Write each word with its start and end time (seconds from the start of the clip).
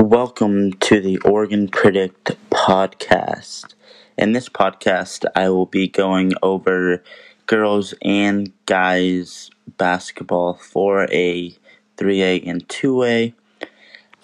Welcome 0.00 0.72
to 0.72 0.98
the 0.98 1.18
Oregon 1.18 1.68
Predict 1.68 2.34
podcast. 2.48 3.74
In 4.16 4.32
this 4.32 4.48
podcast, 4.48 5.26
I 5.36 5.50
will 5.50 5.66
be 5.66 5.88
going 5.88 6.32
over 6.42 7.04
girls 7.44 7.92
and 8.00 8.50
guys 8.64 9.50
basketball 9.76 10.54
4A, 10.54 11.58
3A, 11.98 12.48
and 12.48 12.66
2A. 12.66 13.34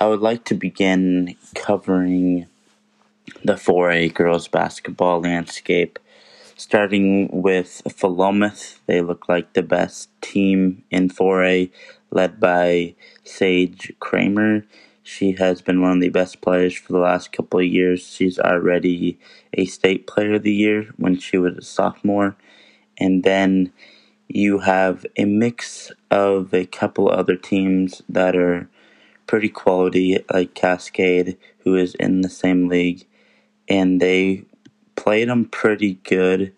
I 0.01 0.07
would 0.07 0.21
like 0.21 0.45
to 0.45 0.54
begin 0.54 1.36
covering 1.54 2.46
the 3.45 3.56
4A 3.56 4.14
girls 4.14 4.48
basketball 4.48 5.20
landscape, 5.20 5.98
starting 6.56 7.29
with 7.30 7.82
Philomath. 7.86 8.79
They 8.86 9.02
look 9.02 9.29
like 9.29 9.52
the 9.52 9.62
best 9.62 10.08
team 10.22 10.84
in 10.90 11.11
4A, 11.11 11.70
led 12.11 12.40
by 12.40 12.95
Sage 13.24 13.93
Kramer 14.00 14.64
she 15.07 15.36
has 15.38 15.62
been 15.62 15.80
one 15.80 15.93
of 15.93 16.00
the 16.00 16.09
best 16.09 16.41
players 16.41 16.75
for 16.75 16.93
the 16.93 16.99
last 16.99 17.31
couple 17.31 17.61
of 17.61 17.67
years. 17.67 18.04
She's 18.04 18.40
already 18.40 19.21
a 19.53 19.64
state 19.64 20.08
player 20.08 20.35
of 20.35 20.43
the 20.43 20.53
year 20.53 20.93
when 20.96 21.17
she 21.17 21.39
was 21.39 21.57
a 21.57 21.62
sophomore. 21.62 22.36
And 22.98 23.22
then 23.22 23.72
you 24.26 24.58
have 24.58 25.07
a 25.17 25.25
mix 25.25 25.93
of 26.11 26.53
a 26.53 26.67
couple 26.67 27.08
other 27.08 27.36
teams 27.36 28.03
that 28.08 28.34
are 28.34 28.68
pretty 29.29 29.48
quality, 29.48 30.25
like 30.34 30.54
Cascade, 30.54 31.39
who 31.61 31.76
is 31.76 31.95
in 31.95 32.23
the 32.23 32.28
same 32.28 32.67
league. 32.67 33.06
And 33.69 34.00
they 34.00 34.45
played 34.97 35.28
them 35.28 35.45
pretty 35.45 36.00
good. 36.03 36.53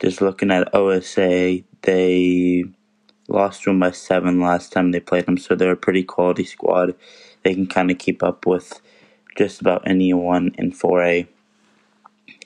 Just 0.00 0.20
looking 0.20 0.50
at 0.50 0.74
OSA, 0.74 1.60
they 1.80 2.64
lost 3.28 3.62
to 3.62 3.70
them 3.70 3.80
by 3.80 3.92
seven 3.92 4.38
last 4.38 4.70
time 4.70 4.90
they 4.90 5.00
played 5.00 5.24
them, 5.24 5.38
so 5.38 5.54
they're 5.54 5.72
a 5.72 5.76
pretty 5.76 6.02
quality 6.02 6.44
squad 6.44 6.94
they 7.42 7.54
can 7.54 7.66
kind 7.66 7.90
of 7.90 7.98
keep 7.98 8.22
up 8.22 8.46
with 8.46 8.80
just 9.36 9.60
about 9.60 9.86
anyone 9.86 10.54
in 10.58 10.72
4A. 10.72 11.28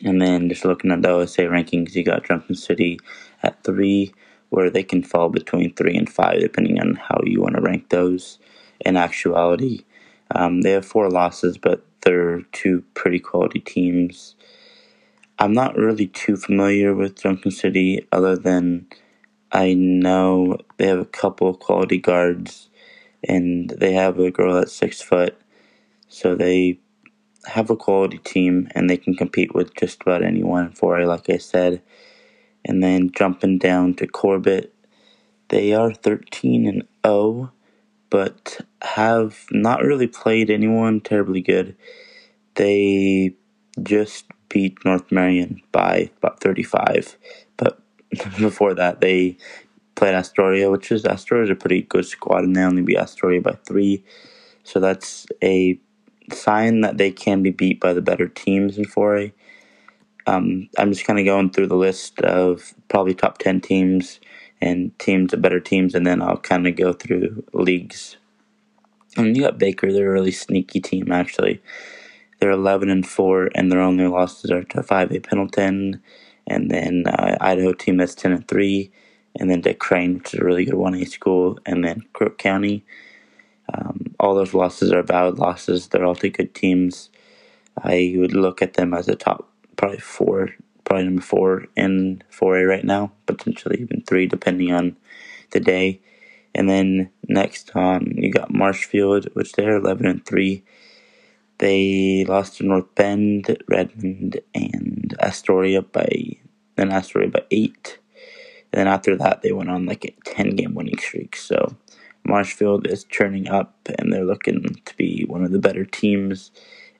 And 0.05 0.21
then 0.21 0.49
just 0.49 0.65
looking 0.65 0.91
at 0.91 1.03
the 1.03 1.11
OSA 1.11 1.43
rankings, 1.43 1.95
you 1.95 2.05
got 2.05 2.25
Junction 2.25 2.55
City 2.55 2.99
at 3.43 3.63
3, 3.65 4.13
where 4.51 4.71
they 4.71 4.83
can 4.83 5.03
fall 5.03 5.29
between 5.29 5.75
3 5.75 5.97
and 5.97 6.11
5, 6.11 6.41
depending 6.41 6.81
on 6.81 6.95
how 6.95 7.21
you 7.25 7.41
want 7.41 7.57
to 7.57 7.63
rank 7.63 7.89
those. 7.89 8.39
In 8.81 8.97
actuality, 8.97 9.85
um, 10.35 10.63
they 10.63 10.73
have 10.73 10.85
four 10.85 11.09
losses, 11.09 11.59
but 11.59 11.87
they're 12.03 12.43
two 12.53 12.85
pretty 12.95 13.19
quality 13.19 13.61
teams. 13.61 14.35
I'm 15.39 15.53
not 15.53 15.77
really 15.77 16.07
too 16.07 16.37
familiar 16.37 16.95
with 16.95 17.21
Junction 17.21 17.51
City, 17.51 18.07
other 18.13 18.37
than 18.37 18.87
I 19.53 19.75
know 19.75 20.59
they 20.77 20.87
have 20.89 20.99
a 20.99 21.05
couple 21.05 21.55
quality 21.55 21.99
guards 21.99 22.69
and 23.29 23.71
they 23.71 23.93
have 23.93 24.19
a 24.19 24.31
girl 24.31 24.55
that's 24.55 24.73
six 24.73 25.01
foot, 25.01 25.41
so 26.09 26.35
they 26.35 26.81
have 27.47 27.71
a 27.71 27.77
quality 27.77 28.19
team 28.19 28.69
and 28.75 28.89
they 28.89 28.97
can 28.97 29.15
compete 29.15 29.55
with 29.55 29.75
just 29.75 30.03
about 30.03 30.23
anyone 30.23 30.71
for 30.73 30.99
it, 31.01 31.07
like 31.07 31.29
I 31.29 31.39
said. 31.39 31.83
And 32.65 32.83
then 32.83 33.11
jumping 33.11 33.59
down 33.59 33.95
to 33.95 34.07
Corbett, 34.07 34.75
they 35.49 35.75
are 35.75 35.93
13 35.93 36.67
and 36.67 36.85
0, 37.07 37.53
but 38.11 38.61
have 38.83 39.45
not 39.51 39.83
really 39.83 40.07
played 40.07 40.51
anyone 40.51 41.01
terribly 41.01 41.43
good. 41.43 41.77
They 42.55 43.37
just 43.83 44.27
beat 44.49 44.85
North 44.85 45.11
Marion 45.13 45.61
by 45.73 46.11
about 46.19 46.41
35, 46.41 47.19
but 47.57 47.81
before 48.39 48.75
that, 48.75 49.01
they 49.01 49.37
played 49.95 50.15
Astoria, 50.15 50.71
which 50.71 50.91
is 50.91 51.05
Astoria 51.05 51.45
is 51.45 51.51
a 51.51 51.55
pretty 51.55 51.83
good 51.83 52.07
squad, 52.07 52.45
and 52.45 52.55
they 52.55 52.63
only 52.63 52.83
beat 52.83 52.99
Astoria 52.99 53.41
by 53.41 53.57
three. 53.67 54.05
So 54.65 54.81
that's 54.81 55.27
a 55.43 55.79
sign 56.33 56.81
that 56.81 56.99
they 56.99 57.11
can 57.11 57.43
be 57.43 57.51
beat 57.51 57.81
by 57.81 57.93
the 57.93 58.03
better 58.03 58.29
teams 58.29 58.79
in 58.79 58.85
4A. 58.85 59.33
Um, 60.27 60.69
I'm 60.79 60.91
just 60.91 61.07
kind 61.07 61.19
of 61.19 61.27
going 61.27 61.51
through 61.51 61.67
the 61.67 61.77
list 61.77 62.21
of 62.21 62.75
probably 62.89 63.15
top 63.15 63.39
10 63.39 63.61
teams 63.61 64.21
and 64.61 64.99
teams 64.99 65.33
of 65.33 65.43
better 65.43 65.61
teams, 65.61 65.95
and 65.95 66.07
then 66.07 66.23
I'll 66.23 66.39
kind 66.39 66.67
of 66.67 66.77
go 66.77 66.93
through 66.93 67.45
leagues. 67.53 68.17
And 69.17 69.37
you 69.37 69.43
got 69.43 69.59
Baker, 69.59 69.93
they're 69.93 70.11
a 70.11 70.13
really 70.13 70.33
sneaky 70.33 70.81
team, 70.81 71.13
actually. 71.13 71.61
They're 72.41 72.51
11 72.51 72.89
and 72.89 73.07
4, 73.07 73.51
and 73.55 73.71
their 73.71 73.81
only 73.81 74.07
losses 74.07 74.51
are 74.51 74.65
to 74.65 74.81
5A 74.81 75.23
Pendleton, 75.23 76.03
and 76.47 76.71
then 76.71 77.05
uh, 77.07 77.37
Idaho 77.41 77.73
team 77.75 77.99
that's 77.99 78.15
10 78.15 78.33
and 78.33 78.49
3 78.49 78.91
and 79.39 79.51
then 79.51 79.61
Dick 79.61 79.79
Crane, 79.79 80.15
which 80.15 80.35
is 80.35 80.41
a 80.41 80.45
really 80.45 80.65
good 80.65 80.75
1A 80.75 81.09
school, 81.09 81.59
and 81.67 81.85
then 81.85 82.03
Crook 82.13 82.39
County. 82.39 82.85
Um, 83.73 84.15
all 84.21 84.35
those 84.35 84.55
losses 84.55 84.93
are 84.93 85.03
valid 85.03 85.39
losses. 85.39 85.89
They're 85.89 86.05
all 86.05 86.15
two 86.15 86.31
good 86.31 86.55
teams. 86.55 87.11
I 87.83 88.15
would 88.17 88.35
look 88.35 88.63
at 88.63 88.75
them 88.75 88.95
as 88.95 89.09
a 89.09 89.17
top, 89.17 89.51
probably 89.77 89.99
four, 89.99 90.51
probably 90.85 91.05
number 91.05 91.23
four 91.23 91.67
in 91.77 92.23
4A 92.31 92.69
right 92.69 92.85
now, 92.85 93.13
potentially 93.27 93.79
even 93.81 94.03
three, 94.07 94.27
depending 94.27 94.73
on 94.73 94.97
the 95.51 95.61
day. 95.61 96.01
And 96.55 96.71
then 96.71 97.11
next 97.29 97.75
on, 97.75 98.13
you 98.17 98.31
got 98.31 98.55
Marshfield, 98.55 99.27
which 99.35 99.53
they're 99.53 99.77
11 99.77 100.07
and 100.07 100.25
3. 100.25 100.63
They 101.59 102.25
lost 102.29 102.59
to 102.59 102.67
North 102.67 102.95
Bend, 102.95 103.57
Redmond, 103.69 104.41
and 104.55 105.17
Astoria 105.21 105.83
by, 105.83 106.37
then 106.77 106.93
Astoria 106.93 107.29
by 107.29 107.43
8. 107.51 107.99
And 108.75 108.81
then 108.81 108.89
after 108.89 109.17
that, 109.19 109.43
they 109.43 109.53
went 109.53 109.71
on 109.71 109.87
like 109.87 110.05
a 110.05 110.11
10 110.25 110.57
game 110.57 110.75
winning 110.75 110.99
streak. 110.99 111.37
So 111.37 111.77
Marshfield 112.25 112.89
is 112.89 113.05
churning 113.05 113.49
up 113.49 113.73
and 113.99 114.13
they're 114.13 114.25
looking 114.25 114.81
to 114.85 114.97
be 114.97 115.25
one 115.29 115.45
of 115.45 115.53
the 115.53 115.61
better 115.61 115.85
teams 115.85 116.51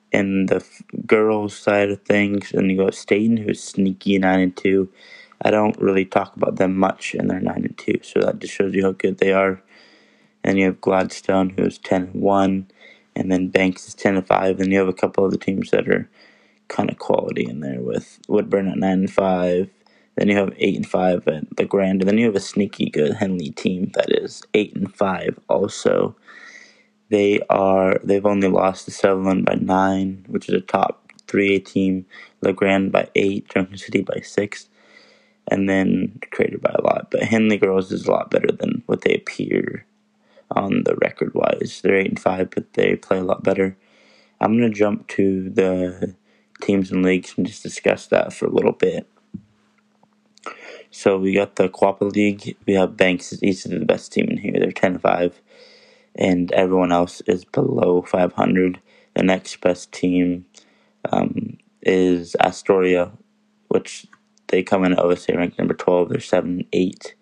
in 0.09 0.45
the 0.45 0.65
girls' 1.05 1.53
side 1.53 1.89
of 1.89 2.01
things. 2.03 2.53
And 2.53 2.71
you 2.71 2.77
go 2.77 2.91
Stayton, 2.91 3.35
who's 3.35 3.61
sneaky 3.61 4.17
9 4.17 4.39
and 4.39 4.55
2. 4.55 4.89
I 5.41 5.51
don't 5.51 5.77
really 5.81 6.05
talk 6.05 6.37
about 6.37 6.55
them 6.55 6.77
much, 6.77 7.13
and 7.13 7.29
they're 7.29 7.41
9 7.41 7.53
and 7.53 7.77
2. 7.77 7.99
So 8.03 8.21
that 8.21 8.39
just 8.39 8.53
shows 8.53 8.73
you 8.73 8.83
how 8.83 8.93
good 8.93 9.17
they 9.17 9.33
are. 9.33 9.61
And 10.45 10.57
you 10.57 10.67
have 10.67 10.79
Gladstone, 10.79 11.49
who's 11.57 11.77
10 11.77 12.03
and 12.03 12.21
1. 12.21 12.67
And 13.17 13.29
then 13.29 13.49
Banks 13.49 13.89
is 13.89 13.95
10 13.95 14.15
and 14.15 14.25
5. 14.25 14.61
And 14.61 14.71
you 14.71 14.79
have 14.79 14.87
a 14.87 14.93
couple 14.93 15.25
other 15.25 15.35
teams 15.35 15.71
that 15.71 15.89
are 15.89 16.09
kind 16.69 16.89
of 16.89 16.99
quality 16.99 17.45
in 17.45 17.59
there 17.59 17.81
with 17.81 18.21
Woodburn 18.29 18.69
at 18.69 18.77
9 18.77 18.91
and 18.91 19.11
5. 19.11 19.69
Then 20.15 20.29
you 20.29 20.37
have 20.37 20.53
eight 20.57 20.75
and 20.75 20.87
five 20.87 21.27
at 21.27 21.43
La 21.59 21.65
Grande, 21.65 22.01
and 22.01 22.09
then 22.09 22.17
you 22.17 22.25
have 22.25 22.35
a 22.35 22.39
sneaky 22.39 22.89
good 22.89 23.15
Henley 23.15 23.51
team 23.51 23.91
that 23.95 24.11
is 24.11 24.43
eight 24.53 24.75
and 24.75 24.93
five. 24.93 25.39
Also, 25.49 26.15
they 27.09 27.41
are 27.49 27.99
they've 28.03 28.25
only 28.25 28.47
lost 28.47 28.85
to 28.85 28.91
Sutherlin 28.91 29.45
by 29.45 29.55
nine, 29.55 30.25
which 30.27 30.47
is 30.47 30.55
a 30.55 30.61
top 30.61 31.11
three 31.27 31.55
A 31.55 31.59
team. 31.59 32.05
La 32.41 32.51
Grande 32.51 32.91
by 32.91 33.09
eight, 33.15 33.49
Junction 33.49 33.77
City 33.77 34.01
by 34.01 34.21
six, 34.21 34.69
and 35.47 35.67
then 35.67 36.19
Crater 36.31 36.59
by 36.59 36.73
a 36.73 36.81
lot. 36.81 37.09
But 37.11 37.23
Henley 37.23 37.57
girls 37.57 37.91
is 37.91 38.05
a 38.05 38.11
lot 38.11 38.29
better 38.29 38.51
than 38.51 38.83
what 38.85 39.01
they 39.01 39.15
appear 39.15 39.85
on 40.51 40.83
the 40.85 40.95
record 40.95 41.33
wise. 41.33 41.81
They're 41.83 41.97
eight 41.97 42.09
and 42.09 42.19
five, 42.19 42.51
but 42.51 42.73
they 42.73 42.95
play 42.95 43.17
a 43.17 43.23
lot 43.23 43.43
better. 43.43 43.77
I'm 44.39 44.57
gonna 44.57 44.69
jump 44.69 45.07
to 45.09 45.49
the 45.49 46.15
teams 46.61 46.91
and 46.91 47.03
leagues 47.03 47.33
and 47.35 47.45
just 47.45 47.63
discuss 47.63 48.07
that 48.07 48.33
for 48.33 48.45
a 48.45 48.51
little 48.53 48.73
bit. 48.73 49.07
So 50.97 51.17
we 51.17 51.33
got 51.33 51.57
the 51.57 51.67
Cowapa 51.67 52.09
League. 52.15 52.55
We 52.65 52.73
have 52.75 52.95
Banks 52.95 53.33
is 53.33 53.43
easily 53.43 53.77
the 53.77 53.85
best 53.85 54.13
team 54.13 54.27
in 54.29 54.37
here. 54.37 54.53
They're 54.57 54.71
10 54.71 54.97
5. 54.97 55.41
And 56.15 56.49
everyone 56.53 56.93
else 56.93 57.19
is 57.27 57.43
below 57.43 58.01
500. 58.01 58.79
The 59.13 59.23
next 59.23 59.59
best 59.59 59.91
team 59.91 60.45
um, 61.11 61.57
is 61.81 62.37
Astoria, 62.39 63.11
which 63.67 64.07
they 64.47 64.63
come 64.63 64.85
in 64.85 64.97
OSA 64.97 65.35
ranked 65.35 65.59
number 65.59 65.73
12. 65.73 66.09
They're 66.09 66.21
7 66.21 66.65
8. 66.71 67.15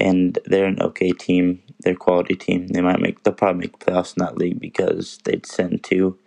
And 0.00 0.38
they're 0.46 0.64
an 0.64 0.80
okay 0.80 1.12
team. 1.12 1.62
They're 1.80 1.92
a 1.92 1.96
quality 1.96 2.34
team. 2.34 2.68
They 2.68 2.80
might 2.80 3.00
make, 3.00 3.22
they'll 3.22 3.34
probably 3.34 3.60
make 3.60 3.78
playoffs 3.78 4.16
in 4.16 4.24
that 4.24 4.38
league 4.38 4.58
because 4.58 5.18
they'd 5.24 5.44
send 5.44 5.84
two 5.84 6.18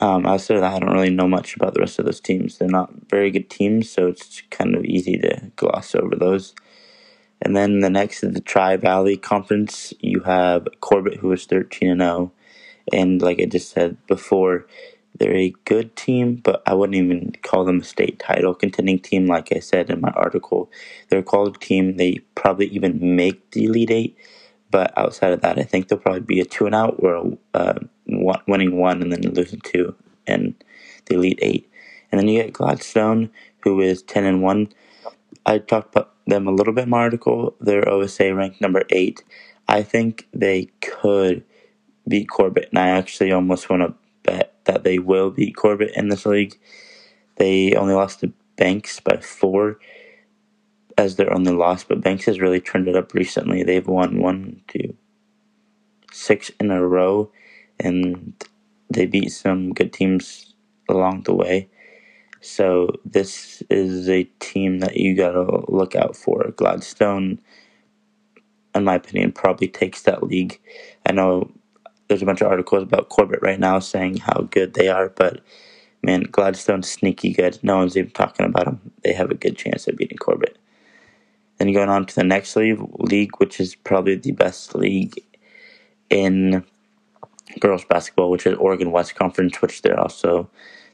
um, 0.00 0.26
outside 0.26 0.56
of 0.56 0.62
that, 0.62 0.74
I 0.74 0.78
don't 0.78 0.92
really 0.92 1.10
know 1.10 1.28
much 1.28 1.56
about 1.56 1.74
the 1.74 1.80
rest 1.80 1.98
of 1.98 2.06
those 2.06 2.20
teams. 2.20 2.58
They're 2.58 2.68
not 2.68 2.90
very 3.08 3.30
good 3.30 3.50
teams, 3.50 3.90
so 3.90 4.08
it's 4.08 4.42
kind 4.50 4.74
of 4.74 4.84
easy 4.84 5.18
to 5.18 5.52
gloss 5.56 5.94
over 5.94 6.16
those. 6.16 6.54
And 7.42 7.56
then 7.56 7.80
the 7.80 7.90
next 7.90 8.22
is 8.22 8.32
the 8.32 8.40
Tri 8.40 8.76
Valley 8.76 9.16
Conference. 9.16 9.94
You 10.00 10.20
have 10.20 10.68
Corbett, 10.80 11.18
who 11.18 11.32
is 11.32 11.46
13 11.46 11.90
and 11.90 12.00
0. 12.00 12.32
And 12.92 13.22
like 13.22 13.40
I 13.40 13.44
just 13.46 13.70
said 13.70 13.96
before, 14.06 14.66
they're 15.18 15.36
a 15.36 15.54
good 15.64 15.96
team, 15.96 16.36
but 16.36 16.62
I 16.66 16.74
wouldn't 16.74 16.96
even 16.96 17.32
call 17.42 17.64
them 17.64 17.80
a 17.80 17.84
state 17.84 18.18
title 18.18 18.54
contending 18.54 18.98
team. 18.98 19.26
Like 19.26 19.52
I 19.54 19.60
said 19.60 19.90
in 19.90 20.00
my 20.00 20.10
article, 20.10 20.70
they're 21.08 21.18
a 21.20 21.22
quality 21.22 21.58
team. 21.60 21.96
They 21.96 22.20
probably 22.34 22.66
even 22.68 23.16
make 23.16 23.50
the 23.50 23.64
Elite 23.64 23.90
Eight, 23.90 24.16
but 24.70 24.96
outside 24.96 25.32
of 25.32 25.42
that, 25.42 25.58
I 25.58 25.62
think 25.62 25.88
they'll 25.88 25.98
probably 25.98 26.20
be 26.20 26.40
a 26.40 26.44
two 26.44 26.66
and 26.66 26.74
out 26.74 26.96
or 26.98 27.36
uh, 27.54 27.74
one, 27.74 27.80
winning 28.46 28.76
one 28.76 29.02
and 29.02 29.12
then 29.12 29.22
losing 29.32 29.60
two 29.60 29.94
in 30.26 30.54
the 31.06 31.14
Elite 31.14 31.38
Eight. 31.42 31.70
And 32.10 32.18
then 32.18 32.28
you 32.28 32.42
get 32.42 32.52
Gladstone, 32.52 33.30
who 33.60 33.80
is 33.80 34.02
10 34.02 34.24
and 34.24 34.42
1. 34.42 34.72
I 35.46 35.58
talked 35.58 35.94
about 35.94 36.14
them 36.26 36.46
a 36.46 36.52
little 36.52 36.72
bit 36.72 36.84
in 36.84 36.90
my 36.90 36.98
article. 36.98 37.54
They're 37.60 37.88
OSA 37.88 38.34
ranked 38.34 38.60
number 38.60 38.82
8. 38.90 39.22
I 39.68 39.82
think 39.82 40.26
they 40.32 40.70
could 40.80 41.44
beat 42.08 42.28
Corbett, 42.28 42.68
and 42.70 42.78
I 42.78 42.88
actually 42.88 43.30
almost 43.32 43.70
want 43.70 43.82
to 43.82 43.94
bet 44.24 44.54
that 44.64 44.84
they 44.84 44.98
will 44.98 45.30
beat 45.30 45.56
Corbett 45.56 45.92
in 45.94 46.08
this 46.08 46.26
league. 46.26 46.58
They 47.36 47.74
only 47.74 47.94
lost 47.94 48.20
to 48.20 48.32
Banks 48.56 49.00
by 49.00 49.16
four 49.16 49.78
as 50.98 51.16
their 51.16 51.32
only 51.32 51.52
loss, 51.52 51.82
but 51.84 52.02
Banks 52.02 52.26
has 52.26 52.40
really 52.40 52.60
turned 52.60 52.88
it 52.88 52.96
up 52.96 53.14
recently. 53.14 53.62
They've 53.62 53.86
won 53.86 54.20
one, 54.20 54.60
two, 54.68 54.96
six 56.12 56.50
in 56.60 56.70
a 56.70 56.86
row, 56.86 57.30
and 57.84 58.34
they 58.90 59.06
beat 59.06 59.30
some 59.30 59.72
good 59.72 59.92
teams 59.92 60.54
along 60.88 61.22
the 61.22 61.34
way. 61.34 61.68
So 62.40 62.90
this 63.04 63.62
is 63.70 64.08
a 64.08 64.24
team 64.40 64.78
that 64.80 64.96
you 64.96 65.14
gotta 65.14 65.64
look 65.70 65.94
out 65.94 66.16
for. 66.16 66.52
Gladstone, 66.56 67.38
in 68.74 68.84
my 68.84 68.94
opinion, 68.94 69.32
probably 69.32 69.68
takes 69.68 70.02
that 70.02 70.22
league. 70.22 70.58
I 71.06 71.12
know 71.12 71.52
there's 72.08 72.22
a 72.22 72.26
bunch 72.26 72.40
of 72.40 72.48
articles 72.48 72.82
about 72.82 73.08
Corbett 73.08 73.42
right 73.42 73.60
now 73.60 73.78
saying 73.78 74.18
how 74.18 74.48
good 74.50 74.74
they 74.74 74.88
are, 74.88 75.10
but 75.10 75.40
man, 76.02 76.22
Gladstone's 76.22 76.90
sneaky 76.90 77.32
good. 77.32 77.58
No 77.62 77.76
one's 77.76 77.96
even 77.96 78.10
talking 78.10 78.46
about 78.46 78.64
them. 78.64 78.92
They 79.04 79.12
have 79.12 79.30
a 79.30 79.34
good 79.34 79.56
chance 79.56 79.86
of 79.86 79.96
beating 79.96 80.18
Corbett. 80.18 80.58
Then 81.58 81.72
going 81.74 81.90
on 81.90 82.06
to 82.06 82.14
the 82.14 82.24
next 82.24 82.56
league, 82.56 82.80
league 82.98 83.32
which 83.36 83.60
is 83.60 83.74
probably 83.74 84.16
the 84.16 84.32
best 84.32 84.74
league 84.74 85.22
in 86.08 86.64
girls 87.58 87.84
basketball, 87.84 88.30
which 88.30 88.46
is 88.46 88.54
Oregon 88.56 88.92
West 88.92 89.14
Conference, 89.14 89.60
which 89.60 89.82
they're 89.82 89.98
also 89.98 90.50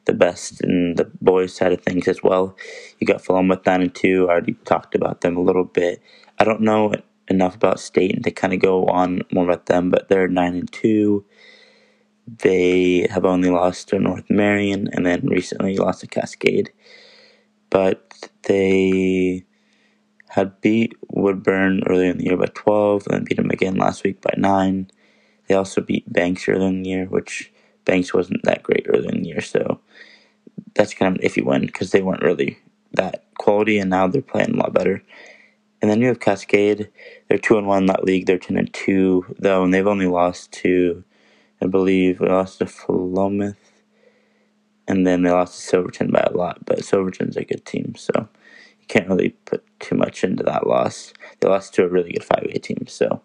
the 0.06 0.14
best 0.14 0.60
in 0.62 0.94
the 0.94 1.10
boys 1.20 1.54
side 1.54 1.72
of 1.72 1.82
things 1.82 2.08
as 2.08 2.22
well. 2.22 2.56
You 2.98 3.06
got 3.06 3.22
Philomath 3.22 3.66
nine 3.66 3.82
and 3.82 3.94
two. 3.94 4.28
I 4.28 4.32
already 4.32 4.54
talked 4.64 4.94
about 4.94 5.20
them 5.20 5.36
a 5.36 5.42
little 5.42 5.64
bit. 5.64 6.00
I 6.38 6.44
don't 6.44 6.60
know 6.60 6.94
enough 7.28 7.56
about 7.56 7.80
State 7.80 8.22
to 8.22 8.30
kind 8.30 8.54
of 8.54 8.60
go 8.60 8.86
on 8.86 9.22
more 9.32 9.44
about 9.44 9.66
them, 9.66 9.90
but 9.90 10.08
they're 10.08 10.28
nine 10.28 10.54
and 10.54 10.72
two. 10.72 11.24
They 12.26 13.06
have 13.10 13.24
only 13.24 13.50
lost 13.50 13.88
to 13.88 13.98
North 13.98 14.30
Marion 14.30 14.88
and 14.92 15.04
then 15.04 15.26
recently 15.26 15.76
lost 15.76 16.00
to 16.00 16.06
Cascade. 16.06 16.72
But 17.70 18.30
they 18.44 19.44
had 20.28 20.60
beat 20.60 20.94
Woodburn 21.08 21.82
earlier 21.86 22.10
in 22.10 22.18
the 22.18 22.24
year 22.24 22.36
by 22.36 22.46
12 22.54 23.06
and 23.10 23.24
beat 23.24 23.36
them 23.36 23.50
again 23.50 23.76
last 23.76 24.04
week 24.04 24.20
by 24.20 24.34
9. 24.36 24.90
They 25.48 25.54
also 25.54 25.80
beat 25.80 26.12
Banks 26.12 26.48
earlier 26.48 26.68
in 26.68 26.82
the 26.82 26.88
year, 26.88 27.06
which 27.06 27.52
Banks 27.84 28.12
wasn't 28.12 28.42
that 28.44 28.62
great 28.62 28.86
earlier 28.88 29.10
in 29.10 29.22
the 29.22 29.28
year, 29.28 29.40
so 29.40 29.80
that's 30.74 30.94
kind 30.94 31.14
of 31.14 31.22
an 31.22 31.28
iffy 31.28 31.44
win 31.44 31.62
because 31.62 31.90
they 31.90 32.02
weren't 32.02 32.22
really 32.22 32.58
that 32.92 33.24
quality, 33.38 33.78
and 33.78 33.90
now 33.90 34.06
they're 34.06 34.22
playing 34.22 34.54
a 34.54 34.56
lot 34.56 34.72
better. 34.72 35.02
And 35.80 35.90
then 35.90 36.00
you 36.00 36.08
have 36.08 36.20
Cascade. 36.20 36.90
They're 37.28 37.38
two 37.38 37.58
and 37.58 37.66
one 37.66 37.84
in 37.84 37.86
that 37.86 38.04
league. 38.04 38.26
They're 38.26 38.38
ten 38.38 38.56
and 38.56 38.72
two 38.72 39.24
though, 39.38 39.62
and 39.62 39.72
they've 39.72 39.86
only 39.86 40.06
lost 40.06 40.52
to, 40.52 41.04
I 41.62 41.66
believe, 41.66 42.18
they 42.18 42.28
lost 42.28 42.58
to 42.58 42.64
Philomath, 42.64 43.56
and 44.88 45.06
then 45.06 45.22
they 45.22 45.30
lost 45.30 45.54
to 45.54 45.66
Silverton 45.66 46.10
by 46.10 46.20
a 46.20 46.36
lot. 46.36 46.64
But 46.64 46.84
Silverton's 46.84 47.36
a 47.36 47.44
good 47.44 47.64
team, 47.64 47.94
so 47.96 48.28
you 48.80 48.86
can't 48.88 49.08
really 49.08 49.30
put 49.44 49.64
too 49.80 49.94
much 49.96 50.24
into 50.24 50.42
that 50.44 50.66
loss. 50.66 51.12
They 51.40 51.48
lost 51.48 51.74
to 51.74 51.84
a 51.84 51.88
really 51.88 52.12
good 52.12 52.24
five 52.24 52.46
A 52.50 52.58
team, 52.58 52.86
so 52.88 53.22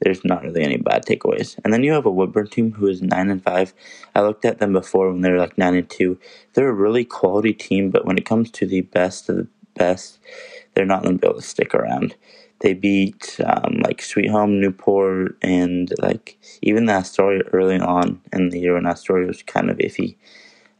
there's 0.00 0.24
not 0.24 0.42
really 0.42 0.62
any 0.62 0.76
bad 0.76 1.04
takeaways. 1.04 1.58
And 1.64 1.72
then 1.72 1.82
you 1.82 1.92
have 1.92 2.06
a 2.06 2.10
Woodburn 2.10 2.48
team 2.48 2.72
who 2.72 2.86
is 2.86 3.02
nine 3.02 3.30
and 3.30 3.42
five. 3.42 3.72
I 4.14 4.22
looked 4.22 4.44
at 4.44 4.58
them 4.58 4.72
before 4.72 5.10
when 5.10 5.22
they 5.22 5.30
were 5.30 5.38
like 5.38 5.56
nine 5.56 5.74
and 5.74 5.88
two. 5.88 6.18
They're 6.52 6.68
a 6.68 6.72
really 6.72 7.04
quality 7.04 7.52
team, 7.52 7.90
but 7.90 8.04
when 8.04 8.18
it 8.18 8.26
comes 8.26 8.50
to 8.52 8.66
the 8.66 8.82
best 8.82 9.28
of 9.28 9.36
the 9.36 9.48
best, 9.74 10.18
they're 10.74 10.84
not 10.84 11.02
going 11.02 11.16
to 11.16 11.20
be 11.20 11.26
able 11.26 11.40
to 11.40 11.46
stick 11.46 11.74
around. 11.74 12.16
They 12.60 12.74
beat 12.74 13.38
um, 13.44 13.80
like 13.82 14.00
Sweet 14.00 14.30
Home, 14.30 14.60
Newport, 14.60 15.36
and 15.42 15.92
like 16.00 16.38
even 16.62 16.86
the 16.86 16.94
Astoria 16.94 17.42
early 17.52 17.78
on 17.78 18.20
in 18.32 18.50
the 18.50 18.60
year 18.60 18.74
when 18.74 18.86
Astoria 18.86 19.26
was 19.26 19.42
kind 19.42 19.70
of 19.70 19.78
iffy. 19.78 20.16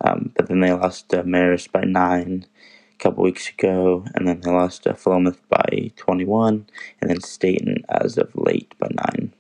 Um, 0.01 0.33
but 0.37 0.49
then 0.49 0.61
they 0.61 0.73
lost 0.73 1.09
to 1.11 1.25
Marist 1.25 1.73
by 1.73 1.83
nine 1.83 2.47
a 2.95 3.03
couple 3.03 3.25
weeks 3.25 3.49
ago, 3.49 4.05
and 4.15 4.27
then 4.27 4.41
they 4.41 4.51
lost 4.51 4.85
to 4.85 4.95
Philomath 4.95 5.39
by 5.49 5.91
21, 5.97 6.67
and 7.01 7.11
then 7.11 7.21
Stayton 7.21 7.85
as 7.89 8.17
of 8.19 8.31
late 8.35 8.75
by 8.79 8.89
9. 9.13 9.33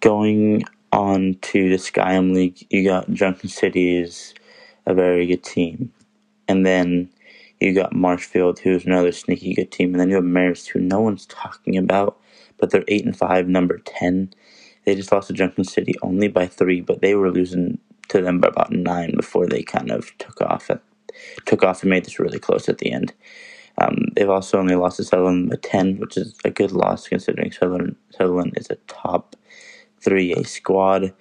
Going 0.00 0.64
on 0.92 1.36
to 1.40 1.70
the 1.70 1.78
Sky-Em 1.78 2.34
League, 2.34 2.66
you 2.70 2.84
got 2.84 3.10
Junction 3.10 3.48
City 3.48 3.96
is 3.96 4.34
a 4.86 4.94
very 4.94 5.26
good 5.26 5.42
team. 5.42 5.92
And 6.48 6.66
then 6.66 7.08
you 7.60 7.72
got 7.72 7.94
Marshfield, 7.94 8.58
who's 8.58 8.84
another 8.84 9.12
sneaky 9.12 9.54
good 9.54 9.70
team. 9.70 9.92
And 9.92 10.00
then 10.00 10.08
you 10.10 10.16
have 10.16 10.24
Marist, 10.24 10.68
who 10.68 10.80
no 10.80 11.00
one's 11.00 11.26
talking 11.26 11.76
about, 11.76 12.18
but 12.58 12.70
they're 12.70 12.84
8 12.88 13.06
and 13.06 13.16
5, 13.16 13.48
number 13.48 13.78
10. 13.78 14.34
They 14.84 14.94
just 14.94 15.12
lost 15.12 15.28
to 15.28 15.32
Junction 15.32 15.64
City 15.64 15.94
only 16.02 16.28
by 16.28 16.46
3, 16.46 16.80
but 16.80 17.00
they 17.00 17.14
were 17.14 17.30
losing 17.30 17.78
to 18.08 18.20
them 18.20 18.40
by 18.40 18.48
about 18.48 18.72
9 18.72 19.14
before 19.16 19.46
they 19.46 19.62
kind 19.62 19.90
of 19.90 20.16
took 20.18 20.40
off 20.42 20.68
at 20.68 20.82
took 21.46 21.62
off 21.62 21.82
and 21.82 21.90
made 21.90 22.04
this 22.04 22.18
really 22.18 22.38
close 22.38 22.68
at 22.68 22.78
the 22.78 22.92
end. 22.92 23.12
Um, 23.78 24.08
they've 24.14 24.28
also 24.28 24.58
only 24.58 24.74
lost 24.74 24.98
to 24.98 25.02
Sutherlin 25.02 25.48
by 25.48 25.56
10, 25.62 25.98
which 25.98 26.16
is 26.16 26.34
a 26.44 26.50
good 26.50 26.72
loss 26.72 27.08
considering 27.08 27.50
Sutherlin, 27.50 27.96
Sutherlin 28.18 28.58
is 28.58 28.70
a 28.70 28.76
top 28.86 29.36
3A 30.04 30.46
squad. 30.46 31.14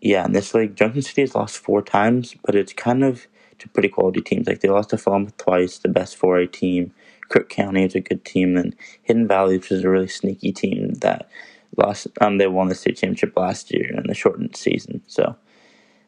Yeah, 0.00 0.26
in 0.26 0.32
this 0.32 0.52
league, 0.54 0.76
Junction 0.76 1.02
City 1.02 1.22
has 1.22 1.34
lost 1.34 1.56
four 1.56 1.82
times, 1.82 2.34
but 2.44 2.54
it's 2.54 2.72
kind 2.72 3.02
of 3.02 3.26
to 3.58 3.68
pretty 3.68 3.88
quality 3.88 4.20
teams. 4.20 4.46
Like 4.46 4.60
they 4.60 4.68
lost 4.68 4.90
to 4.90 4.96
Philomath 4.96 5.36
twice, 5.36 5.78
the 5.78 5.88
best 5.88 6.18
4A 6.18 6.52
team. 6.52 6.92
Crook 7.28 7.48
County 7.48 7.84
is 7.84 7.94
a 7.94 8.00
good 8.00 8.24
team, 8.24 8.56
and 8.56 8.76
Hidden 9.02 9.26
Valley, 9.26 9.56
which 9.56 9.72
is 9.72 9.84
a 9.84 9.88
really 9.90 10.06
sneaky 10.06 10.52
team 10.52 10.94
that 11.00 11.28
lost. 11.76 12.06
Um, 12.20 12.38
they 12.38 12.46
won 12.46 12.68
the 12.68 12.74
state 12.74 12.98
championship 12.98 13.36
last 13.36 13.72
year 13.72 13.90
in 13.96 14.06
the 14.06 14.14
shortened 14.14 14.54
season. 14.54 15.02
So 15.06 15.34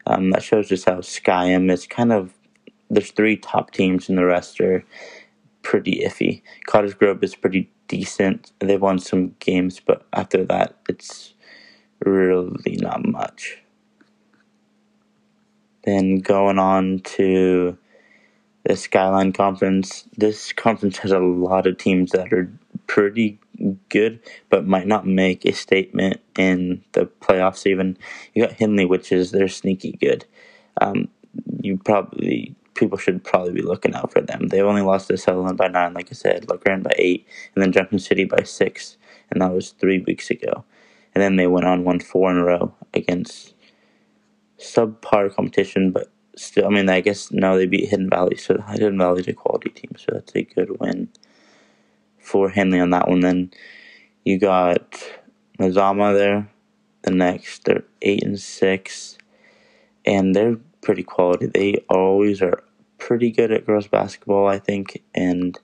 um, 0.06 0.30
that 0.30 0.42
shows 0.42 0.68
just 0.68 0.84
how 0.84 1.00
Sky-Em 1.00 1.70
is 1.70 1.86
kind 1.86 2.12
of 2.12 2.37
there's 2.90 3.10
three 3.10 3.36
top 3.36 3.70
teams, 3.70 4.08
and 4.08 4.18
the 4.18 4.24
rest 4.24 4.60
are 4.60 4.84
pretty 5.62 6.02
iffy. 6.04 6.42
Cottage 6.66 6.98
Grove 6.98 7.22
is 7.22 7.34
pretty 7.34 7.70
decent. 7.88 8.52
They've 8.60 8.80
won 8.80 8.98
some 8.98 9.34
games, 9.40 9.80
but 9.80 10.06
after 10.12 10.44
that, 10.44 10.76
it's 10.88 11.34
really 12.04 12.76
not 12.80 13.06
much. 13.06 13.58
Then 15.84 16.16
going 16.16 16.58
on 16.58 17.00
to 17.00 17.78
the 18.64 18.76
Skyline 18.76 19.32
Conference, 19.32 20.04
this 20.16 20.52
conference 20.52 20.98
has 20.98 21.12
a 21.12 21.18
lot 21.18 21.66
of 21.66 21.78
teams 21.78 22.12
that 22.12 22.32
are 22.32 22.52
pretty 22.86 23.38
good, 23.88 24.20
but 24.50 24.66
might 24.66 24.86
not 24.86 25.06
make 25.06 25.44
a 25.44 25.52
statement 25.52 26.20
in 26.36 26.84
the 26.92 27.06
playoffs. 27.20 27.66
Even 27.66 27.96
you 28.34 28.44
got 28.44 28.54
Henley, 28.54 28.84
which 28.84 29.10
is 29.10 29.30
they're 29.30 29.48
sneaky 29.48 29.92
good. 29.92 30.24
Um, 30.80 31.08
you 31.60 31.78
probably 31.78 32.54
people 32.78 32.98
should 32.98 33.24
probably 33.24 33.52
be 33.52 33.62
looking 33.62 33.94
out 33.94 34.12
for 34.12 34.20
them. 34.20 34.48
They 34.48 34.60
only 34.60 34.82
lost 34.82 35.08
to 35.08 35.14
Sutherlin 35.14 35.56
by 35.56 35.68
nine, 35.68 35.94
like 35.94 36.08
I 36.10 36.14
said, 36.14 36.48
La 36.48 36.56
Grande 36.56 36.84
by 36.84 36.92
eight, 36.96 37.26
and 37.54 37.62
then 37.62 37.72
Junction 37.72 37.98
City 37.98 38.24
by 38.24 38.44
six, 38.44 38.96
and 39.30 39.42
that 39.42 39.52
was 39.52 39.70
three 39.70 39.98
weeks 40.00 40.30
ago. 40.30 40.64
And 41.14 41.22
then 41.22 41.36
they 41.36 41.46
went 41.46 41.66
on 41.66 41.84
one 41.84 42.00
four 42.00 42.30
in 42.30 42.38
a 42.38 42.44
row 42.44 42.74
against 42.94 43.54
subpar 44.58 45.34
competition, 45.34 45.90
but 45.90 46.10
still, 46.36 46.66
I 46.66 46.70
mean, 46.70 46.88
I 46.88 47.00
guess 47.00 47.32
now 47.32 47.56
they 47.56 47.66
beat 47.66 47.88
Hidden 47.88 48.10
Valley, 48.10 48.36
so 48.36 48.60
Hidden 48.68 48.98
Valley's 48.98 49.28
a 49.28 49.32
quality 49.32 49.70
team, 49.70 49.92
so 49.96 50.12
that's 50.12 50.34
a 50.34 50.42
good 50.42 50.78
win 50.80 51.08
for 52.18 52.48
Henley 52.48 52.80
on 52.80 52.90
that 52.90 53.08
one. 53.08 53.20
Then 53.20 53.50
you 54.24 54.38
got 54.38 55.02
Mazama 55.58 56.16
there. 56.16 56.50
The 57.02 57.10
next, 57.12 57.64
they're 57.64 57.84
eight 58.02 58.24
and 58.24 58.38
six, 58.38 59.16
and 60.04 60.34
they're 60.34 60.56
pretty 60.82 61.02
quality. 61.02 61.46
They 61.46 61.84
always 61.88 62.42
are 62.42 62.62
pretty 63.08 63.30
good 63.30 63.50
at 63.50 63.64
girls 63.64 63.88
basketball, 63.88 64.46
I 64.46 64.58
think, 64.58 65.02
and 65.14 65.58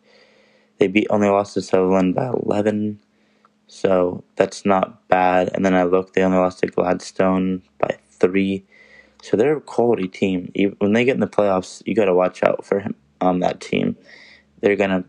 they 0.78 0.86
beat 0.86 1.06
only 1.10 1.28
lost 1.28 1.52
to 1.54 1.60
Sutherlin 1.60 2.14
by 2.14 2.28
11, 2.28 2.98
so 3.66 4.24
that's 4.36 4.64
not 4.64 5.06
bad. 5.08 5.50
And 5.52 5.62
then 5.62 5.74
I 5.74 5.82
looked, 5.82 6.14
they 6.14 6.22
only 6.22 6.38
lost 6.38 6.60
to 6.60 6.66
Gladstone 6.68 7.60
by 7.78 7.98
three, 8.08 8.64
so 9.22 9.36
they're 9.36 9.58
a 9.58 9.60
quality 9.60 10.08
team. 10.08 10.50
When 10.78 10.94
they 10.94 11.04
get 11.04 11.16
in 11.16 11.20
the 11.20 11.26
playoffs, 11.26 11.82
you 11.84 11.94
got 11.94 12.06
to 12.06 12.14
watch 12.14 12.42
out 12.42 12.64
for 12.64 12.80
him 12.80 12.94
on 13.20 13.40
that 13.40 13.60
team. 13.60 13.94
They're 14.62 14.74
gonna 14.74 15.04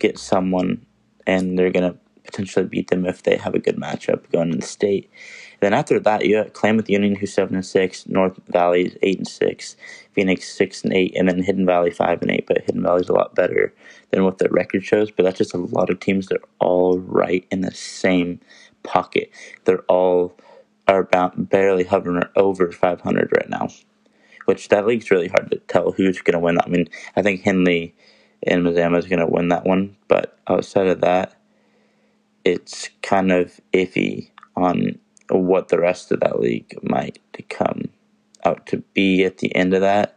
get 0.00 0.18
someone, 0.18 0.84
and 1.28 1.56
they're 1.56 1.70
gonna 1.70 1.94
potentially 2.24 2.66
beat 2.66 2.88
them 2.88 3.06
if 3.06 3.22
they 3.22 3.36
have 3.36 3.54
a 3.54 3.60
good 3.60 3.76
matchup 3.76 4.28
going 4.32 4.50
in 4.50 4.58
the 4.58 4.66
state. 4.66 5.08
Then 5.60 5.74
after 5.74 6.00
that, 6.00 6.26
you 6.26 6.36
have 6.36 6.54
Klamath 6.54 6.90
Union, 6.90 7.14
who's 7.14 7.32
seven 7.32 7.54
and 7.54 7.64
six, 7.64 8.08
North 8.08 8.40
Valley 8.48 8.96
eight 9.02 9.18
and 9.18 9.28
six, 9.28 9.76
Phoenix 10.14 10.52
six 10.52 10.84
and 10.84 10.92
eight, 10.92 11.14
and 11.16 11.28
then 11.28 11.42
Hidden 11.42 11.66
Valley 11.66 11.90
five 11.90 12.22
and 12.22 12.30
eight. 12.30 12.46
But 12.46 12.64
Hidden 12.64 12.82
Valley's 12.82 13.08
a 13.08 13.14
lot 13.14 13.34
better 13.34 13.74
than 14.10 14.24
what 14.24 14.38
the 14.38 14.48
record 14.50 14.84
shows. 14.84 15.10
But 15.10 15.24
that's 15.24 15.38
just 15.38 15.54
a 15.54 15.58
lot 15.58 15.90
of 15.90 16.00
teams 16.00 16.26
that 16.26 16.38
are 16.38 16.48
all 16.58 16.98
right 16.98 17.46
in 17.50 17.60
the 17.60 17.72
same 17.72 18.40
pocket. 18.82 19.30
They're 19.64 19.82
all 19.82 20.36
are 20.88 21.00
about 21.00 21.48
barely 21.48 21.84
hovering 21.84 22.22
over 22.36 22.72
500 22.72 23.30
right 23.32 23.48
now, 23.48 23.68
which 24.46 24.68
that 24.68 24.86
league's 24.86 25.10
really 25.10 25.28
hard 25.28 25.50
to 25.50 25.58
tell 25.58 25.92
who's 25.92 26.20
going 26.20 26.34
to 26.34 26.40
win. 26.40 26.58
I 26.60 26.68
mean, 26.68 26.88
I 27.16 27.22
think 27.22 27.42
Henley 27.42 27.94
and 28.42 28.64
Mazama 28.64 28.98
is 28.98 29.06
going 29.06 29.20
to 29.20 29.26
win 29.26 29.48
that 29.48 29.64
one, 29.64 29.96
but 30.08 30.38
outside 30.48 30.88
of 30.88 31.00
that, 31.00 31.34
it's 32.44 32.90
kind 33.02 33.30
of 33.30 33.60
iffy 33.72 34.30
on 34.56 34.98
what 35.30 35.68
the 35.68 35.78
rest 35.78 36.10
of 36.10 36.20
that 36.20 36.40
league 36.40 36.76
might 36.82 37.20
come 37.48 37.88
out 38.44 38.66
to 38.66 38.78
be 38.94 39.24
at 39.24 39.38
the 39.38 39.54
end 39.54 39.74
of 39.74 39.80
that. 39.80 40.16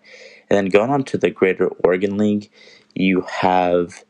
And 0.49 0.57
then 0.57 0.69
going 0.69 0.91
on 0.91 1.03
to 1.05 1.17
the 1.17 1.29
Greater 1.29 1.67
Oregon 1.67 2.17
League, 2.17 2.49
you 2.93 3.21
have 3.21 4.03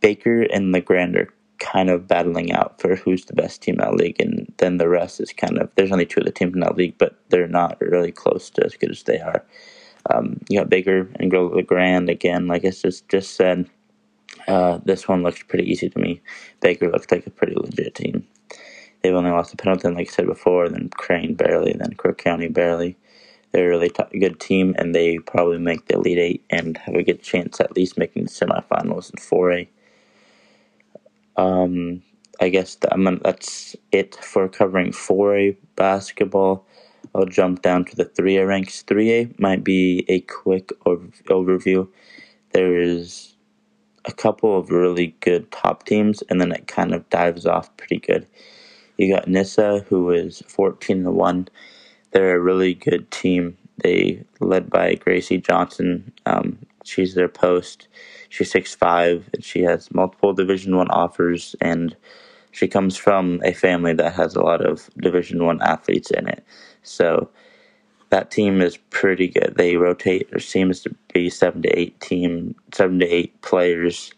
Baker 0.00 0.42
and 0.42 0.74
the 0.74 0.80
Grander 0.80 1.32
kind 1.60 1.90
of 1.90 2.08
battling 2.08 2.52
out 2.52 2.80
for 2.80 2.96
who's 2.96 3.26
the 3.26 3.34
best 3.34 3.62
team 3.62 3.74
in 3.74 3.80
that 3.80 3.94
league, 3.94 4.20
and 4.20 4.52
then 4.56 4.78
the 4.78 4.88
rest 4.88 5.20
is 5.20 5.32
kind 5.32 5.58
of 5.58 5.70
there's 5.76 5.92
only 5.92 6.06
two 6.06 6.20
of 6.20 6.26
the 6.26 6.32
teams 6.32 6.54
in 6.54 6.60
that 6.60 6.76
league, 6.76 6.96
but 6.98 7.16
they're 7.28 7.46
not 7.46 7.80
really 7.80 8.10
close 8.10 8.50
to 8.50 8.64
as 8.64 8.74
good 8.74 8.90
as 8.90 9.02
they 9.04 9.20
are. 9.20 9.44
Um, 10.10 10.40
you 10.48 10.58
got 10.58 10.70
Baker 10.70 11.08
and 11.16 11.32
La 11.32 11.60
Grande 11.60 12.08
again, 12.08 12.46
like 12.46 12.64
I 12.64 12.70
just 12.70 13.08
just 13.08 13.36
said. 13.36 13.68
Uh, 14.48 14.78
this 14.84 15.06
one 15.06 15.22
looks 15.22 15.42
pretty 15.42 15.70
easy 15.70 15.90
to 15.90 15.98
me. 15.98 16.22
Baker 16.60 16.90
looks 16.90 17.10
like 17.10 17.26
a 17.26 17.30
pretty 17.30 17.54
legit 17.54 17.94
team. 17.94 18.26
They've 19.02 19.14
only 19.14 19.30
lost 19.30 19.50
to 19.52 19.56
Pendleton, 19.56 19.94
like 19.94 20.08
I 20.08 20.10
said 20.10 20.26
before, 20.26 20.68
then 20.68 20.90
Crane 20.90 21.34
barely, 21.34 21.72
then 21.72 21.94
Crook 21.94 22.18
County 22.18 22.48
barely. 22.48 22.96
They're 23.52 23.66
a 23.66 23.70
really 23.70 23.88
t- 23.90 24.18
good 24.18 24.38
team, 24.38 24.74
and 24.78 24.94
they 24.94 25.18
probably 25.18 25.58
make 25.58 25.86
the 25.86 25.94
Elite 25.94 26.18
Eight 26.18 26.44
and 26.50 26.76
have 26.78 26.94
a 26.94 27.02
good 27.02 27.22
chance 27.22 27.60
at 27.60 27.74
least 27.76 27.98
making 27.98 28.24
the 28.24 28.30
semifinals 28.30 29.10
in 29.10 29.18
4A. 29.18 29.68
Um, 31.36 32.02
I 32.40 32.48
guess 32.48 32.76
that, 32.76 33.20
that's 33.22 33.74
it 33.90 34.16
for 34.16 34.48
covering 34.48 34.92
4A 34.92 35.56
basketball. 35.76 36.66
I'll 37.14 37.26
jump 37.26 37.62
down 37.62 37.86
to 37.86 37.96
the 37.96 38.04
3A 38.04 38.46
ranks. 38.46 38.84
3A 38.86 39.38
might 39.40 39.64
be 39.64 40.04
a 40.08 40.20
quick 40.20 40.70
over- 40.86 41.08
overview. 41.28 41.88
There 42.52 42.80
is 42.80 43.34
a 44.04 44.12
couple 44.12 44.56
of 44.58 44.70
really 44.70 45.16
good 45.20 45.50
top 45.50 45.86
teams, 45.86 46.22
and 46.28 46.40
then 46.40 46.52
it 46.52 46.66
kind 46.68 46.94
of 46.94 47.08
dives 47.10 47.46
off 47.46 47.76
pretty 47.76 47.98
good. 47.98 48.26
You 49.00 49.14
got 49.16 49.28
Nyssa, 49.28 49.86
who 49.88 50.10
is 50.12 50.44
14 50.48 51.04
to 51.04 51.12
1. 51.12 51.48
They're 52.12 52.36
a 52.36 52.40
really 52.40 52.74
good 52.74 53.10
team. 53.10 53.58
They 53.82 54.24
led 54.40 54.70
by 54.70 54.96
Gracie 54.96 55.38
Johnson. 55.38 56.12
Um, 56.26 56.58
she's 56.84 57.14
their 57.14 57.28
post. 57.28 57.88
She's 58.30 58.52
six 58.52 58.74
five, 58.74 59.30
and 59.34 59.44
she 59.44 59.62
has 59.62 59.92
multiple 59.94 60.34
Division 60.34 60.76
One 60.76 60.90
offers, 60.90 61.56
and 61.62 61.96
she 62.52 62.68
comes 62.68 62.98
from 62.98 63.40
a 63.44 63.54
family 63.54 63.94
that 63.94 64.14
has 64.14 64.36
a 64.36 64.42
lot 64.42 64.64
of 64.64 64.90
Division 64.98 65.44
One 65.46 65.62
athletes 65.62 66.12
in 66.12 66.28
it. 66.28 66.44
So 66.84 67.30
that 68.10 68.30
team 68.30 68.60
is 68.62 68.76
pretty 68.76 69.28
good. 69.28 69.54
They 69.56 69.76
rotate. 69.76 70.30
There 70.30 70.40
seems 70.40 70.82
to 70.82 70.94
be 71.14 71.30
seven 71.30 71.62
to 71.62 71.78
eight 71.78 72.00
team, 72.00 72.56
seven 72.72 73.00
to 73.00 73.06
eight 73.06 73.40
players 73.42 74.12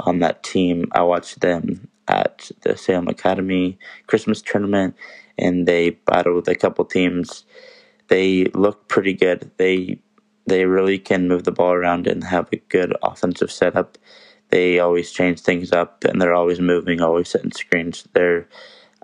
on 0.00 0.20
that 0.20 0.42
team. 0.44 0.88
I 0.92 1.02
watched 1.02 1.40
them 1.40 1.88
at 2.08 2.50
the 2.62 2.76
Salem 2.76 3.08
Academy 3.08 3.78
Christmas 4.06 4.42
tournament, 4.42 4.94
and 5.38 5.66
they 5.66 5.90
battled 5.90 6.48
a 6.48 6.54
couple 6.54 6.84
teams. 6.84 7.44
They 8.08 8.44
look 8.54 8.88
pretty 8.88 9.14
good. 9.14 9.50
They 9.56 10.00
they 10.46 10.64
really 10.64 10.98
can 10.98 11.28
move 11.28 11.44
the 11.44 11.52
ball 11.52 11.72
around 11.72 12.06
and 12.06 12.22
have 12.24 12.48
a 12.52 12.56
good 12.68 12.96
offensive 13.02 13.50
setup. 13.50 13.98
They 14.50 14.78
always 14.78 15.10
change 15.10 15.40
things 15.40 15.72
up 15.72 16.04
and 16.04 16.20
they're 16.20 16.34
always 16.34 16.60
moving, 16.60 17.00
always 17.00 17.28
setting 17.28 17.50
screens. 17.50 18.06
They're, 18.12 18.48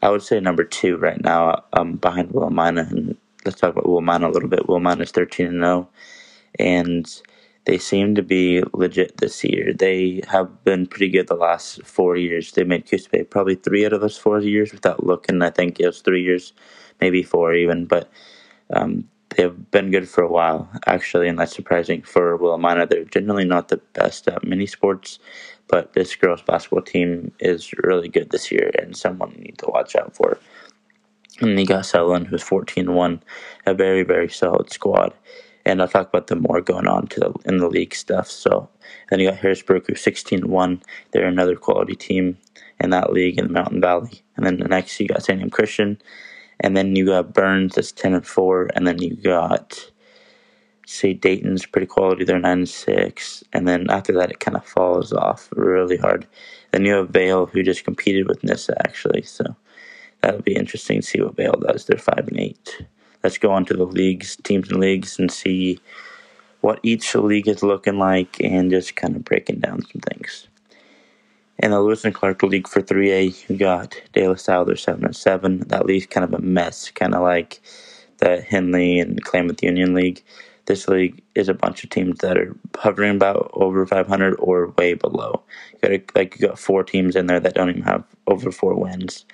I 0.02 0.10
would 0.10 0.22
say, 0.22 0.38
number 0.38 0.62
two 0.62 0.96
right 0.98 1.20
now 1.20 1.64
um, 1.72 1.96
behind 1.96 2.30
Willamina. 2.30 2.88
And 2.90 3.16
let's 3.44 3.60
talk 3.60 3.72
about 3.72 3.86
Willamina 3.86 4.26
a 4.26 4.28
little 4.28 4.48
bit. 4.48 5.00
Is 5.00 5.10
13 5.10 5.46
and 5.46 5.64
0, 5.64 5.88
and 6.60 7.22
they 7.64 7.78
seem 7.78 8.14
to 8.16 8.22
be 8.22 8.62
legit 8.72 9.18
this 9.18 9.44
year. 9.44 9.72
They 9.72 10.20
have 10.28 10.64
been 10.64 10.86
pretty 10.86 11.08
good 11.08 11.28
the 11.28 11.34
last 11.34 11.84
four 11.84 12.16
years. 12.16 12.52
They 12.52 12.64
made 12.64 12.90
Coos 12.90 13.06
Bay 13.06 13.22
probably 13.22 13.54
three 13.54 13.86
out 13.86 13.92
of 13.92 14.00
those 14.00 14.18
four 14.18 14.40
years 14.40 14.72
without 14.72 15.06
looking. 15.06 15.42
I 15.42 15.50
think 15.50 15.78
it 15.78 15.86
was 15.86 16.00
three 16.00 16.22
years, 16.22 16.52
maybe 17.00 17.22
four 17.22 17.54
even. 17.54 17.86
But 17.86 18.10
um, 18.72 19.08
they've 19.36 19.70
been 19.70 19.92
good 19.92 20.08
for 20.08 20.24
a 20.24 20.30
while, 20.30 20.68
actually, 20.86 21.28
and 21.28 21.38
that's 21.38 21.54
surprising 21.54 22.02
for 22.02 22.36
Willamina. 22.36 22.88
They're 22.88 23.04
generally 23.04 23.44
not 23.44 23.68
the 23.68 23.80
best 23.92 24.26
at 24.26 24.44
mini 24.44 24.66
sports, 24.66 25.20
but 25.68 25.92
this 25.92 26.16
girls' 26.16 26.42
basketball 26.42 26.82
team 26.82 27.32
is 27.38 27.72
really 27.84 28.08
good 28.08 28.30
this 28.30 28.50
year 28.50 28.72
and 28.78 28.96
someone 28.96 29.32
you 29.36 29.42
need 29.42 29.58
to 29.58 29.70
watch 29.70 29.94
out 29.94 30.16
for. 30.16 30.38
And 31.40 31.58
you 31.58 31.66
got 31.66 31.84
Sutherlin, 31.84 32.26
who's 32.26 32.42
14 32.42 32.92
1, 32.92 33.22
a 33.66 33.74
very, 33.74 34.02
very 34.02 34.28
solid 34.28 34.70
squad. 34.70 35.14
And 35.64 35.80
I'll 35.80 35.88
talk 35.88 36.08
about 36.08 36.26
them 36.26 36.42
more 36.42 36.60
going 36.60 36.88
on 36.88 37.06
to 37.08 37.20
the, 37.20 37.32
in 37.44 37.58
the 37.58 37.68
league 37.68 37.94
stuff. 37.94 38.28
So 38.28 38.68
then 39.10 39.20
you 39.20 39.30
got 39.30 39.38
Harrisburg, 39.38 39.84
who's 39.86 40.00
16 40.00 40.48
1. 40.48 40.82
They're 41.12 41.26
another 41.26 41.56
quality 41.56 41.94
team 41.94 42.36
in 42.80 42.90
that 42.90 43.12
league 43.12 43.38
in 43.38 43.46
the 43.46 43.52
Mountain 43.52 43.80
Valley. 43.80 44.22
And 44.36 44.44
then 44.44 44.58
the 44.58 44.68
next, 44.68 44.98
you 44.98 45.06
got 45.06 45.22
St. 45.22 45.52
Christian, 45.52 45.98
and 46.60 46.76
then 46.76 46.96
you 46.96 47.06
got 47.06 47.34
Burns 47.34 47.74
that's 47.74 47.92
ten 47.92 48.14
and 48.14 48.26
four, 48.26 48.68
and 48.74 48.86
then 48.86 49.00
you 49.00 49.14
got 49.16 49.90
say 50.84 51.12
Dayton's 51.12 51.64
pretty 51.64 51.86
quality, 51.86 52.24
they're 52.24 52.38
nine 52.38 52.58
and 52.58 52.68
six, 52.68 53.42
and 53.52 53.66
then 53.66 53.88
after 53.90 54.12
that 54.12 54.30
it 54.30 54.40
kind 54.40 54.56
of 54.56 54.64
falls 54.64 55.12
off 55.12 55.48
really 55.52 55.96
hard. 55.96 56.26
Then 56.70 56.84
you 56.84 56.94
have 56.94 57.10
Vale 57.10 57.46
who 57.46 57.62
just 57.62 57.84
competed 57.84 58.28
with 58.28 58.44
Nyssa 58.44 58.76
actually, 58.86 59.22
so 59.22 59.44
that'll 60.20 60.42
be 60.42 60.54
interesting 60.54 61.00
to 61.00 61.06
see 61.06 61.20
what 61.20 61.36
Vale 61.36 61.60
does. 61.66 61.86
They're 61.86 61.98
five 61.98 62.28
and 62.28 62.38
eight. 62.38 62.82
Let's 63.22 63.38
go 63.38 63.52
on 63.52 63.64
to 63.66 63.74
the 63.74 63.86
leagues, 63.86 64.36
teams 64.36 64.70
and 64.70 64.80
leagues, 64.80 65.18
and 65.18 65.30
see 65.30 65.78
what 66.60 66.80
each 66.82 67.14
league 67.14 67.48
is 67.48 67.62
looking 67.62 67.98
like, 67.98 68.40
and 68.40 68.70
just 68.70 68.96
kind 68.96 69.16
of 69.16 69.24
breaking 69.24 69.60
down 69.60 69.82
some 69.82 70.00
things. 70.00 70.48
In 71.58 71.70
the 71.70 71.80
Lewis 71.80 72.04
and 72.04 72.14
Clark 72.14 72.42
League 72.42 72.66
for 72.66 72.82
3A, 72.82 73.48
you 73.48 73.56
got 73.56 74.00
De 74.12 74.26
La 74.26 74.34
Salle, 74.34 74.64
they're 74.64 74.74
7 74.74 75.04
and 75.04 75.14
7. 75.14 75.60
That 75.68 75.86
league's 75.86 76.06
kind 76.06 76.24
of 76.24 76.34
a 76.34 76.42
mess, 76.42 76.90
kind 76.90 77.14
of 77.14 77.22
like 77.22 77.60
the 78.18 78.40
Henley 78.40 78.98
and 78.98 79.22
Klamath 79.22 79.62
Union 79.62 79.94
League. 79.94 80.24
This 80.66 80.88
league 80.88 81.22
is 81.34 81.48
a 81.48 81.54
bunch 81.54 81.84
of 81.84 81.90
teams 81.90 82.18
that 82.18 82.36
are 82.38 82.56
hovering 82.76 83.16
about 83.16 83.50
over 83.54 83.84
500 83.86 84.34
or 84.38 84.68
way 84.78 84.94
below. 84.94 85.42
You 85.72 85.88
got 85.88 86.16
like 86.16 86.40
you 86.40 86.48
got 86.48 86.58
four 86.58 86.84
teams 86.84 87.16
in 87.16 87.26
there 87.26 87.40
that 87.40 87.54
don't 87.54 87.70
even 87.70 87.82
have 87.82 88.04
over 88.26 88.50
four 88.52 88.74
wins. 88.74 89.24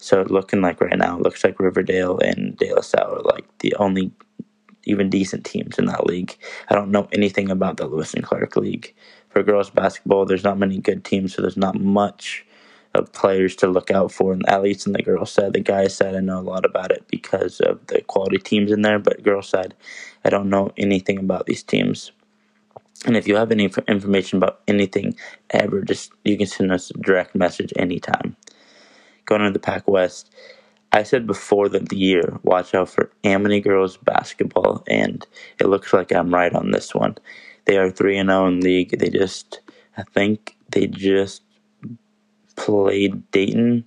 So 0.00 0.22
looking 0.22 0.62
like 0.62 0.80
right 0.80 0.96
now, 0.96 1.16
it 1.16 1.22
looks 1.22 1.44
like 1.44 1.60
Riverdale 1.60 2.18
and 2.18 2.56
De 2.56 2.74
La 2.74 2.80
Salle 2.80 3.18
are 3.18 3.22
like 3.22 3.46
the 3.58 3.74
only 3.76 4.12
even 4.84 5.10
decent 5.10 5.44
teams 5.44 5.78
in 5.78 5.86
that 5.86 6.06
league. 6.06 6.36
I 6.68 6.74
don't 6.74 6.90
know 6.90 7.08
anything 7.12 7.50
about 7.50 7.76
the 7.76 7.86
Lewis 7.86 8.14
and 8.14 8.24
Clark 8.24 8.56
League 8.56 8.94
for 9.30 9.42
girls 9.42 9.70
basketball, 9.70 10.26
there's 10.26 10.44
not 10.44 10.58
many 10.58 10.78
good 10.78 11.04
teams, 11.04 11.34
so 11.34 11.42
there's 11.42 11.56
not 11.56 11.80
much 11.80 12.44
of 12.94 13.12
players 13.12 13.54
to 13.56 13.68
look 13.68 13.90
out 13.90 14.10
for. 14.10 14.32
And 14.32 14.46
at 14.48 14.62
least 14.62 14.86
in 14.86 14.92
the 14.92 15.02
girls 15.02 15.30
side, 15.32 15.52
the 15.52 15.60
guys 15.60 15.96
side, 15.96 16.16
I 16.16 16.20
know 16.20 16.40
a 16.40 16.42
lot 16.42 16.64
about 16.64 16.90
it 16.90 17.06
because 17.08 17.60
of 17.60 17.86
the 17.86 18.02
quality 18.02 18.38
teams 18.38 18.72
in 18.72 18.82
there. 18.82 18.98
But 18.98 19.22
girls 19.22 19.48
side, 19.48 19.74
I 20.24 20.30
don't 20.30 20.50
know 20.50 20.72
anything 20.76 21.18
about 21.18 21.46
these 21.46 21.62
teams. 21.62 22.10
And 23.06 23.16
if 23.16 23.26
you 23.26 23.36
have 23.36 23.52
any 23.52 23.70
information 23.88 24.38
about 24.38 24.60
anything 24.68 25.14
ever, 25.50 25.82
just 25.82 26.12
you 26.24 26.36
can 26.36 26.46
send 26.46 26.72
us 26.72 26.90
a 26.90 26.94
direct 26.94 27.34
message 27.34 27.72
anytime. 27.76 28.36
Going 29.30 29.42
to 29.42 29.52
the 29.52 29.60
Pac 29.60 29.86
West, 29.86 30.34
I 30.90 31.04
said 31.04 31.24
before 31.24 31.68
the, 31.68 31.86
year, 31.96 32.40
watch 32.42 32.74
out 32.74 32.88
for 32.88 33.12
Amity 33.22 33.60
girls 33.60 33.96
basketball, 33.96 34.82
and 34.88 35.24
it 35.60 35.68
looks 35.68 35.92
like 35.92 36.12
I'm 36.12 36.34
right 36.34 36.52
on 36.52 36.72
this 36.72 36.96
one. 36.96 37.16
They 37.66 37.78
are 37.78 37.92
three 37.92 38.18
and 38.18 38.28
zero 38.28 38.42
oh 38.42 38.48
in 38.48 38.60
league. 38.60 38.98
They 38.98 39.08
just, 39.08 39.60
I 39.96 40.02
think 40.02 40.56
they 40.70 40.88
just 40.88 41.42
played 42.56 43.30
Dayton. 43.30 43.86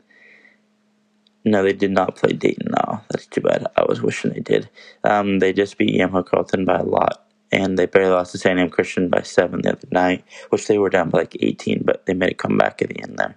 No, 1.43 1.61
they 1.61 1.73
did 1.73 1.91
not 1.91 2.15
play 2.15 2.31
Dayton. 2.31 2.71
No, 2.71 3.01
that's 3.09 3.27
too 3.27 3.41
bad. 3.41 3.67
I 3.75 3.83
was 3.83 4.01
wishing 4.01 4.31
they 4.31 4.39
did. 4.39 4.69
Um, 5.03 5.39
they 5.39 5.51
just 5.51 5.77
beat 5.77 5.99
Yamhill 5.99 6.25
Carlton 6.25 6.63
by 6.63 6.79
a 6.79 6.83
lot, 6.83 7.27
and 7.51 7.77
they 7.77 7.85
barely 7.85 8.11
lost 8.11 8.31
to 8.31 8.37
Santiam 8.37 8.71
Christian 8.71 9.09
by 9.09 9.23
seven 9.23 9.61
the 9.61 9.73
other 9.73 9.89
night, 9.91 10.23
which 10.51 10.67
they 10.67 10.77
were 10.77 10.89
down 10.89 11.09
by 11.09 11.17
like 11.19 11.35
18, 11.37 11.81
but 11.83 12.05
they 12.05 12.13
made 12.13 12.31
a 12.31 12.35
comeback 12.35 12.81
at 12.81 12.87
the 12.87 13.01
end 13.01 13.17
there. 13.19 13.35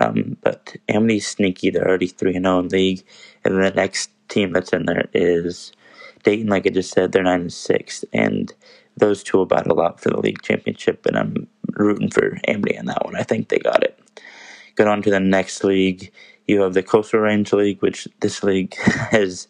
Um, 0.00 0.36
but 0.42 0.76
Amity's 0.88 1.28
sneaky. 1.28 1.70
They're 1.70 1.86
already 1.86 2.08
3 2.08 2.32
0 2.32 2.58
in 2.58 2.68
league. 2.68 3.04
And 3.44 3.56
the 3.56 3.70
next 3.70 4.10
team 4.28 4.52
that's 4.52 4.72
in 4.72 4.86
there 4.86 5.08
is 5.12 5.72
Dayton, 6.24 6.48
like 6.48 6.66
I 6.66 6.70
just 6.70 6.92
said, 6.92 7.12
they're 7.12 7.22
9 7.22 7.40
and 7.40 7.52
6. 7.52 8.04
And 8.12 8.52
those 9.00 9.22
two 9.22 9.38
will 9.38 9.46
battle 9.46 9.80
out 9.80 10.00
for 10.00 10.10
the 10.10 10.20
league 10.20 10.42
championship, 10.42 11.04
and 11.06 11.16
I'm 11.16 11.48
rooting 11.76 12.10
for 12.10 12.38
Amity 12.46 12.76
in 12.76 12.86
that 12.86 13.04
one. 13.04 13.16
I 13.16 13.22
think 13.22 13.48
they 13.48 13.58
got 13.58 13.82
it. 13.82 13.98
Get 14.76 14.88
on 14.88 15.02
to 15.02 15.10
the 15.10 15.20
next 15.20 15.64
league. 15.64 16.12
You 16.46 16.62
have 16.62 16.74
the 16.74 16.82
Coastal 16.82 17.20
Range 17.20 17.52
League, 17.52 17.80
which 17.80 18.06
this 18.20 18.42
league 18.42 18.74
has 18.76 19.48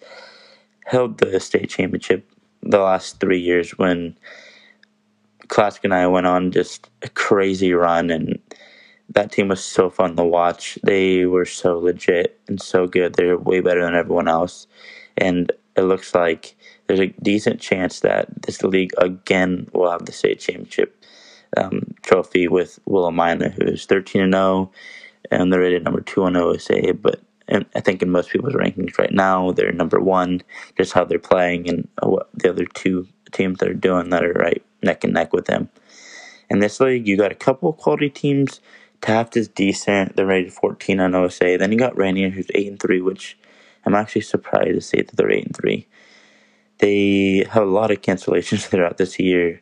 held 0.87 1.19
the 1.19 1.39
state 1.41 1.71
championship 1.71 2.31
the 2.63 2.79
last 2.79 3.21
three 3.21 3.41
years 3.41 3.71
when 3.73 4.17
Clatskanie 5.49 6.11
went 6.11 6.27
on 6.27 6.53
just 6.53 6.91
a 7.03 7.09
crazy 7.09 7.73
run, 7.73 8.11
and 8.11 8.39
that 9.11 9.33
team 9.33 9.49
was 9.49 9.63
so 9.63 9.91
fun 9.91 10.17
to 10.17 10.25
watch. 10.25 10.79
They 10.83 11.27
were 11.27 11.45
so 11.45 11.79
legit 11.79 12.41
and 12.49 12.61
so 12.61 12.87
good. 12.87 13.15
They're 13.15 13.37
way 13.39 13.61
better 13.61 13.85
than 13.85 13.95
everyone 13.95 14.29
else. 14.29 14.67
And 15.17 15.53
it 15.77 15.83
looks 15.83 16.15
like 16.15 16.57
there's 16.87 17.01
a 17.01 17.15
decent 17.23 17.61
chance 17.61 18.01
that 18.01 18.43
this 18.43 18.63
league 18.63 18.93
again 18.99 19.69
will 19.73 19.91
have 19.91 20.07
the 20.07 20.13
state 20.13 20.41
championship 20.41 21.05
um, 21.57 21.95
trophy 22.03 22.49
with 22.49 22.79
Willamina, 22.89 23.53
who's 23.53 23.87
13 23.87 24.23
and 24.23 24.35
0, 24.35 24.71
and 25.31 25.53
they're 25.53 25.61
rated 25.61 25.85
number 25.85 26.01
two 26.01 26.25
on 26.25 26.37
OSA. 26.37 26.95
But 26.95 27.21
I 27.49 27.81
think 27.81 28.03
in 28.03 28.11
most 28.11 28.31
people's 28.31 28.55
rankings 28.55 28.99
right 28.99 29.13
now, 29.13 29.51
they're 29.51 29.73
number 29.73 30.01
one, 30.01 30.43
just 30.77 30.93
how 30.93 31.05
they're 31.05 31.19
playing 31.19 31.69
and 31.69 31.89
what 32.03 32.29
the 32.35 32.51
other 32.51 32.65
two 32.65 33.09
teams 33.33 33.59
that 33.59 33.69
are 33.69 33.75
doing 33.75 34.11
that 34.11 34.25
are 34.25 34.33
right 34.33 34.63
neck 34.83 35.05
and 35.05 35.15
neck 35.15 35.33
with 35.33 35.47
them. 35.47 35.69
In 36.49 36.61
this 36.61 36.81
league, 36.81 37.07
you 37.07 37.17
got 37.17 37.33
a 37.33 37.37
couple 37.37 37.69
of 37.69 37.77
quality 37.77 38.11
teams. 38.11 38.61
Taft 39.01 39.37
is 39.37 39.49
decent; 39.49 40.17
they're 40.17 40.27
rated 40.27 40.53
14 40.53 41.01
on 41.01 41.15
OSA. 41.15 41.57
Then 41.59 41.73
you 41.73 41.79
got 41.79 41.97
Rainier, 41.97 42.31
who's 42.31 42.51
eight 42.55 42.69
and 42.69 42.81
three, 42.81 43.01
which 43.01 43.39
I'm 43.85 43.95
actually 43.95 44.23
surprised 44.23 44.75
to 44.75 44.81
say 44.81 45.03
that 45.03 45.17
they're 45.17 45.31
eight 45.31 45.47
and 45.47 45.57
three. 45.57 45.87
They 46.79 47.47
have 47.51 47.63
a 47.63 47.67
lot 47.67 47.91
of 47.91 48.03
cancellations 48.03 48.67
throughout 48.69 48.99
this 48.99 49.19
year. 49.19 49.61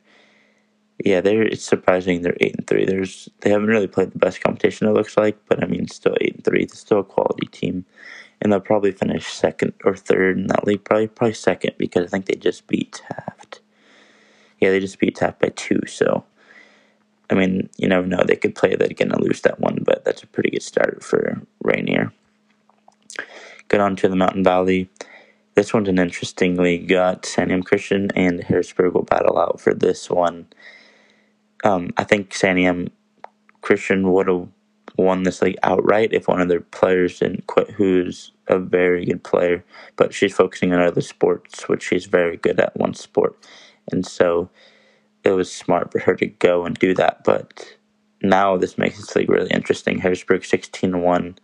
Yeah, 1.04 1.21
they're 1.21 1.42
it's 1.42 1.64
surprising 1.64 2.23
they're 2.23 2.37
eight 2.40 2.57
and 2.57 2.66
three. 2.66 2.85
There's 2.85 3.28
they 3.40 3.50
haven't 3.50 3.68
really 3.68 3.87
played 3.87 4.11
the 4.11 4.18
best 4.18 4.40
competition 4.40 4.88
it 4.88 4.92
looks 4.95 5.16
like, 5.16 5.38
but 5.49 5.62
I 5.62 5.66
mean 5.66 5.87
still 5.87 6.16
eight 6.21 6.35
and 6.37 6.45
three. 6.45 6.64
They're 6.64 6.75
still 6.76 7.00
a 7.00 7.04
quality 7.04 7.47
team. 7.47 7.85
And 8.40 8.52
they'll 8.52 8.61
probably 8.61 8.92
finish 8.92 9.26
second 9.26 9.73
or 9.85 9.97
third 9.97 10.38
in 10.38 10.47
that 10.49 10.66
league. 10.66 10.85
Probably 10.85 11.09
probably 11.09 11.35
second 11.35 11.75
because 11.78 12.07
I 12.07 12.09
think 12.09 12.26
they 12.26 12.37
just 12.37 12.66
beat 12.66 12.92
Taft. 12.92 13.61
Yeah, 14.61 14.71
they 14.71 14.80
just 14.80 14.99
beat 14.99 15.16
Taft 15.16 15.40
by 15.40 15.49
two, 15.54 15.80
so 15.87 16.25
I 17.30 17.35
mean, 17.35 17.68
you 17.76 17.88
never 17.88 18.06
know. 18.06 18.23
They 18.25 18.37
could 18.37 18.54
play 18.54 18.75
that 18.75 18.90
again 18.90 19.12
and 19.12 19.20
lose 19.20 19.42
that 19.42 19.61
one, 19.61 19.82
but 19.85 20.04
that's 20.04 20.23
a 20.23 20.26
pretty 20.26 20.50
good 20.50 20.62
start 20.62 21.02
for 21.02 21.42
Rainier. 21.62 22.12
Get 23.68 23.80
on 23.80 23.97
to 23.97 24.08
the 24.08 24.16
Mountain 24.16 24.44
Valley. 24.44 24.88
This 25.54 25.75
one's 25.75 25.88
an 25.88 25.99
interesting 25.99 26.56
league. 26.56 26.88
Got 26.88 27.25
Santiam 27.25 27.64
Christian 27.64 28.11
and 28.14 28.42
Harrisburg 28.44 28.94
will 28.94 29.02
battle 29.02 29.38
out 29.38 29.61
for 29.61 29.75
this 29.75 30.08
one. 30.08 30.47
Um, 31.64 31.90
I 31.97 32.04
think 32.04 32.30
Santiam 32.30 32.90
Christian 33.61 34.11
would 34.12 34.28
have 34.28 34.49
won 34.97 35.25
this 35.25 35.42
league 35.42 35.58
outright 35.62 36.12
if 36.12 36.28
one 36.28 36.40
of 36.40 36.49
their 36.49 36.61
players 36.61 37.18
didn't 37.18 37.47
quit, 37.47 37.70
who's 37.70 38.32
a 38.49 38.58
very 38.58 39.04
good 39.04 39.23
player, 39.23 39.64
but 39.97 40.14
she's 40.14 40.35
focusing 40.35 40.73
on 40.73 40.80
other 40.80 41.00
sports, 41.00 41.68
which 41.68 41.82
she's 41.82 42.06
very 42.06 42.37
good 42.37 42.58
at 42.58 42.76
one 42.76 42.94
sport. 42.94 43.37
And 43.92 44.06
so 44.06 44.49
it 45.28 45.37
was 45.37 45.52
smart 45.52 45.92
for 45.92 46.00
her 46.00 46.14
to 46.16 46.26
go 46.26 46.64
and 46.64 46.78
do 46.78 46.94
that. 46.94 47.25
But 47.25 47.76
now 48.23 48.56
this 48.56 48.78
makes 48.78 48.99
this 48.99 49.14
league 49.14 49.30
really 49.30 49.50
interesting. 49.50 49.99
Harrisburg 49.99 50.44
16 50.44 51.00
1 51.00 51.38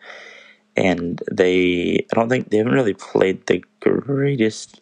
and 0.76 1.22
they 1.30 2.04
I 2.12 2.14
don't 2.14 2.28
think 2.28 2.50
they 2.50 2.58
haven't 2.58 2.72
really 2.74 2.94
played 2.94 3.46
the 3.46 3.62
greatest 3.80 4.80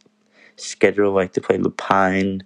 schedule. 0.56 1.12
Like 1.12 1.32
they 1.32 1.40
played 1.40 1.62
La 1.62 1.70
Pine, 1.70 2.42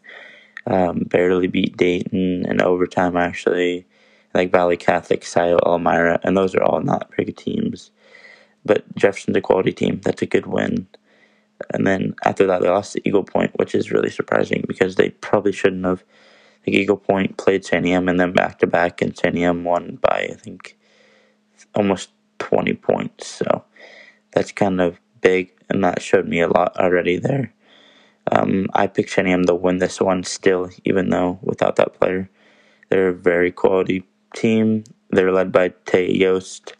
um, 0.67 1.01
barely 1.01 1.47
beat 1.47 1.77
Dayton 1.77 2.45
in 2.47 2.63
overtime 2.63 3.17
actually, 3.17 3.87
like 4.35 4.51
Valley 4.51 4.77
Catholic, 4.77 5.25
Scioto, 5.25 5.59
Elmira, 5.67 6.19
and 6.23 6.37
those 6.37 6.55
are 6.55 6.63
all 6.63 6.81
not 6.81 7.11
very 7.11 7.27
good 7.27 7.37
teams. 7.37 7.91
But 8.65 8.85
Jefferson's 8.97 9.37
a 9.37 9.41
quality 9.41 9.73
team. 9.73 10.01
That's 10.03 10.23
a 10.23 10.27
good 10.27 10.47
win. 10.47 10.89
And 11.73 11.87
then 11.87 12.15
after 12.25 12.47
that, 12.47 12.63
they 12.63 12.69
lost 12.69 12.93
to 12.93 13.09
Eagle 13.09 13.25
Point, 13.25 13.53
which 13.57 13.75
is 13.75 13.93
really 13.93 14.11
surprising 14.11 14.65
because 14.67 14.97
they 14.97 15.11
probably 15.11 15.53
shouldn't 15.53 15.85
have. 15.85 16.03
Eagle 16.67 16.97
Point 16.97 17.37
played 17.37 17.63
Santiam 17.63 18.09
and 18.11 18.19
then 18.19 18.33
back 18.33 18.59
to 18.61 18.67
back, 18.67 19.03
and 19.03 19.15
Santiam 19.15 19.63
won 19.63 19.99
by 20.01 20.29
I 20.31 20.35
think 20.35 20.77
almost 21.75 22.11
20 22.39 22.75
points. 22.75 23.27
So 23.27 23.65
that's 24.33 24.53
kind 24.53 24.81
of 24.81 25.01
big, 25.21 25.53
and 25.69 25.83
that 25.85 26.03
showed 26.03 26.29
me 26.29 26.41
a 26.41 26.49
lot 26.49 26.77
already 26.77 27.19
there. 27.19 27.53
Um, 28.33 28.67
I 28.75 28.87
picked 28.87 29.11
Santiam 29.11 29.47
to 29.47 29.55
win 29.55 29.79
this 29.79 30.01
one 30.01 30.25
still, 30.25 30.71
even 30.85 31.11
though 31.11 31.39
without 31.43 31.77
that 31.77 31.95
player. 31.95 32.29
They're 32.89 33.09
a 33.09 33.15
very 33.15 33.53
quality 33.53 34.05
team. 34.35 34.85
They're 35.11 35.33
led 35.33 35.53
by 35.53 35.75
Tay 35.85 36.13
Yost. 36.13 36.75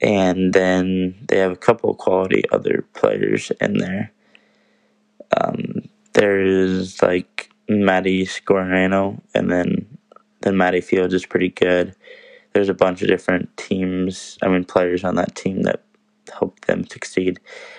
And 0.00 0.52
then 0.52 1.14
they 1.28 1.38
have 1.38 1.52
a 1.52 1.56
couple 1.56 1.94
quality 1.94 2.44
other 2.52 2.86
players 2.94 3.50
in 3.60 3.78
there. 3.78 4.12
Um, 5.40 5.88
there's 6.12 7.02
like 7.02 7.45
Maddie 7.68 8.26
Scornano, 8.26 9.20
and 9.34 9.50
then 9.50 9.86
then 10.42 10.56
Maddie 10.56 10.80
Fields 10.80 11.14
is 11.14 11.26
pretty 11.26 11.48
good 11.48 11.94
there's 12.56 12.70
a 12.70 12.74
bunch 12.74 13.02
of 13.02 13.08
different 13.08 13.54
teams, 13.58 14.38
I 14.40 14.48
mean, 14.48 14.64
players 14.64 15.04
on 15.04 15.16
that 15.16 15.34
team 15.34 15.64
that 15.64 15.82
help 16.32 16.58
them 16.64 16.86
succeed. 16.86 17.38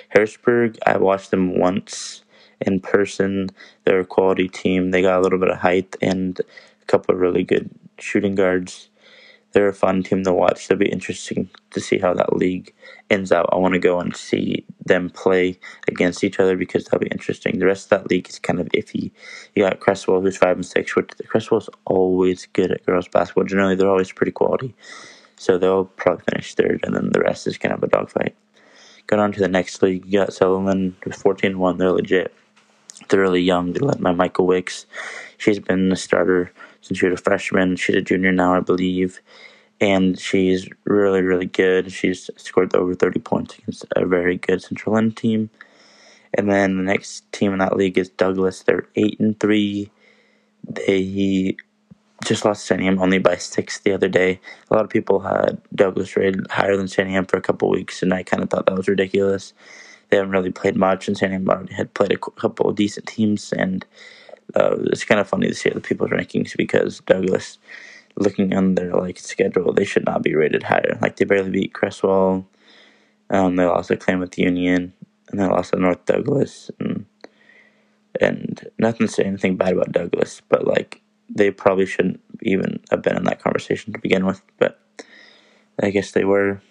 Harrisburg, 0.09 0.77
I 0.85 0.97
watched 0.97 1.31
them 1.31 1.57
once 1.57 2.23
in 2.61 2.79
person. 2.79 3.49
They're 3.83 4.01
a 4.01 4.05
quality 4.05 4.47
team. 4.47 4.91
They 4.91 5.01
got 5.01 5.17
a 5.17 5.21
little 5.21 5.39
bit 5.39 5.49
of 5.49 5.57
height 5.57 5.95
and 5.99 6.39
a 6.39 6.85
couple 6.85 7.15
of 7.15 7.19
really 7.19 7.43
good 7.43 7.71
shooting 7.97 8.35
guards 8.35 8.89
they're 9.57 9.67
a 9.67 9.73
fun 9.73 10.03
team 10.03 10.23
to 10.23 10.31
watch. 10.31 10.65
It'll 10.65 10.77
be 10.77 10.87
interesting 10.87 11.49
to 11.71 11.81
see 11.81 11.97
how 11.97 12.13
that 12.13 12.37
league 12.37 12.75
ends 13.09 13.31
out. 13.31 13.49
I 13.51 13.55
want 13.55 13.73
to 13.73 13.79
go 13.79 13.99
and 13.99 14.15
see 14.15 14.63
them 14.85 15.09
play 15.09 15.57
against 15.87 16.23
each 16.23 16.39
other 16.39 16.55
because 16.55 16.85
that'll 16.85 16.99
be 16.99 17.07
interesting. 17.07 17.57
The 17.57 17.65
rest 17.65 17.85
of 17.85 17.89
that 17.89 18.07
league 18.11 18.29
is 18.29 18.37
kind 18.37 18.59
of 18.59 18.67
iffy. 18.67 19.09
You 19.55 19.63
got 19.63 19.79
Creswell, 19.79 20.21
who's 20.21 20.37
five 20.37 20.57
and 20.57 20.65
six, 20.65 20.95
which 20.95 21.09
Creswell's 21.25 21.71
always 21.85 22.45
good 22.53 22.71
at 22.71 22.85
girls 22.85 23.07
basketball. 23.07 23.45
Generally, 23.45 23.77
they're 23.77 23.89
always 23.89 24.11
pretty 24.11 24.31
quality, 24.31 24.75
so 25.37 25.57
they'll 25.57 25.85
probably 25.85 26.23
finish 26.29 26.53
third, 26.53 26.81
and 26.83 26.95
then 26.95 27.09
the 27.09 27.21
rest 27.21 27.47
is 27.47 27.57
kind 27.57 27.73
of 27.73 27.81
a 27.81 27.87
dogfight. 27.87 28.35
Going 29.07 29.23
on 29.23 29.31
to 29.31 29.39
the 29.39 29.47
next 29.47 29.81
league, 29.81 30.05
you 30.05 30.19
got 30.19 30.29
Sutherlin 30.29 30.93
with 31.03 31.17
14-1. 31.17 31.79
They're 31.79 31.91
legit. 31.91 32.31
They're 33.09 33.21
really 33.21 33.41
young. 33.41 33.73
They're 33.73 33.87
led 33.87 34.03
by 34.03 34.11
Michael 34.11 34.45
Wicks. 34.45 34.85
She's 35.39 35.57
been 35.57 35.89
the 35.89 35.95
starter 35.95 36.51
since 36.87 36.99
she 36.99 37.07
was 37.07 37.19
a 37.19 37.23
freshman. 37.23 37.75
She's 37.75 37.95
a 37.95 38.01
junior 38.01 38.31
now, 38.31 38.55
I 38.55 38.61
believe. 38.61 39.19
And 39.79 40.19
she's 40.19 40.67
really, 40.85 41.21
really 41.21 41.45
good. 41.45 41.91
She's 41.91 42.29
scored 42.37 42.75
over 42.75 42.95
30 42.95 43.19
points 43.19 43.57
against 43.57 43.85
a 43.95 44.05
very 44.05 44.37
good 44.37 44.61
Central 44.61 44.95
Linn 44.95 45.11
team. 45.11 45.49
And 46.33 46.51
then 46.51 46.77
the 46.77 46.83
next 46.83 47.31
team 47.31 47.53
in 47.53 47.59
that 47.59 47.77
league 47.77 47.97
is 47.97 48.09
Douglas. 48.09 48.63
They're 48.63 48.87
8 48.95 49.19
and 49.19 49.39
3. 49.39 49.91
They 50.69 51.55
just 52.25 52.45
lost 52.45 52.67
Santiam 52.67 52.99
only 52.99 53.19
by 53.19 53.35
six 53.35 53.79
the 53.79 53.93
other 53.93 54.09
day. 54.09 54.39
A 54.69 54.73
lot 54.73 54.83
of 54.83 54.89
people 54.89 55.19
had 55.19 55.61
Douglas 55.75 56.15
rated 56.15 56.49
higher 56.49 56.75
than 56.75 56.87
Santiam 56.87 57.29
for 57.29 57.37
a 57.37 57.41
couple 57.41 57.69
weeks, 57.69 58.01
and 58.01 58.13
I 58.13 58.23
kind 58.23 58.41
of 58.41 58.49
thought 58.49 58.65
that 58.65 58.75
was 58.75 58.87
ridiculous. 58.87 59.53
They 60.09 60.17
haven't 60.17 60.31
really 60.31 60.51
played 60.51 60.75
much, 60.75 61.07
and 61.07 61.49
already 61.49 61.73
had 61.73 61.93
played 61.93 62.11
a 62.11 62.17
couple 62.17 62.69
of 62.69 62.75
decent 62.75 63.07
teams, 63.07 63.53
and 63.53 63.85
uh, 64.55 64.75
it's 64.85 65.03
kind 65.03 65.19
of 65.19 65.27
funny 65.27 65.47
to 65.47 65.55
see 65.55 65.69
the 65.69 65.81
people's 65.81 66.11
rankings 66.11 66.55
because 66.55 67.01
Douglas, 67.01 67.57
looking 68.15 68.53
on 68.55 68.75
their 68.75 68.93
like 68.93 69.19
schedule, 69.19 69.73
they 69.73 69.85
should 69.85 70.05
not 70.05 70.23
be 70.23 70.35
rated 70.35 70.63
higher. 70.63 70.97
Like 71.01 71.17
they 71.17 71.25
barely 71.25 71.51
beat 71.51 71.73
Creswell. 71.73 72.47
Um, 73.29 73.55
they 73.57 73.65
lost 73.65 73.89
to 73.89 73.97
Klamath 73.97 74.37
Union, 74.37 74.93
and 75.29 75.39
they 75.39 75.45
lost 75.45 75.73
to 75.73 75.79
North 75.79 76.05
Douglas, 76.05 76.71
and 76.79 77.05
and 78.21 78.69
nothing 78.79 79.07
to 79.07 79.13
say 79.13 79.23
anything 79.23 79.57
bad 79.57 79.73
about 79.73 79.91
Douglas, 79.91 80.41
but 80.49 80.65
like 80.65 81.01
they 81.29 81.51
probably 81.51 81.85
shouldn't 81.85 82.21
even 82.41 82.79
have 82.89 83.01
been 83.01 83.17
in 83.17 83.25
that 83.25 83.41
conversation 83.41 83.93
to 83.93 83.99
begin 83.99 84.25
with. 84.25 84.41
But 84.57 84.79
I 85.81 85.89
guess 85.89 86.11
they 86.11 86.23
were. 86.25 86.61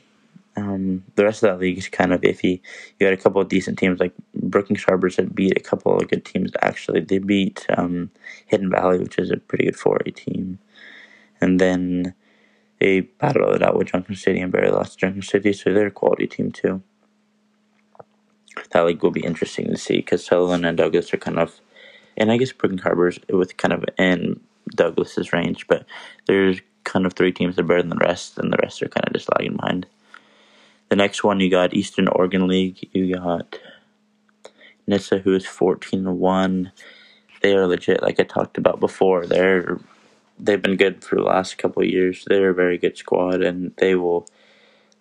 Um, 0.57 1.05
the 1.17 1.25
rest 1.25 1.43
of 1.43 1.51
that 1.51 1.61
league 1.61 1.77
is 1.77 1.89
kind 1.89 2.13
of 2.13 2.23
iffy. 2.23 2.61
You 2.99 3.07
had 3.07 3.13
a 3.13 3.23
couple 3.23 3.43
of 3.43 3.49
decent 3.49 3.79
teams 3.79 4.01
like 4.01 4.15
Brookings 4.35 4.85
Harbors 4.85 5.17
had 5.17 5.35
beat 5.35 5.57
a 5.57 5.61
couple 5.61 5.97
of 5.97 6.09
good 6.09 6.25
teams. 6.25 6.51
Actually, 6.63 7.01
they 7.01 7.19
beat 7.19 7.67
um, 7.77 8.11
Hidden 8.47 8.71
Valley, 8.71 8.99
which 8.99 9.19
is 9.19 9.31
a 9.31 9.37
pretty 9.37 9.65
good 9.65 9.77
4A 9.77 10.15
team, 10.15 10.59
and 11.41 11.61
then 11.61 12.15
they 12.81 13.01
battled 13.01 13.55
it 13.55 13.63
out 13.63 13.77
with 13.77 13.89
Junction 13.89 14.15
City 14.15 14.41
and 14.41 14.53
barely 14.53 14.71
lost 14.71 14.99
Junction 14.99 15.23
City, 15.23 15.53
so 15.53 15.73
they're 15.73 15.89
a 15.89 15.91
quality 15.91 16.27
team 16.27 16.53
too. 16.53 16.83
That 18.71 18.87
league 18.87 19.03
will 19.03 19.11
be 19.11 19.25
interesting 19.25 19.67
to 19.69 19.77
see 19.77 19.97
because 19.97 20.27
Sutherlin 20.27 20.67
and 20.67 20.79
Douglas 20.79 21.13
are 21.13 21.19
kind 21.19 21.39
of, 21.39 21.61
and 22.17 22.33
I 22.33 22.39
guess 22.39 22.53
Brookings 22.53 22.83
Harbors 22.83 23.19
with 23.29 23.57
kind 23.59 23.75
of 23.75 23.85
in 23.99 24.41
Douglas's 24.75 25.33
range, 25.33 25.67
but 25.67 25.85
there's 26.27 26.61
kind 26.85 27.05
of 27.05 27.13
three 27.13 27.33
teams 27.33 27.57
that 27.57 27.63
are 27.63 27.67
better 27.67 27.83
than 27.83 27.91
the 27.91 27.97
rest, 27.97 28.39
and 28.39 28.53
the 28.53 28.59
rest 28.63 28.83
are 28.83 28.89
kind 28.89 29.07
of 29.07 29.13
just 29.13 29.29
lagging 29.33 29.57
behind. 29.57 29.87
The 30.89 30.97
next 30.97 31.25
one, 31.25 31.41
you 31.41 31.51
got 31.51 31.75
Eastern 31.75 32.09
Oregon 32.09 32.47
League. 32.47 32.89
You 32.93 33.15
got 33.15 33.59
Nyssa, 34.87 35.19
who 35.19 35.35
is 35.35 35.47
14 35.47 36.07
and 36.07 36.19
1. 36.19 36.73
They 37.43 37.55
are 37.55 37.67
legit, 37.67 38.03
like 38.03 38.21
I 38.21 38.23
talked 38.23 38.59
about 38.59 38.81
before. 38.81 39.27
They're 39.27 39.79
they've 40.39 40.63
been 40.63 40.77
good 40.77 41.03
for 41.03 41.17
the 41.17 41.23
last 41.23 41.59
couple 41.59 41.85
years. 41.85 42.25
They're 42.27 42.51
a 42.51 42.55
very 42.55 42.79
good 42.79 42.97
squad, 42.97 43.43
and 43.43 43.73
they 43.79 43.95
will 43.95 44.29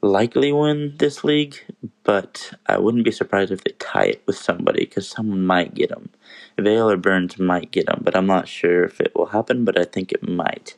likely 0.02 0.52
win 0.52 0.96
this 0.98 1.24
league. 1.24 1.58
But 2.04 2.54
I 2.68 2.78
wouldn't 2.78 3.06
be 3.06 3.12
surprised 3.12 3.52
if 3.52 3.64
they 3.64 3.74
tie 3.80 4.06
it 4.06 4.24
with 4.26 4.38
somebody 4.38 4.86
because 4.86 5.08
someone 5.08 5.46
might 5.46 5.76
get 5.76 5.90
them. 5.90 6.10
Vale 6.58 6.92
or 6.92 6.98
Burns 6.98 7.38
might 7.40 7.72
get 7.72 7.88
them, 7.88 8.02
but 8.04 8.16
I'm 8.16 8.28
not 8.28 8.48
sure 8.48 8.84
if 8.84 9.00
it 9.02 9.14
will 9.16 9.28
happen. 9.28 9.66
But 9.66 9.80
I 9.80 9.84
think 9.86 10.12
it 10.12 10.28
might. 10.28 10.76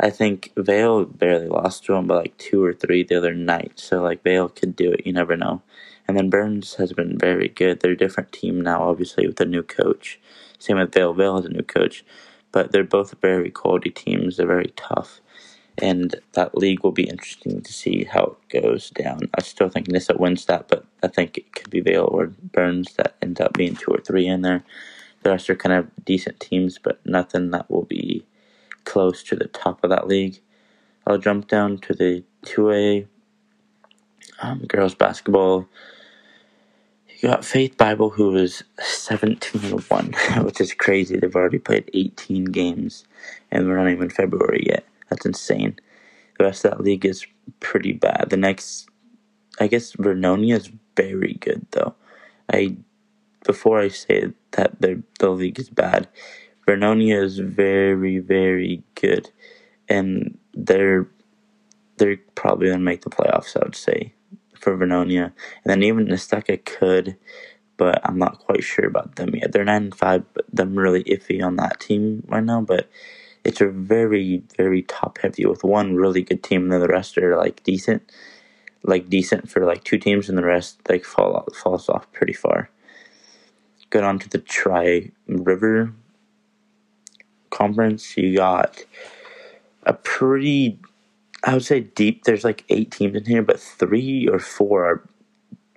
I 0.00 0.10
think 0.10 0.52
Vale 0.56 1.04
barely 1.06 1.48
lost 1.48 1.84
to 1.86 1.94
him 1.94 2.06
by 2.08 2.16
like 2.16 2.38
two 2.38 2.64
or 2.64 2.74
three 2.74 3.04
the 3.04 3.16
other 3.16 3.34
night. 3.34 3.74
So 3.76 4.02
like 4.02 4.22
Vale 4.24 4.48
could 4.50 4.76
do 4.76 4.92
it. 4.92 5.06
You 5.06 5.12
never 5.14 5.36
know. 5.36 5.62
And 6.08 6.16
then 6.16 6.30
Burns 6.30 6.74
has 6.76 6.92
been 6.92 7.18
very 7.18 7.48
good. 7.48 7.80
They're 7.80 7.92
a 7.92 7.96
different 7.96 8.32
team 8.32 8.60
now, 8.60 8.82
obviously, 8.88 9.26
with 9.26 9.40
a 9.40 9.46
new 9.46 9.62
coach. 9.62 10.20
Same 10.58 10.78
with 10.78 10.94
Vale. 10.94 11.14
Vale 11.14 11.36
has 11.36 11.46
a 11.46 11.50
new 11.50 11.62
coach. 11.62 12.04
But 12.52 12.72
they're 12.72 12.84
both 12.84 13.14
very 13.22 13.50
quality 13.50 13.90
teams. 13.90 14.36
They're 14.38 14.46
very 14.46 14.72
tough. 14.76 15.12
and 15.78 16.16
that 16.34 16.56
league 16.56 16.84
will 16.84 16.92
be 16.92 17.08
interesting 17.08 17.62
to 17.62 17.72
see 17.72 18.04
how 18.04 18.36
it 18.50 18.62
goes 18.62 18.90
down. 18.90 19.20
I 19.36 19.42
still 19.42 19.68
think 19.68 19.88
Nyssa 19.88 20.16
wins 20.18 20.46
that, 20.46 20.68
but 20.68 20.86
I 21.02 21.08
think 21.08 21.38
it 21.38 21.52
could 21.54 21.70
be 21.70 21.80
Vale 21.80 22.08
or 22.10 22.28
Burns 22.28 22.94
that 22.94 23.16
ends 23.22 23.40
up 23.40 23.54
being 23.54 23.76
two 23.76 23.92
or 23.92 24.00
three 24.00 24.26
in 24.26 24.42
there. 24.42 24.64
The 25.22 25.30
rest 25.30 25.50
are 25.50 25.56
kind 25.56 25.74
of 25.74 25.88
decent 26.04 26.40
teams, 26.40 26.78
but 26.82 27.04
nothing 27.06 27.50
that 27.52 27.70
will 27.70 27.84
be 27.84 28.26
close 28.84 29.22
to 29.24 29.36
the 29.36 29.48
top 29.48 29.84
of 29.84 29.90
that 29.90 30.08
league. 30.08 30.40
I'll 31.06 31.18
jump 31.18 31.48
down 31.48 31.78
to 31.78 31.94
the 31.94 32.24
2A 32.46 33.08
um, 34.42 34.60
girls 34.66 34.94
basketball. 34.94 35.68
You 37.08 37.28
got 37.30 37.44
Faith 37.44 37.76
Bible, 37.78 38.10
who 38.10 38.36
is 38.36 38.64
17 38.80 39.78
1, 39.88 40.14
which 40.44 40.60
is 40.60 40.74
crazy. 40.74 41.16
They've 41.18 41.34
already 41.34 41.58
played 41.58 41.90
18 41.94 42.46
games, 42.46 43.04
and 43.50 43.66
we're 43.68 43.76
not 43.76 43.90
even 43.90 44.10
February 44.10 44.64
yet. 44.66 44.84
That's 45.10 45.26
insane. 45.26 45.78
The 46.38 46.44
rest 46.44 46.64
of 46.64 46.72
that 46.72 46.82
league 46.82 47.06
is 47.06 47.26
pretty 47.60 47.92
bad. 47.92 48.28
The 48.30 48.36
next, 48.36 48.88
I 49.60 49.68
guess, 49.68 49.94
Vernonia 49.94 50.56
is 50.56 50.72
very 50.96 51.34
good 51.34 51.66
though. 51.72 51.94
I 52.52 52.76
before 53.44 53.80
I 53.80 53.88
say 53.88 54.32
that 54.52 54.80
the 54.80 55.02
the 55.20 55.30
league 55.30 55.60
is 55.60 55.70
bad, 55.70 56.08
Vernonia 56.66 57.22
is 57.22 57.38
very 57.38 58.18
very 58.18 58.82
good, 58.94 59.30
and 59.88 60.38
they're 60.54 61.08
they're 61.98 62.18
probably 62.34 62.68
gonna 62.68 62.80
make 62.80 63.02
the 63.02 63.10
playoffs. 63.10 63.56
I 63.56 63.64
would 63.64 63.76
say 63.76 64.14
for 64.58 64.76
Vernonia, 64.76 65.24
and 65.24 65.66
then 65.66 65.82
even 65.82 66.06
Nestucca 66.06 66.64
could, 66.64 67.16
but 67.76 68.00
I'm 68.04 68.18
not 68.18 68.38
quite 68.38 68.64
sure 68.64 68.86
about 68.86 69.16
them 69.16 69.34
yet. 69.34 69.52
They're 69.52 69.64
nine 69.64 69.84
and 69.84 69.94
five, 69.94 70.24
but 70.32 70.46
I'm 70.58 70.78
really 70.78 71.04
iffy 71.04 71.44
on 71.44 71.56
that 71.56 71.80
team 71.80 72.24
right 72.28 72.42
now. 72.42 72.62
But 72.62 72.88
it's 73.44 73.60
a 73.60 73.68
very 73.68 74.42
very 74.56 74.82
top 74.82 75.18
heavy 75.18 75.44
with 75.44 75.64
one 75.64 75.96
really 75.96 76.22
good 76.22 76.42
team, 76.42 76.64
and 76.64 76.72
then 76.72 76.80
the 76.80 76.88
rest 76.88 77.18
are 77.18 77.36
like 77.36 77.62
decent, 77.62 78.10
like 78.82 79.10
decent 79.10 79.50
for 79.50 79.66
like 79.66 79.84
two 79.84 79.98
teams, 79.98 80.30
and 80.30 80.38
the 80.38 80.44
rest 80.44 80.80
like 80.88 81.04
fall 81.04 81.46
falls 81.54 81.90
off 81.90 82.10
pretty 82.12 82.32
far. 82.32 82.70
Get 83.90 84.02
on 84.02 84.18
to 84.20 84.28
the 84.28 84.38
Tri 84.38 85.12
River 85.28 85.92
conference. 87.54 88.16
You 88.16 88.36
got 88.36 88.84
a 89.84 89.94
pretty, 89.94 90.78
I 91.44 91.54
would 91.54 91.64
say 91.64 91.80
deep. 91.80 92.24
There's 92.24 92.44
like 92.44 92.64
eight 92.68 92.90
teams 92.90 93.16
in 93.16 93.24
here, 93.24 93.42
but 93.42 93.60
three 93.60 94.28
or 94.28 94.38
four 94.38 94.84
are 94.84 95.08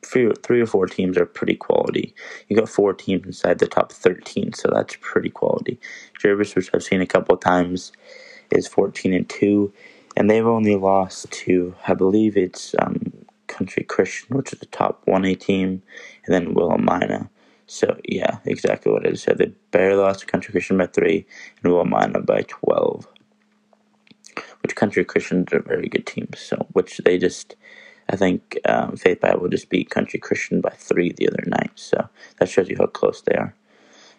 three, 0.04 0.32
three 0.44 0.62
or 0.62 0.66
four 0.66 0.88
teams 0.88 1.18
are 1.18 1.26
pretty 1.26 1.56
quality. 1.56 2.13
You 2.48 2.58
got 2.58 2.70
four 2.70 2.94
teams 2.94 3.26
inside 3.26 3.60
the 3.60 3.68
top 3.68 3.92
13, 3.92 4.54
so 4.54 4.70
that's 4.74 4.98
pretty 5.02 5.30
quality. 5.30 5.80
Jervis, 6.20 6.56
which 6.56 6.70
I've 6.74 6.84
seen 6.84 7.02
a 7.02 7.08
couple 7.08 7.36
times, 7.38 7.92
is 8.52 8.68
14 8.68 9.13
and 9.13 9.30
2, 9.30 9.72
and 10.16 10.30
they've 10.30 10.46
only 10.46 10.76
lost 10.76 11.30
to, 11.32 11.76
I 11.88 11.94
believe 11.94 12.38
it's 12.38 12.74
um, 12.80 13.12
Country 13.48 13.84
Christian, 13.84 14.38
which 14.38 14.54
is 14.54 14.60
the 14.60 14.66
top 14.68 15.06
1A 15.06 15.40
team, 15.40 15.82
and 16.26 16.34
then 16.34 16.54
Willamina. 16.54 17.30
So, 17.67 17.99
yeah, 18.08 18.39
exactly 18.45 18.91
what 18.91 19.06
I 19.06 19.13
said. 19.13 19.38
They 19.38 19.51
barely 19.71 19.97
lost 19.97 20.21
to 20.21 20.25
Country 20.25 20.51
Christian 20.51 20.77
by 20.77 20.88
3 20.88 21.25
and 21.63 21.73
Willamina 21.73 22.25
by 22.25 22.43
12. 22.47 23.08
Which 24.63 24.75
Country 24.75 25.03
Christians 25.06 25.51
are 25.53 25.62
very 25.62 25.88
good 25.88 26.06
teams. 26.06 26.39
so 26.39 26.65
which 26.73 26.97
they 26.99 27.17
just 27.17 27.56
I 28.10 28.15
think 28.15 28.58
um, 28.65 28.95
Faith 28.95 29.19
Bible 29.19 29.49
just 29.49 29.69
beat 29.69 29.89
Country 29.89 30.19
Christian 30.19 30.62
by 30.62 30.69
three 30.69 31.12
the 31.12 31.27
other 31.27 31.43
night. 31.45 31.71
So 31.75 32.08
that 32.39 32.49
shows 32.49 32.69
you 32.69 32.77
how 32.77 32.86
close 32.88 33.21
they 33.21 33.36
are. 33.36 33.53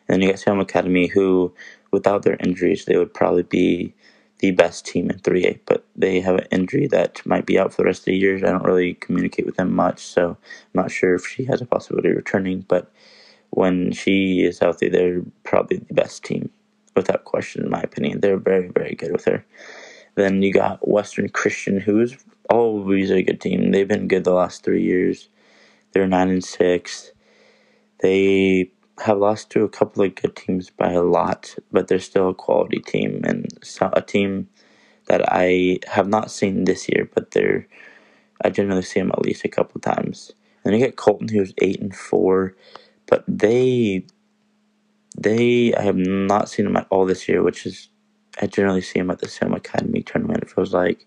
And 0.07 0.15
then 0.15 0.23
you 0.23 0.29
got 0.29 0.39
Salem 0.39 0.61
Academy, 0.61 1.07
who, 1.07 1.55
without 1.91 2.23
their 2.23 2.37
injuries, 2.41 2.85
they 2.85 2.97
would 2.97 3.15
probably 3.15 3.43
be 3.43 3.95
the 4.39 4.51
best 4.53 4.87
team 4.87 5.11
in 5.11 5.19
3A. 5.19 5.61
But 5.67 5.85
they 5.97 6.21
have 6.21 6.37
an 6.37 6.47
injury 6.51 6.87
that 6.89 7.25
might 7.27 7.47
be 7.47 7.59
out 7.59 7.73
for 7.73 7.83
the 7.83 7.87
rest 7.87 8.03
of 8.03 8.07
the 8.07 8.17
year. 8.17 8.37
I 8.37 8.51
don't 8.51 8.65
really 8.65 8.95
communicate 8.95 9.47
with 9.47 9.57
them 9.57 9.75
much, 9.75 10.01
so 10.01 10.31
I'm 10.31 10.37
not 10.75 10.91
sure 10.91 11.15
if 11.15 11.27
she 11.27 11.45
has 11.47 11.61
a 11.61 11.67
possibility 11.67 12.11
of 12.11 12.17
returning. 12.17 12.65
But 12.69 12.93
when 13.51 13.93
she 13.93 14.43
is 14.43 14.59
healthy, 14.59 14.89
they're 14.89 15.23
probably 15.45 15.79
the 15.79 15.95
best 15.95 16.25
team, 16.25 16.51
without 16.95 17.25
question, 17.25 17.65
in 17.65 17.71
my 17.71 17.81
opinion. 17.81 18.21
They're 18.21 18.37
very, 18.37 18.69
very 18.69 18.95
good 18.95 19.13
with 19.13 19.25
her. 19.25 19.45
Then 20.15 20.43
you 20.43 20.53
got 20.53 20.87
Western 20.87 21.29
Christian, 21.29 21.81
who's 21.81 22.17
always 22.51 23.11
a 23.11 23.23
good 23.23 23.41
team. 23.41 23.71
They've 23.71 23.87
been 23.87 24.09
good 24.09 24.25
the 24.25 24.33
last 24.33 24.65
three 24.65 24.83
years. 24.83 25.29
They're 25.93 26.07
nine 26.07 26.29
and 26.29 26.45
six. 26.45 27.13
They 28.01 28.73
have 29.01 29.19
lost 29.19 29.51
to 29.51 29.63
a 29.63 29.69
couple 29.69 30.03
of 30.03 30.15
good 30.15 30.35
teams 30.37 30.71
by 30.71 30.93
a 30.93 31.03
lot, 31.03 31.55
but 31.71 31.89
they're 31.89 32.01
still 32.01 32.31
a 32.31 32.35
quality 32.35 32.81
team 32.81 33.21
and 33.25 33.47
a 33.81 34.03
team 34.03 34.49
that 35.07 35.23
I 35.33 35.79
have 35.87 36.09
not 36.09 36.31
seen 36.31 36.65
this 36.65 36.89
year, 36.89 37.09
but 37.15 37.31
they're 37.31 37.67
I 38.43 38.51
generally 38.51 38.83
see 38.83 39.01
them 39.01 39.11
at 39.11 39.23
least 39.23 39.45
a 39.45 39.49
couple 39.49 39.79
of 39.79 39.83
times. 39.83 40.33
Then 40.63 40.73
you 40.73 40.79
get 40.79 40.97
Colton, 40.97 41.29
who's 41.29 41.55
eight 41.59 41.81
and 41.81 41.95
four, 41.95 42.55
but 43.09 43.25
they 43.29 44.07
they 45.19 45.75
I 45.75 45.83
have 45.83 45.97
not 45.97 46.49
seen 46.49 46.67
them 46.67 46.77
at 46.77 46.87
all 46.91 47.07
this 47.07 47.29
year, 47.29 47.43
which 47.43 47.67
is 47.67 47.89
I 48.41 48.47
generally 48.47 48.83
see 48.83 49.01
them 49.01 49.11
at 49.11 49.21
the 49.21 49.29
Salem 49.29 49.55
Academy 49.55 50.03
tournament. 50.03 50.43
It 50.43 50.51
feels 50.51 50.75
like 50.75 51.07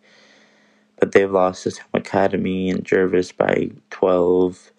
but 0.99 1.13
they've 1.13 1.31
lost 1.31 1.63
to 1.63 1.71
Salem 1.71 1.89
Academy 1.95 2.69
and 2.69 2.85
Jervis 2.85 3.31
by 3.31 3.71
12. 3.89 4.71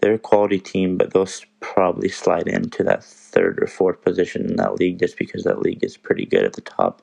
They're 0.00 0.14
a 0.14 0.18
quality 0.18 0.60
team, 0.60 0.98
but 0.98 1.12
they'll 1.12 1.28
probably 1.60 2.10
slide 2.10 2.48
into 2.48 2.84
that 2.84 3.04
third 3.04 3.58
or 3.62 3.66
fourth 3.66 4.02
position 4.02 4.46
in 4.46 4.56
that 4.56 4.76
league 4.76 5.00
just 5.00 5.18
because 5.18 5.44
that 5.44 5.62
league 5.62 5.84
is 5.84 5.96
pretty 5.96 6.26
good 6.26 6.44
at 6.44 6.54
the 6.54 6.60
top. 6.60 7.02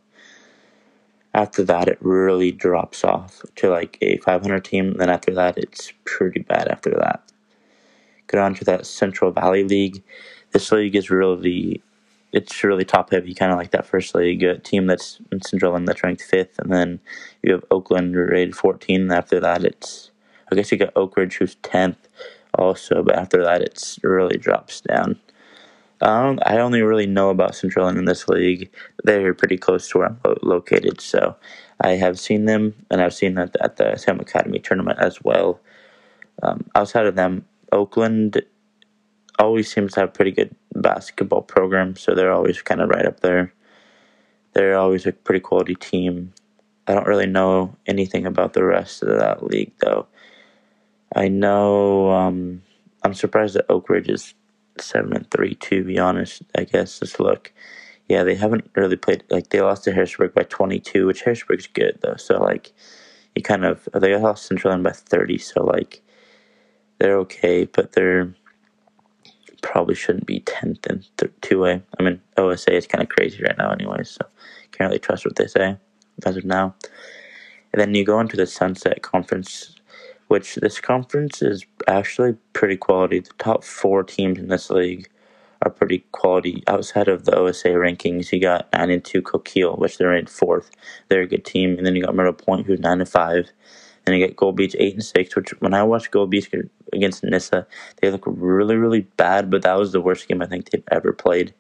After 1.33 1.63
that, 1.63 1.87
it 1.89 1.97
really 2.01 2.51
drops 2.51 3.03
off 3.03 3.41
to 3.57 3.71
like 3.71 3.97
a 4.01 4.17
500 4.19 4.65
team. 4.65 4.95
Then 4.95 5.09
after 5.09 5.33
that, 5.33 5.57
it's 5.57 5.93
pretty 6.05 6.41
bad 6.41 6.69
after 6.69 6.91
that. 6.91 7.23
Get 8.33 8.41
on 8.41 8.55
to 8.55 8.65
that 8.65 8.87
Central 8.87 9.29
Valley 9.29 9.63
League. 9.63 10.01
This 10.53 10.71
league 10.71 10.95
is 10.95 11.11
really 11.11 11.83
it's 12.31 12.63
really 12.63 12.83
top 12.83 13.11
heavy, 13.11 13.35
kind 13.35 13.51
of 13.51 13.59
like 13.59 13.69
that 13.69 13.85
first 13.85 14.15
league 14.15 14.43
uh, 14.43 14.55
team 14.63 14.87
that's 14.87 15.19
in 15.31 15.39
Central 15.43 15.75
and 15.75 15.87
that's 15.87 16.01
ranked 16.01 16.23
fifth, 16.23 16.57
and 16.57 16.73
then 16.73 16.99
you 17.43 17.51
have 17.51 17.63
Oakland 17.69 18.15
rated 18.15 18.55
14. 18.55 19.11
After 19.11 19.39
that, 19.39 19.63
it's 19.63 20.09
I 20.51 20.55
guess 20.55 20.71
you 20.71 20.79
got 20.79 20.93
Oak 20.95 21.15
Ridge 21.15 21.35
who's 21.35 21.57
10th 21.57 21.97
also, 22.57 23.03
but 23.03 23.15
after 23.15 23.43
that, 23.43 23.61
it's 23.61 23.99
really 24.01 24.39
drops 24.39 24.81
down. 24.81 25.19
Um, 26.01 26.39
I 26.43 26.57
only 26.57 26.81
really 26.81 27.05
know 27.05 27.29
about 27.29 27.53
Central 27.53 27.87
in 27.87 28.05
this 28.05 28.27
league. 28.27 28.71
They're 29.03 29.35
pretty 29.35 29.59
close 29.59 29.87
to 29.89 29.99
where 29.99 30.07
I'm 30.07 30.19
lo- 30.25 30.39
located, 30.41 31.01
so 31.01 31.35
I 31.81 31.91
have 31.91 32.19
seen 32.19 32.45
them, 32.45 32.73
and 32.89 32.99
I've 32.99 33.13
seen 33.13 33.35
them 33.35 33.51
at 33.61 33.77
the 33.77 33.95
Salem 33.95 34.21
Academy 34.21 34.57
tournament 34.57 34.97
as 34.97 35.21
well. 35.23 35.59
Um, 36.41 36.65
outside 36.73 37.05
of 37.05 37.13
them, 37.13 37.45
Oakland 37.73 38.41
always 39.39 39.71
seems 39.71 39.93
to 39.93 40.01
have 40.01 40.13
pretty 40.13 40.31
good 40.31 40.55
basketball 40.75 41.41
program, 41.41 41.95
so 41.95 42.13
they're 42.13 42.31
always 42.31 42.61
kind 42.61 42.81
of 42.81 42.89
right 42.89 43.05
up 43.05 43.19
there. 43.21 43.53
They're 44.53 44.77
always 44.77 45.05
a 45.05 45.11
pretty 45.11 45.39
quality 45.39 45.75
team. 45.75 46.33
I 46.87 46.93
don't 46.93 47.07
really 47.07 47.25
know 47.25 47.75
anything 47.87 48.25
about 48.25 48.53
the 48.53 48.63
rest 48.63 49.01
of 49.01 49.17
that 49.19 49.43
league, 49.43 49.73
though. 49.79 50.07
I 51.15 51.27
know 51.27 52.11
um, 52.11 52.61
I'm 53.03 53.13
surprised 53.13 53.55
that 53.55 53.65
Oak 53.69 53.89
Ridge 53.89 54.09
is 54.09 54.33
seven 54.79 55.13
and 55.13 55.29
three. 55.31 55.55
To 55.55 55.83
be 55.83 55.97
honest, 55.97 56.43
I 56.55 56.65
guess 56.65 56.99
just 56.99 57.19
look, 57.19 57.51
yeah, 58.07 58.23
they 58.23 58.35
haven't 58.35 58.69
really 58.75 58.97
played. 58.97 59.23
Like 59.29 59.49
they 59.49 59.61
lost 59.61 59.83
to 59.85 59.93
Harrisburg 59.93 60.33
by 60.33 60.43
22, 60.43 61.07
which 61.07 61.23
Harrisburg's 61.23 61.67
good 61.67 61.97
though. 62.01 62.17
So 62.17 62.39
like, 62.39 62.73
you 63.35 63.41
kind 63.41 63.65
of 63.65 63.87
they 63.93 64.15
lost 64.15 64.45
Central 64.45 64.77
by 64.77 64.91
30. 64.91 65.37
So 65.39 65.63
like, 65.63 66.02
they're 66.99 67.17
okay, 67.19 67.65
but 67.65 67.93
they're 67.93 68.33
probably 69.61 69.95
shouldn't 69.95 70.25
be 70.25 70.41
10th 70.41 70.85
and 70.87 71.07
2A. 71.17 71.81
I 71.99 72.03
mean, 72.03 72.21
OSA 72.37 72.75
is 72.75 72.87
kind 72.87 73.01
of 73.01 73.09
crazy 73.09 73.41
right 73.41 73.57
now, 73.57 73.71
anyway, 73.71 74.03
so 74.03 74.25
can't 74.71 74.89
really 74.89 74.99
trust 74.99 75.25
what 75.25 75.35
they 75.35 75.47
say 75.47 75.77
as 76.25 76.37
of 76.37 76.45
now. 76.45 76.75
And 77.71 77.81
then 77.81 77.95
you 77.95 78.05
go 78.05 78.19
into 78.19 78.37
the 78.37 78.45
Sunset 78.45 79.01
Conference, 79.01 79.75
which 80.27 80.55
this 80.55 80.79
conference 80.79 81.41
is 81.41 81.65
actually 81.87 82.35
pretty 82.53 82.77
quality. 82.77 83.19
The 83.19 83.31
top 83.39 83.63
four 83.63 84.03
teams 84.03 84.37
in 84.37 84.47
this 84.47 84.69
league 84.69 85.09
are 85.63 85.71
pretty 85.71 86.05
quality. 86.11 86.63
Outside 86.67 87.07
of 87.07 87.25
the 87.25 87.35
OSA 87.35 87.69
rankings, 87.69 88.31
you 88.31 88.39
got 88.39 88.67
9 88.73 88.89
and 88.89 89.03
2 89.03 89.21
Coquille, 89.21 89.77
which 89.77 89.97
they're 89.97 90.13
in 90.13 90.27
fourth. 90.27 90.69
They're 91.07 91.21
a 91.21 91.27
good 91.27 91.45
team. 91.45 91.77
And 91.77 91.85
then 91.85 91.95
you 91.95 92.03
got 92.03 92.15
Myrtle 92.15 92.33
Point, 92.33 92.67
who's 92.67 92.79
9 92.79 92.99
and 92.99 93.09
5. 93.09 93.51
And 94.05 94.15
you 94.15 94.25
get 94.25 94.35
Gold 94.35 94.57
Beach 94.57 94.75
8 94.77 94.95
and 94.95 95.03
6, 95.03 95.35
which 95.35 95.61
when 95.61 95.73
I 95.73 95.83
watch 95.83 96.11
Gold 96.11 96.29
Beach 96.29 96.49
against 96.93 97.23
Nyssa. 97.23 97.67
They 98.01 98.11
look 98.11 98.23
really, 98.25 98.75
really 98.75 99.01
bad, 99.01 99.49
but 99.49 99.63
that 99.63 99.77
was 99.77 99.91
the 99.91 100.01
worst 100.01 100.27
game 100.27 100.41
I 100.41 100.45
think 100.45 100.69
they've 100.69 100.83
ever 100.91 101.11
played. 101.11 101.53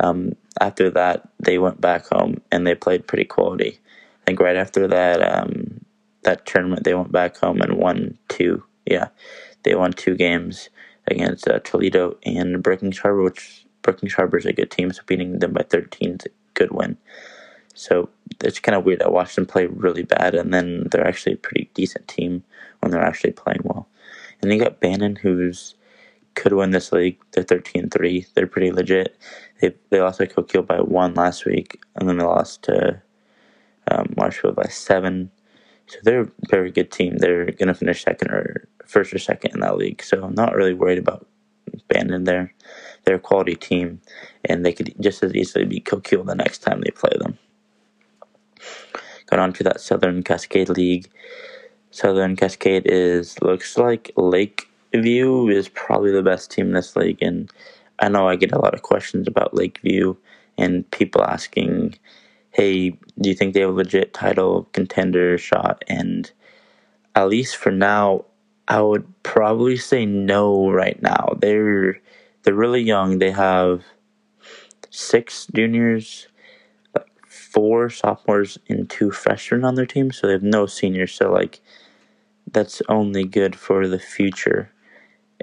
Um, 0.00 0.32
after 0.60 0.90
that, 0.90 1.28
they 1.38 1.58
went 1.58 1.80
back 1.80 2.06
home 2.06 2.40
and 2.50 2.66
they 2.66 2.74
played 2.74 3.06
pretty 3.06 3.24
quality. 3.24 3.78
I 4.22 4.24
think 4.26 4.40
right 4.40 4.56
after 4.56 4.86
that 4.88 5.20
um, 5.22 5.84
that 6.22 6.46
tournament, 6.46 6.84
they 6.84 6.94
went 6.94 7.12
back 7.12 7.36
home 7.36 7.60
and 7.60 7.78
won 7.78 8.18
two. 8.28 8.62
Yeah, 8.86 9.08
they 9.64 9.74
won 9.74 9.92
two 9.92 10.14
games 10.14 10.70
against 11.06 11.48
uh, 11.48 11.58
Toledo 11.60 12.16
and 12.24 12.62
Brookings 12.62 12.98
Harbor, 12.98 13.22
which 13.22 13.66
Brookings 13.82 14.14
Harbor 14.14 14.38
is 14.38 14.46
a 14.46 14.52
good 14.52 14.70
team, 14.70 14.92
so 14.92 15.02
beating 15.06 15.38
them 15.38 15.52
by 15.52 15.62
13 15.68 16.10
is 16.20 16.26
a 16.26 16.28
good 16.54 16.70
win. 16.70 16.96
So 17.80 18.10
it's 18.44 18.60
kind 18.60 18.76
of 18.76 18.84
weird. 18.84 19.02
I 19.02 19.08
watched 19.08 19.36
them 19.36 19.46
play 19.46 19.64
really 19.64 20.02
bad, 20.02 20.34
and 20.34 20.52
then 20.52 20.88
they're 20.90 21.06
actually 21.06 21.32
a 21.32 21.38
pretty 21.38 21.70
decent 21.72 22.06
team 22.08 22.44
when 22.80 22.92
they're 22.92 23.02
actually 23.02 23.32
playing 23.32 23.62
well. 23.64 23.88
And 24.42 24.52
you 24.52 24.58
got 24.58 24.80
Bandon, 24.80 25.16
who's 25.16 25.76
could 26.34 26.52
win 26.52 26.72
this 26.72 26.92
league. 26.92 27.18
They're 27.32 27.42
13-3. 27.42 28.34
They're 28.34 28.46
pretty 28.46 28.70
legit. 28.70 29.16
They 29.60 29.74
they 29.88 29.98
lost 30.02 30.18
to 30.18 30.26
Coquille 30.26 30.66
by 30.66 30.82
one 30.82 31.14
last 31.14 31.46
week, 31.46 31.82
and 31.96 32.06
then 32.06 32.18
they 32.18 32.24
lost 32.24 32.64
to 32.64 33.00
um, 33.90 34.12
Marshfield 34.14 34.56
by 34.56 34.68
seven. 34.68 35.30
So 35.86 35.98
they're 36.02 36.22
a 36.24 36.32
very 36.50 36.70
good 36.70 36.90
team. 36.90 37.16
They're 37.16 37.46
going 37.46 37.68
to 37.68 37.74
finish 37.74 38.04
second 38.04 38.30
or 38.30 38.68
first 38.84 39.14
or 39.14 39.18
second 39.18 39.54
in 39.54 39.60
that 39.60 39.78
league. 39.78 40.02
So 40.02 40.22
I'm 40.22 40.34
not 40.34 40.54
really 40.54 40.74
worried 40.74 40.98
about 40.98 41.26
Bandon 41.88 42.24
there. 42.24 42.52
They're 43.04 43.16
a 43.16 43.20
quality 43.20 43.56
team, 43.56 44.02
and 44.44 44.66
they 44.66 44.74
could 44.74 44.94
just 45.00 45.22
as 45.22 45.34
easily 45.34 45.64
be 45.64 45.80
Coquille 45.80 46.24
the 46.24 46.34
next 46.34 46.58
time 46.58 46.82
they 46.82 46.90
play 46.90 47.16
them. 47.18 47.38
Got 49.30 49.40
on 49.40 49.52
to 49.54 49.64
that 49.64 49.80
Southern 49.80 50.22
Cascade 50.22 50.68
League. 50.68 51.08
Southern 51.90 52.36
Cascade 52.36 52.82
is 52.86 53.40
looks 53.42 53.76
like 53.76 54.12
Lakeview 54.16 55.48
is 55.48 55.68
probably 55.68 56.12
the 56.12 56.22
best 56.22 56.50
team 56.50 56.68
in 56.68 56.72
this 56.74 56.96
league, 56.96 57.18
and 57.22 57.50
I 57.98 58.08
know 58.08 58.28
I 58.28 58.36
get 58.36 58.52
a 58.52 58.58
lot 58.58 58.74
of 58.74 58.82
questions 58.82 59.28
about 59.28 59.54
Lakeview 59.54 60.16
and 60.58 60.90
people 60.90 61.22
asking 61.22 61.94
hey, 62.52 62.90
do 62.90 63.28
you 63.28 63.34
think 63.34 63.54
they 63.54 63.60
have 63.60 63.70
a 63.70 63.72
legit 63.72 64.12
title 64.12 64.68
contender 64.72 65.38
shot? 65.38 65.84
And 65.88 66.30
at 67.14 67.28
least 67.28 67.56
for 67.56 67.70
now, 67.70 68.24
I 68.68 68.80
would 68.80 69.06
probably 69.22 69.76
say 69.76 70.06
no 70.06 70.70
right 70.70 71.00
now. 71.02 71.34
They're 71.40 72.00
they're 72.42 72.54
really 72.54 72.82
young. 72.82 73.18
They 73.18 73.30
have 73.30 73.84
six 74.90 75.46
juniors, 75.54 76.28
four 77.52 77.90
sophomores, 77.90 78.58
and 78.68 78.88
two 78.88 79.10
freshmen 79.10 79.64
on 79.64 79.74
their 79.74 79.86
team. 79.86 80.12
So 80.12 80.26
they 80.26 80.34
have 80.34 80.42
no 80.42 80.66
seniors. 80.66 81.14
So 81.14 81.32
like, 81.32 81.60
that's 82.50 82.82
only 82.88 83.24
good 83.24 83.56
for 83.56 83.88
the 83.88 83.98
future. 83.98 84.72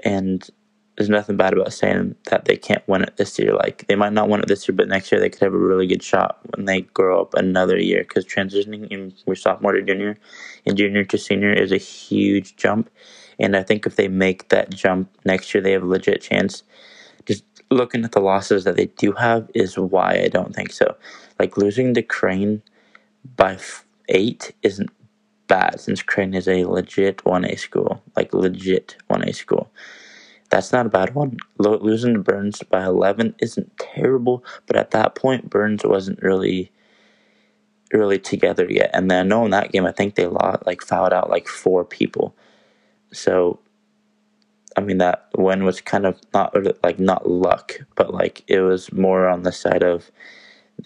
And 0.04 0.48
there's 0.96 1.08
nothing 1.08 1.36
bad 1.36 1.52
about 1.52 1.72
saying 1.72 2.16
that 2.28 2.44
they 2.44 2.56
can't 2.56 2.86
win 2.88 3.02
it 3.02 3.16
this 3.16 3.38
year. 3.38 3.54
Like 3.54 3.86
they 3.86 3.94
might 3.94 4.12
not 4.12 4.28
win 4.28 4.40
it 4.40 4.48
this 4.48 4.68
year, 4.68 4.74
but 4.76 4.88
next 4.88 5.12
year 5.12 5.20
they 5.20 5.30
could 5.30 5.42
have 5.42 5.54
a 5.54 5.58
really 5.58 5.86
good 5.86 6.02
shot 6.02 6.40
when 6.54 6.66
they 6.66 6.82
grow 6.82 7.20
up 7.20 7.34
another 7.34 7.78
year. 7.78 8.00
Because 8.02 8.24
transitioning 8.24 8.88
in 8.88 9.12
from 9.24 9.36
sophomore 9.36 9.72
to 9.72 9.82
junior 9.82 10.18
and 10.66 10.76
junior 10.76 11.04
to 11.04 11.18
senior 11.18 11.52
is 11.52 11.72
a 11.72 11.76
huge 11.78 12.56
jump, 12.56 12.90
and 13.38 13.56
I 13.56 13.62
think 13.62 13.86
if 13.86 13.96
they 13.96 14.08
make 14.08 14.48
that 14.48 14.70
jump 14.70 15.08
next 15.24 15.54
year, 15.54 15.62
they 15.62 15.72
have 15.72 15.84
a 15.84 15.86
legit 15.86 16.20
chance. 16.20 16.64
Looking 17.70 18.04
at 18.04 18.12
the 18.12 18.20
losses 18.20 18.64
that 18.64 18.76
they 18.76 18.86
do 18.86 19.12
have 19.12 19.50
is 19.54 19.78
why 19.78 20.20
I 20.24 20.28
don't 20.28 20.54
think 20.54 20.72
so. 20.72 20.96
Like 21.38 21.56
losing 21.56 21.94
to 21.94 22.02
Crane 22.02 22.62
by 23.36 23.58
eight 24.08 24.52
isn't 24.62 24.90
bad 25.48 25.80
since 25.80 26.02
Crane 26.02 26.34
is 26.34 26.48
a 26.48 26.64
legit 26.64 27.18
1A 27.18 27.58
school, 27.58 28.02
like 28.16 28.32
legit 28.32 28.96
1A 29.10 29.34
school. 29.34 29.70
That's 30.50 30.72
not 30.72 30.86
a 30.86 30.90
bad 30.90 31.14
one. 31.14 31.36
losing 31.58 32.14
to 32.14 32.20
Burns 32.20 32.62
by 32.62 32.84
11 32.84 33.34
isn't 33.40 33.76
terrible, 33.76 34.44
but 34.66 34.76
at 34.76 34.92
that 34.92 35.14
point, 35.14 35.50
Burns 35.50 35.84
wasn't 35.84 36.22
really 36.22 36.72
really 37.92 38.18
together 38.18 38.66
yet. 38.70 38.90
And 38.92 39.10
then 39.10 39.26
I 39.26 39.28
know 39.28 39.44
in 39.44 39.50
that 39.52 39.72
game, 39.72 39.86
I 39.86 39.92
think 39.92 40.14
they 40.14 40.26
lost, 40.26 40.66
like 40.66 40.82
fouled 40.82 41.12
out 41.12 41.30
like 41.30 41.48
four 41.48 41.84
people. 41.84 42.34
So, 43.12 43.60
I 44.78 44.80
mean, 44.80 44.98
that 44.98 45.28
win 45.36 45.64
was 45.64 45.80
kind 45.80 46.06
of 46.06 46.20
not 46.32 46.54
like 46.84 47.00
not 47.00 47.28
luck, 47.28 47.80
but 47.96 48.14
like 48.14 48.44
it 48.46 48.60
was 48.60 48.92
more 48.92 49.28
on 49.28 49.42
the 49.42 49.52
side 49.52 49.82
of 49.82 50.10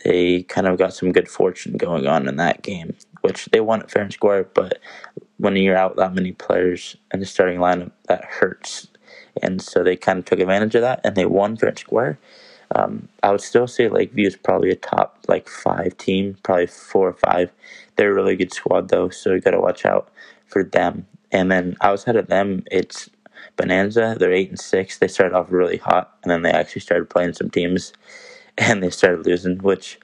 they 0.04 0.44
kind 0.44 0.66
of 0.66 0.78
got 0.78 0.94
some 0.94 1.12
good 1.12 1.28
fortune 1.28 1.76
going 1.76 2.06
on 2.06 2.28
in 2.28 2.36
that 2.36 2.62
game, 2.62 2.96
which 3.20 3.46
they 3.46 3.60
won 3.60 3.86
fair 3.88 4.02
and 4.02 4.12
square. 4.12 4.44
But 4.44 4.80
when 5.36 5.56
you're 5.56 5.76
out 5.76 5.96
that 5.96 6.14
many 6.14 6.32
players 6.32 6.96
in 7.12 7.20
the 7.20 7.26
starting 7.26 7.58
lineup, 7.58 7.92
that 8.08 8.24
hurts 8.24 8.88
and 9.42 9.62
so 9.62 9.82
they 9.82 9.96
kind 9.96 10.18
of 10.18 10.24
took 10.24 10.40
advantage 10.40 10.74
of 10.74 10.82
that 10.82 11.00
and 11.04 11.16
they 11.16 11.26
won 11.26 11.56
fair 11.56 11.70
and 11.70 11.78
square. 11.78 12.18
Um, 12.74 13.08
I 13.22 13.30
would 13.30 13.42
still 13.42 13.66
say 13.66 13.88
Lakeview 13.88 14.26
is 14.26 14.36
probably 14.36 14.70
a 14.70 14.76
top 14.76 15.18
like 15.28 15.48
five 15.48 15.96
team, 15.98 16.36
probably 16.42 16.66
four 16.66 17.08
or 17.08 17.12
five. 17.12 17.52
They're 17.96 18.12
a 18.12 18.14
really 18.14 18.36
good 18.36 18.52
squad 18.54 18.88
though, 18.88 19.10
so 19.10 19.34
you 19.34 19.40
got 19.40 19.50
to 19.50 19.60
watch 19.60 19.84
out 19.84 20.08
for 20.46 20.64
them. 20.64 21.06
And 21.30 21.50
then 21.50 21.76
outside 21.82 22.16
of 22.16 22.28
them, 22.28 22.64
it's 22.70 23.10
Bonanza. 23.56 24.16
They're 24.18 24.32
eight 24.32 24.50
and 24.50 24.60
six. 24.60 24.98
They 24.98 25.08
started 25.08 25.36
off 25.36 25.50
really 25.50 25.78
hot, 25.78 26.16
and 26.22 26.30
then 26.30 26.42
they 26.42 26.50
actually 26.50 26.80
started 26.82 27.10
playing 27.10 27.34
some 27.34 27.50
teams, 27.50 27.92
and 28.58 28.82
they 28.82 28.90
started 28.90 29.26
losing, 29.26 29.58
which 29.58 29.98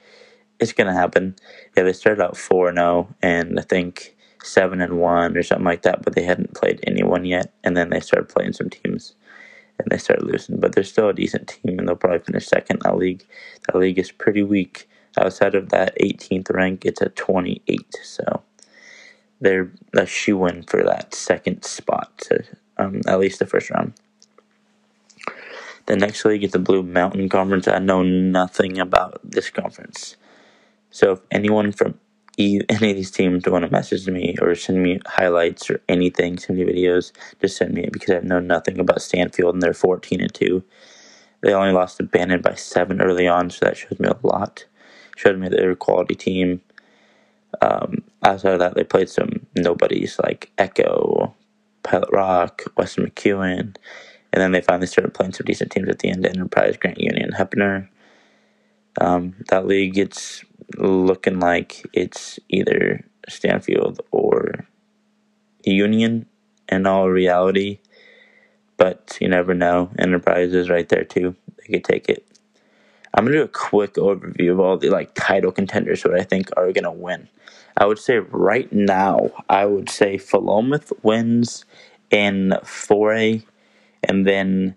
is 0.61 0.73
going 0.73 0.89
to 0.89 0.93
happen. 0.99 1.37
Yeah, 1.77 1.85
they 1.85 1.93
started 1.93 2.23
out 2.23 2.37
four 2.37 2.69
and 2.69 2.79
zero, 2.79 3.09
oh, 3.11 3.15
and 3.23 3.59
I 3.59 3.63
think 3.63 4.17
seven 4.43 4.81
and 4.81 4.99
one 4.99 5.37
or 5.37 5.43
something 5.43 5.65
like 5.65 5.83
that, 5.83 6.03
but 6.03 6.15
they 6.15 6.23
hadn't 6.23 6.55
played 6.55 6.81
anyone 6.87 7.25
yet, 7.25 7.53
and 7.65 7.77
then 7.77 7.91
they 7.91 8.01
started 8.01 8.29
playing 8.29 8.53
some 8.53 8.71
teams 8.71 9.15
and 9.79 9.91
they 9.91 9.99
started 9.99 10.27
losing. 10.27 10.59
But 10.59 10.75
they're 10.75 10.85
still 10.85 11.09
a 11.09 11.15
decent 11.15 11.49
team, 11.49 11.79
and 11.79 11.89
they'll 11.89 11.97
probably 11.97 12.21
finish 12.21 12.47
second 12.47 12.77
in 12.77 12.91
that 12.91 12.99
league. 12.99 13.25
That 13.67 13.79
league 13.79 13.99
is 13.99 14.11
pretty 14.11 14.43
weak. 14.43 14.89
Outside 15.19 15.55
of 15.55 15.71
that 15.71 15.97
18th 16.01 16.51
rank, 16.51 16.85
it's 16.85 17.03
at 17.03 17.17
28. 17.17 17.95
So 18.03 18.43
they're 19.41 19.71
a 19.95 20.07
shoe 20.07 20.47
in 20.47 20.63
for 20.65 20.83
that 20.83 21.15
second 21.15 21.65
spot, 21.65 22.17
to, 22.19 22.45
um, 22.79 23.01
at 23.07 23.19
least 23.19 23.39
the 23.39 23.47
first 23.47 23.71
round. 23.71 23.95
The 25.87 25.97
next 25.97 26.25
league 26.25 26.45
is 26.45 26.53
the 26.53 26.59
Blue 26.59 26.83
Mountain 26.83 27.29
Conference. 27.31 27.67
I 27.67 27.79
know 27.79 28.03
nothing 28.03 28.79
about 28.79 29.21
this 29.25 29.49
conference. 29.51 30.17
So 30.91 31.13
if 31.13 31.21
anyone 31.31 31.73
from 31.73 31.99
any 32.39 32.61
of 32.69 32.97
these 32.97 33.11
teams 33.11 33.47
want 33.47 33.65
to 33.65 33.71
message 33.71 34.07
me 34.07 34.37
or 34.41 34.55
send 34.55 34.83
me 34.83 35.01
highlights 35.07 35.69
or 35.71 35.81
anything, 35.89 36.39
send 36.39 36.59
me 36.59 36.65
videos, 36.65 37.13
just 37.41 37.57
send 37.57 37.75
me 37.75 37.83
it 37.83 37.93
because 37.93 38.11
I 38.11 38.21
know 38.21 38.39
nothing 38.39 38.79
about 38.79 39.03
Stanfield 39.03 39.55
and 39.55 39.63
they're 39.63 39.75
14 39.75 40.21
and 40.21 40.33
2. 40.33 40.63
They 41.41 41.53
only 41.53 41.73
lost 41.73 41.97
to 41.97 42.05
Bandon 42.05 42.43
by 42.43 42.55
seven 42.55 43.01
early 43.01 43.27
on, 43.27 43.51
so 43.51 43.65
that 43.65 43.77
shows 43.77 43.99
me 43.99 44.09
a 44.09 44.27
lot. 44.27 44.67
Showed 45.17 45.39
me 45.39 45.49
they're 45.49 45.73
a 45.73 45.77
quality 45.77 46.15
team. 46.15 46.61
Um, 47.61 48.03
outside 48.23 48.53
of 48.53 48.59
that, 48.61 48.75
they 48.75 48.85
played 48.85 49.09
some 49.09 49.47
nobodies 49.57 50.19
like 50.23 50.51
Echo, 50.59 51.35
Pilot 51.83 52.11
Rock, 52.13 52.63
Weston-McEwen, 52.77 53.77
and 54.33 54.43
then 54.43 54.53
they 54.53 54.61
finally 54.61 54.87
started 54.87 55.15
playing 55.15 55.33
some 55.33 55.47
decent 55.47 55.71
teams 55.71 55.89
at 55.89 56.01
the 56.01 56.11
end 56.11 56.27
Enterprise, 56.27 56.77
Grant 56.77 57.01
Union, 57.01 57.31
Heppner. 57.37 57.89
Um, 59.01 59.37
that 59.49 59.67
league, 59.67 59.97
it's 59.97 60.45
looking 60.77 61.41
like 61.41 61.87
it's 61.93 62.39
either 62.49 63.05
Stanfield 63.29 64.01
or 64.11 64.67
Union 65.65 66.27
in 66.69 66.87
all 66.87 67.09
reality. 67.09 67.79
But 68.77 69.19
you 69.21 69.29
never 69.29 69.55
know. 69.55 69.91
Enterprise 69.99 70.53
is 70.53 70.71
right 70.71 70.89
there 70.89 71.05
too. 71.05 71.35
They 71.59 71.73
could 71.75 71.85
take 71.85 72.09
it. 72.09 72.25
I'm 73.15 73.25
gonna 73.25 73.39
do 73.39 73.43
a 73.43 73.49
quick 73.49 73.95
overview 73.95 74.53
of 74.53 74.61
all 74.61 74.77
the 74.77 74.91
like 74.91 75.15
title 75.15 75.51
contenders 75.51 76.05
what 76.05 76.19
I 76.19 76.23
think 76.23 76.51
are 76.57 76.71
gonna 76.73 76.93
win. 76.93 77.29
I 77.79 77.87
would 77.87 77.99
say 78.01 78.19
right 78.19 78.71
now, 78.73 79.31
I 79.49 79.65
would 79.65 79.89
say 79.89 80.17
Philomath 80.17 80.93
wins 81.05 81.65
in 82.11 82.53
4A, 82.65 83.45
and 84.03 84.27
then 84.27 84.75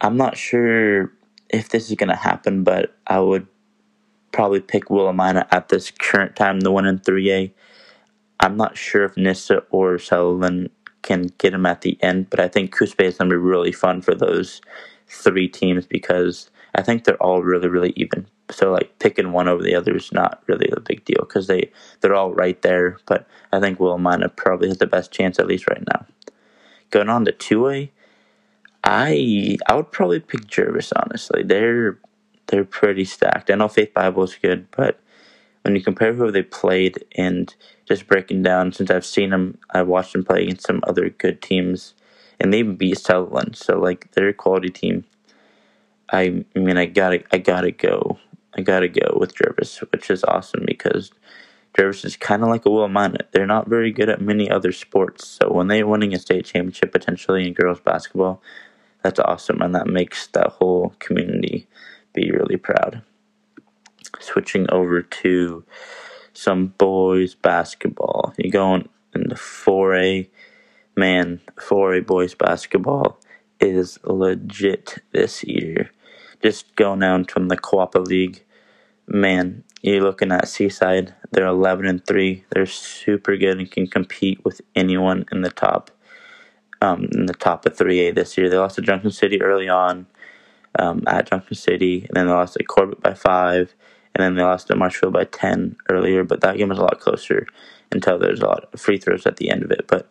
I'm 0.00 0.16
not 0.16 0.36
sure 0.36 1.12
if 1.48 1.68
this 1.68 1.88
is 1.88 1.96
gonna 1.96 2.16
happen, 2.16 2.64
but 2.64 2.96
I 3.06 3.20
would 3.20 3.46
probably 4.32 4.60
pick 4.60 4.86
Willamina 4.86 5.46
at 5.52 5.68
this 5.68 5.92
current 5.92 6.34
time, 6.34 6.60
the 6.60 6.72
one 6.72 6.86
in 6.86 6.98
3A. 6.98 7.52
I'm 8.40 8.56
not 8.56 8.76
sure 8.76 9.04
if 9.04 9.16
Nyssa 9.16 9.62
or 9.70 9.98
Sullivan 9.98 10.70
can 11.02 11.28
get 11.38 11.54
him 11.54 11.66
at 11.66 11.82
the 11.82 11.96
end, 12.02 12.30
but 12.30 12.40
I 12.40 12.48
think 12.48 12.76
Bay 12.96 13.06
is 13.06 13.16
going 13.16 13.30
to 13.30 13.34
be 13.34 13.36
really 13.36 13.72
fun 13.72 14.02
for 14.02 14.14
those 14.14 14.60
three 15.06 15.48
teams 15.48 15.86
because 15.86 16.50
I 16.74 16.82
think 16.82 17.04
they're 17.04 17.22
all 17.22 17.42
really, 17.42 17.68
really 17.68 17.92
even. 17.96 18.26
So 18.50 18.72
like 18.72 18.98
picking 18.98 19.32
one 19.32 19.48
over 19.48 19.62
the 19.62 19.74
other 19.74 19.96
is 19.96 20.12
not 20.12 20.42
really 20.46 20.70
a 20.74 20.80
big 20.80 21.04
deal 21.04 21.20
because 21.20 21.46
they 21.46 21.70
they're 22.00 22.14
all 22.14 22.32
right 22.32 22.60
there. 22.62 22.98
But 23.06 23.26
I 23.52 23.60
think 23.60 23.78
Willamina 23.78 24.34
probably 24.34 24.68
has 24.68 24.78
the 24.78 24.86
best 24.86 25.12
chance 25.12 25.38
at 25.38 25.46
least 25.46 25.68
right 25.68 25.84
now. 25.92 26.06
Going 26.90 27.10
on 27.10 27.24
to 27.26 27.32
two 27.32 27.62
way 27.62 27.92
i 28.88 29.58
would 29.74 29.92
probably 29.92 30.20
pick 30.20 30.46
Jervis 30.46 30.92
honestly. 30.92 31.42
They're 31.42 31.98
they're 32.46 32.64
pretty 32.64 33.04
stacked. 33.04 33.50
I 33.50 33.54
know 33.54 33.68
Faith 33.68 33.92
Bible 33.92 34.22
is 34.22 34.34
good, 34.34 34.70
but 34.70 34.98
when 35.62 35.76
you 35.76 35.82
compare 35.82 36.14
who 36.14 36.30
they 36.30 36.42
played 36.42 37.04
and 37.16 37.54
just 37.84 38.06
breaking 38.06 38.42
down, 38.42 38.72
since 38.72 38.90
I've 38.90 39.04
seen 39.04 39.30
them, 39.30 39.58
I've 39.70 39.86
watched 39.86 40.14
them 40.14 40.24
play 40.24 40.44
against 40.44 40.66
some 40.66 40.80
other 40.84 41.10
good 41.10 41.42
teams, 41.42 41.92
and 42.40 42.52
they 42.52 42.60
even 42.60 42.76
beat 42.76 42.96
Sutherlin. 42.96 43.54
So 43.54 43.78
like 43.78 44.10
they're 44.12 44.28
a 44.28 44.34
quality 44.34 44.70
team. 44.70 45.04
I, 46.10 46.44
I 46.56 46.58
mean, 46.58 46.78
I 46.78 46.86
gotta, 46.86 47.22
I 47.32 47.36
gotta 47.36 47.70
go. 47.70 48.18
I 48.56 48.62
gotta 48.62 48.88
go 48.88 49.16
with 49.18 49.34
Jervis, 49.36 49.78
which 49.92 50.10
is 50.10 50.24
awesome 50.24 50.64
because 50.66 51.12
Jervis 51.76 52.04
is 52.04 52.16
kind 52.16 52.42
of 52.42 52.48
like 52.48 52.66
a 52.66 52.70
Willamina. 52.70 53.22
They're 53.32 53.46
not 53.46 53.68
very 53.68 53.92
good 53.92 54.08
at 54.08 54.20
many 54.20 54.50
other 54.50 54.72
sports, 54.72 55.26
so 55.28 55.52
when 55.52 55.68
they're 55.68 55.86
winning 55.86 56.14
a 56.14 56.18
state 56.18 56.46
championship 56.46 56.92
potentially 56.92 57.46
in 57.46 57.54
girls 57.54 57.80
basketball, 57.80 58.42
that's 59.02 59.20
awesome, 59.20 59.62
and 59.62 59.74
that 59.74 59.86
makes 59.86 60.26
that 60.28 60.48
whole 60.48 60.94
community 60.98 61.68
be 62.14 62.30
really 62.32 62.56
proud. 62.56 63.02
switching 64.20 64.66
over 64.70 65.02
to 65.02 65.64
some 66.32 66.68
boys 66.78 67.34
basketball. 67.34 68.34
You 68.38 68.50
going 68.50 68.88
the 69.12 69.34
4A, 69.36 70.28
man, 70.96 71.40
4A 71.56 72.06
boys 72.06 72.34
basketball 72.34 73.20
is 73.60 73.98
legit 74.04 74.98
this 75.12 75.44
year. 75.44 75.90
Just 76.42 76.74
going 76.76 77.00
down 77.00 77.24
from 77.24 77.48
the 77.48 77.56
Cowapa 77.56 78.06
League, 78.06 78.44
man, 79.06 79.64
you're 79.82 80.02
looking 80.02 80.32
at 80.32 80.48
Seaside. 80.48 81.14
They're 81.30 81.46
11 81.46 81.86
and 81.86 82.04
three. 82.04 82.44
They're 82.50 82.66
super 82.66 83.36
good 83.36 83.58
and 83.58 83.70
can 83.70 83.86
compete 83.86 84.44
with 84.44 84.60
anyone 84.76 85.24
in 85.32 85.42
the 85.42 85.50
top, 85.50 85.90
um, 86.80 87.08
in 87.12 87.26
the 87.26 87.34
top 87.34 87.66
of 87.66 87.76
3A 87.76 88.14
this 88.14 88.36
year. 88.38 88.48
They 88.48 88.56
lost 88.56 88.76
to 88.76 88.82
Junction 88.82 89.10
City 89.10 89.42
early 89.42 89.68
on, 89.68 90.06
um, 90.78 91.02
at 91.06 91.28
Junction 91.28 91.56
City, 91.56 92.06
and 92.08 92.16
then 92.16 92.26
they 92.26 92.32
lost 92.32 92.54
to 92.54 92.64
Corbett 92.64 93.00
by 93.02 93.14
five, 93.14 93.74
and 94.14 94.22
then 94.22 94.34
they 94.34 94.42
lost 94.42 94.68
to 94.68 94.76
Marshfield 94.76 95.12
by 95.12 95.24
10 95.24 95.76
earlier. 95.90 96.24
But 96.24 96.40
that 96.42 96.56
game 96.56 96.68
was 96.68 96.78
a 96.78 96.82
lot 96.82 97.00
closer 97.00 97.46
until 97.92 98.18
there's 98.18 98.40
a 98.40 98.46
lot 98.46 98.68
of 98.72 98.80
free 98.80 98.98
throws 98.98 99.26
at 99.26 99.36
the 99.36 99.50
end 99.50 99.62
of 99.62 99.70
it. 99.70 99.86
But 99.86 100.08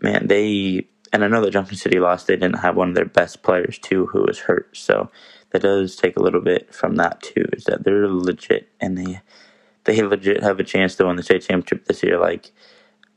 man, 0.00 0.26
they 0.26 0.86
and 1.12 1.24
I 1.24 1.28
know 1.28 1.40
that 1.40 1.50
Junction 1.50 1.76
City 1.76 1.98
lost. 1.98 2.26
They 2.26 2.36
didn't 2.36 2.60
have 2.60 2.76
one 2.76 2.90
of 2.90 2.94
their 2.94 3.04
best 3.04 3.42
players 3.42 3.78
too, 3.78 4.06
who 4.06 4.22
was 4.22 4.40
hurt. 4.40 4.76
So 4.76 5.10
that 5.50 5.62
does 5.62 5.96
take 5.96 6.16
a 6.16 6.22
little 6.22 6.40
bit 6.40 6.74
from 6.74 6.96
that 6.96 7.22
too. 7.22 7.44
Is 7.52 7.64
that 7.64 7.84
they're 7.84 8.08
legit 8.08 8.68
and 8.80 8.96
they 8.96 9.20
they 9.84 10.02
legit 10.02 10.42
have 10.42 10.60
a 10.60 10.64
chance 10.64 10.94
to 10.96 11.06
win 11.06 11.16
the 11.16 11.22
state 11.22 11.42
championship 11.42 11.86
this 11.86 12.02
year. 12.02 12.18
Like 12.18 12.52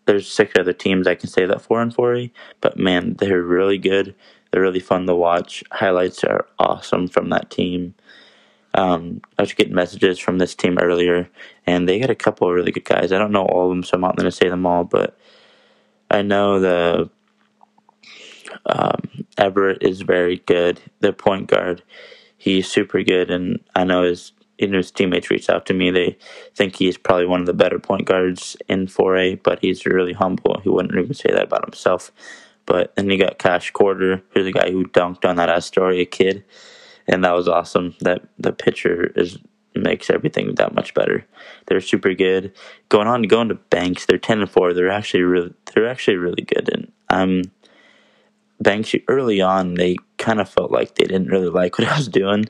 there's 0.05 0.31
six 0.31 0.53
other 0.57 0.73
teams 0.73 1.07
I 1.07 1.15
can 1.15 1.29
say 1.29 1.45
that 1.45 1.61
four 1.61 1.81
and 1.81 1.93
four, 1.93 2.27
but 2.61 2.77
man, 2.77 3.15
they're 3.19 3.41
really 3.41 3.77
good. 3.77 4.15
They're 4.51 4.61
really 4.61 4.79
fun 4.79 5.05
to 5.07 5.15
watch. 5.15 5.63
Highlights 5.71 6.23
are 6.23 6.45
awesome 6.59 7.07
from 7.07 7.29
that 7.29 7.49
team. 7.49 7.95
Um, 8.75 9.21
I 9.37 9.43
was 9.43 9.53
getting 9.53 9.75
messages 9.75 10.17
from 10.17 10.39
this 10.39 10.55
team 10.55 10.77
earlier, 10.79 11.29
and 11.67 11.87
they 11.87 11.99
got 11.99 12.09
a 12.09 12.15
couple 12.15 12.47
of 12.47 12.55
really 12.55 12.71
good 12.71 12.85
guys. 12.85 13.11
I 13.11 13.19
don't 13.19 13.31
know 13.31 13.45
all 13.45 13.65
of 13.65 13.69
them, 13.69 13.83
so 13.83 13.95
I'm 13.95 14.01
not 14.01 14.15
going 14.15 14.25
to 14.25 14.35
say 14.35 14.49
them 14.49 14.65
all, 14.65 14.83
but 14.83 15.17
I 16.09 16.23
know 16.23 16.59
the 16.59 17.09
um, 18.65 19.25
Everett 19.37 19.83
is 19.83 20.01
very 20.01 20.37
good. 20.45 20.79
The 20.99 21.13
point 21.13 21.47
guard, 21.47 21.83
he's 22.37 22.69
super 22.69 23.03
good, 23.03 23.31
and 23.31 23.59
I 23.75 23.83
know 23.83 24.03
his 24.03 24.31
you 24.57 24.67
know, 24.67 24.77
his 24.77 24.91
teammates 24.91 25.29
reached 25.29 25.49
out 25.49 25.65
to 25.65 25.73
me. 25.73 25.91
They 25.91 26.17
think 26.55 26.75
he's 26.75 26.97
probably 26.97 27.25
one 27.25 27.39
of 27.39 27.47
the 27.47 27.53
better 27.53 27.79
point 27.79 28.05
guards 28.05 28.55
in 28.69 28.87
4A, 28.87 29.41
but 29.43 29.59
he's 29.59 29.85
really 29.85 30.13
humble. 30.13 30.59
He 30.63 30.69
wouldn't 30.69 30.95
even 30.95 31.13
say 31.13 31.31
that 31.31 31.45
about 31.45 31.65
himself. 31.65 32.11
But 32.65 32.95
then 32.95 33.09
you 33.09 33.17
got 33.17 33.39
Cash 33.39 33.71
Quarter, 33.71 34.23
who's 34.29 34.45
the 34.45 34.53
guy 34.53 34.71
who 34.71 34.85
dunked 34.85 35.27
on 35.27 35.35
that 35.35 35.49
Astoria 35.49 36.05
kid, 36.05 36.45
and 37.07 37.23
that 37.23 37.33
was 37.33 37.47
awesome. 37.47 37.95
That 37.99 38.21
the 38.39 38.53
pitcher 38.53 39.11
is 39.15 39.37
makes 39.75 40.09
everything 40.09 40.55
that 40.55 40.75
much 40.75 40.93
better. 40.93 41.25
They're 41.65 41.81
super 41.81 42.13
good. 42.13 42.53
Going 42.89 43.07
on 43.07 43.23
going 43.23 43.49
to 43.49 43.55
Banks, 43.55 44.05
they're 44.05 44.17
ten 44.17 44.39
and 44.39 44.49
four. 44.49 44.73
They're 44.73 44.89
actually 44.89 45.23
really 45.23 45.53
they're 45.73 45.89
actually 45.89 46.17
really 46.17 46.43
good, 46.43 46.69
and 46.69 46.91
um, 47.09 47.51
Banks 48.63 48.95
early 49.07 49.41
on 49.41 49.75
they 49.75 49.97
kind 50.17 50.39
of 50.39 50.49
felt 50.49 50.71
like 50.71 50.95
they 50.95 51.03
didn't 51.03 51.27
really 51.27 51.49
like 51.61 51.77
what 51.77 51.87
I 51.87 51.97
was 51.97 52.07
doing. 52.07 52.45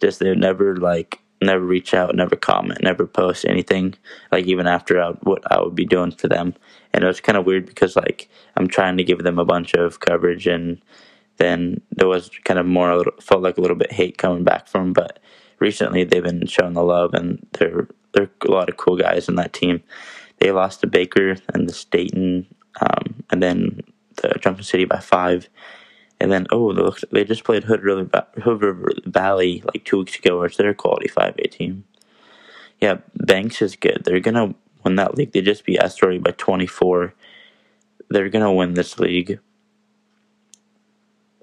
Just 0.00 0.20
they 0.20 0.34
never 0.34 0.76
like 0.76 1.20
never 1.42 1.64
reach 1.64 1.92
out, 1.94 2.14
never 2.14 2.36
comment, 2.36 2.82
never 2.82 3.06
post 3.06 3.44
anything. 3.44 3.94
Like 4.32 4.46
even 4.46 4.66
after 4.66 5.00
I, 5.00 5.10
what 5.22 5.42
I 5.50 5.60
would 5.60 5.74
be 5.74 5.84
doing 5.84 6.12
for 6.12 6.28
them, 6.28 6.54
and 6.92 7.04
it 7.04 7.06
was 7.06 7.20
kind 7.20 7.36
of 7.36 7.46
weird 7.46 7.66
because 7.66 7.96
like 7.96 8.28
I'm 8.56 8.68
trying 8.68 8.96
to 8.96 9.04
give 9.04 9.22
them 9.22 9.38
a 9.38 9.44
bunch 9.44 9.74
of 9.74 10.00
coverage, 10.00 10.46
and 10.46 10.80
then 11.38 11.80
there 11.90 12.08
was 12.08 12.30
kind 12.44 12.58
of 12.58 12.66
more 12.66 12.96
little, 12.96 13.12
felt 13.20 13.42
like 13.42 13.58
a 13.58 13.60
little 13.60 13.76
bit 13.76 13.92
hate 13.92 14.18
coming 14.18 14.44
back 14.44 14.66
from. 14.66 14.92
Them. 14.92 14.92
But 14.92 15.18
recently 15.58 16.04
they've 16.04 16.22
been 16.22 16.46
showing 16.46 16.74
the 16.74 16.82
love, 16.82 17.14
and 17.14 17.46
they're 17.52 17.88
they're 18.12 18.30
a 18.46 18.50
lot 18.50 18.68
of 18.68 18.76
cool 18.76 18.96
guys 18.96 19.28
in 19.28 19.34
that 19.36 19.52
team. 19.52 19.82
They 20.38 20.52
lost 20.52 20.80
to 20.80 20.86
Baker 20.86 21.36
and 21.54 21.68
the 21.68 21.72
Stayton, 21.72 22.46
um, 22.80 23.24
and 23.30 23.42
then 23.42 23.80
the 24.16 24.38
Junction 24.40 24.64
City 24.64 24.84
by 24.84 25.00
five. 25.00 25.48
And 26.18 26.32
then, 26.32 26.46
oh, 26.50 26.72
they, 26.72 26.82
look, 26.82 27.00
they 27.12 27.24
just 27.24 27.44
played 27.44 27.64
Hood 27.64 27.82
River, 27.82 28.24
Hood 28.42 28.62
River 28.62 28.92
Valley 29.04 29.62
like 29.66 29.84
two 29.84 29.98
weeks 29.98 30.18
ago, 30.18 30.40
which 30.40 30.56
they're 30.56 30.70
a 30.70 30.74
quality 30.74 31.08
5A 31.08 31.50
team. 31.50 31.84
Yeah, 32.80 32.98
Banks 33.14 33.62
is 33.62 33.76
good. 33.76 34.02
They're 34.04 34.20
going 34.20 34.34
to 34.34 34.54
win 34.84 34.96
that 34.96 35.16
league. 35.16 35.32
They 35.32 35.42
just 35.42 35.64
beat 35.64 35.80
Astoria 35.80 36.20
by 36.20 36.30
24. 36.32 37.14
They're 38.08 38.28
going 38.28 38.44
to 38.44 38.52
win 38.52 38.74
this 38.74 38.98
league. 38.98 39.40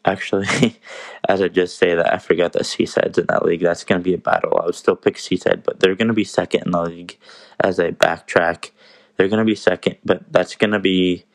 Actually, 0.06 0.80
as 1.30 1.42
I 1.42 1.48
just 1.48 1.78
say 1.78 1.96
that, 1.96 2.14
I 2.14 2.18
forgot 2.18 2.54
that 2.54 2.66
Seaside's 2.66 3.18
in 3.18 3.26
that 3.28 3.46
league. 3.46 3.62
That's 3.62 3.84
going 3.84 4.02
to 4.02 4.04
be 4.04 4.14
a 4.14 4.18
battle. 4.18 4.60
I 4.62 4.66
would 4.66 4.76
still 4.76 4.96
pick 4.96 5.18
Seaside, 5.18 5.64
but 5.64 5.80
they're 5.80 5.96
going 5.96 6.10
to 6.10 6.14
be 6.14 6.24
second 6.24 6.64
in 6.66 6.72
the 6.72 6.82
league 6.82 7.18
as 7.60 7.80
I 7.80 7.92
backtrack. 7.92 8.72
They're 9.16 9.30
going 9.30 9.40
to 9.40 9.46
be 9.46 9.56
second, 9.56 9.98
but 10.04 10.24
that's 10.32 10.56
going 10.56 10.72
to 10.72 10.80
be, 10.80 11.26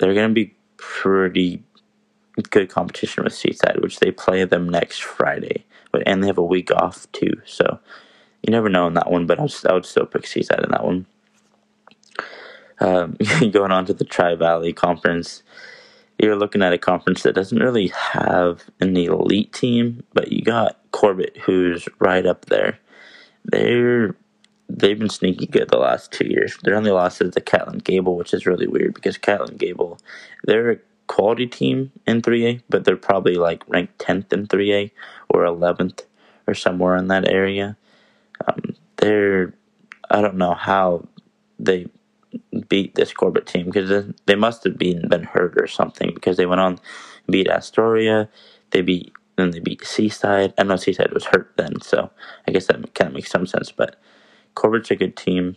they're 0.00 0.14
going 0.14 0.30
to 0.30 0.34
be 0.34 0.54
pretty 0.78 1.62
good 2.50 2.70
competition 2.70 3.22
with 3.22 3.34
Seaside, 3.34 3.80
which 3.80 4.00
they 4.00 4.10
play 4.10 4.44
them 4.44 4.68
next 4.68 5.02
Friday, 5.02 5.64
but 5.92 6.02
and 6.06 6.22
they 6.22 6.26
have 6.26 6.38
a 6.38 6.44
week 6.44 6.70
off 6.72 7.06
too. 7.12 7.40
So 7.44 7.78
you 8.42 8.50
never 8.50 8.68
know 8.68 8.86
in 8.86 8.94
that 8.94 9.10
one, 9.10 9.26
but 9.26 9.38
I 9.38 9.42
would, 9.42 9.54
I 9.68 9.74
would 9.74 9.86
still 9.86 10.06
pick 10.06 10.26
Seaside 10.26 10.64
in 10.64 10.70
that 10.70 10.84
one. 10.84 11.06
Um, 12.80 13.16
going 13.52 13.72
on 13.72 13.84
to 13.86 13.94
the 13.94 14.04
Tri 14.04 14.34
Valley 14.34 14.72
Conference, 14.72 15.42
you're 16.18 16.36
looking 16.36 16.62
at 16.62 16.72
a 16.72 16.78
conference 16.78 17.22
that 17.22 17.34
doesn't 17.34 17.58
really 17.58 17.88
have 17.88 18.64
an 18.80 18.96
elite 18.96 19.52
team, 19.52 20.02
but 20.14 20.32
you 20.32 20.42
got 20.42 20.78
Corbett, 20.92 21.36
who's 21.44 21.86
right 21.98 22.24
up 22.24 22.46
there. 22.46 22.78
They're 23.44 24.16
they've 24.78 24.98
been 24.98 25.08
sneaky 25.08 25.46
good 25.46 25.68
the 25.68 25.78
last 25.78 26.12
two 26.12 26.26
years. 26.26 26.56
Their 26.62 26.76
only 26.76 26.90
loss 26.90 27.20
is 27.20 27.34
to 27.34 27.40
Catlin 27.40 27.78
Gable, 27.78 28.16
which 28.16 28.34
is 28.34 28.46
really 28.46 28.66
weird 28.66 28.94
because 28.94 29.18
Catlin 29.18 29.56
Gable, 29.56 29.98
they're 30.44 30.70
a 30.70 30.78
quality 31.06 31.46
team 31.46 31.90
in 32.06 32.22
3A, 32.22 32.62
but 32.68 32.84
they're 32.84 32.96
probably 32.96 33.34
like 33.34 33.68
ranked 33.68 33.98
10th 33.98 34.32
in 34.32 34.46
3A 34.46 34.90
or 35.28 35.44
11th 35.44 36.02
or 36.46 36.54
somewhere 36.54 36.96
in 36.96 37.08
that 37.08 37.28
area. 37.28 37.76
Um, 38.46 38.76
they're, 38.96 39.54
I 40.10 40.20
don't 40.20 40.36
know 40.36 40.54
how 40.54 41.06
they 41.58 41.86
beat 42.68 42.94
this 42.94 43.12
Corbett 43.12 43.46
team 43.46 43.66
because 43.66 44.12
they 44.26 44.34
must 44.34 44.64
have 44.64 44.78
been 44.78 45.08
been 45.08 45.24
hurt 45.24 45.54
or 45.60 45.66
something 45.66 46.12
because 46.14 46.36
they 46.36 46.46
went 46.46 46.60
on 46.60 46.78
beat 47.28 47.48
Astoria, 47.48 48.28
they 48.70 48.82
beat 48.82 49.12
then 49.36 49.50
they 49.50 49.58
beat 49.58 49.84
Seaside. 49.84 50.52
I 50.58 50.62
know 50.62 50.76
Seaside 50.76 51.12
was 51.12 51.24
hurt 51.24 51.52
then, 51.56 51.80
so 51.80 52.10
I 52.46 52.52
guess 52.52 52.66
that 52.66 52.94
kind 52.94 53.08
of 53.08 53.14
makes 53.14 53.30
some 53.30 53.46
sense. 53.46 53.72
But 53.72 53.96
Corbett's 54.54 54.90
a 54.90 54.96
good 54.96 55.16
team. 55.16 55.56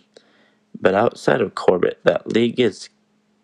But 0.79 0.95
outside 0.95 1.41
of 1.41 1.55
Corbett, 1.55 1.99
that 2.03 2.27
league 2.27 2.59
is 2.59 2.89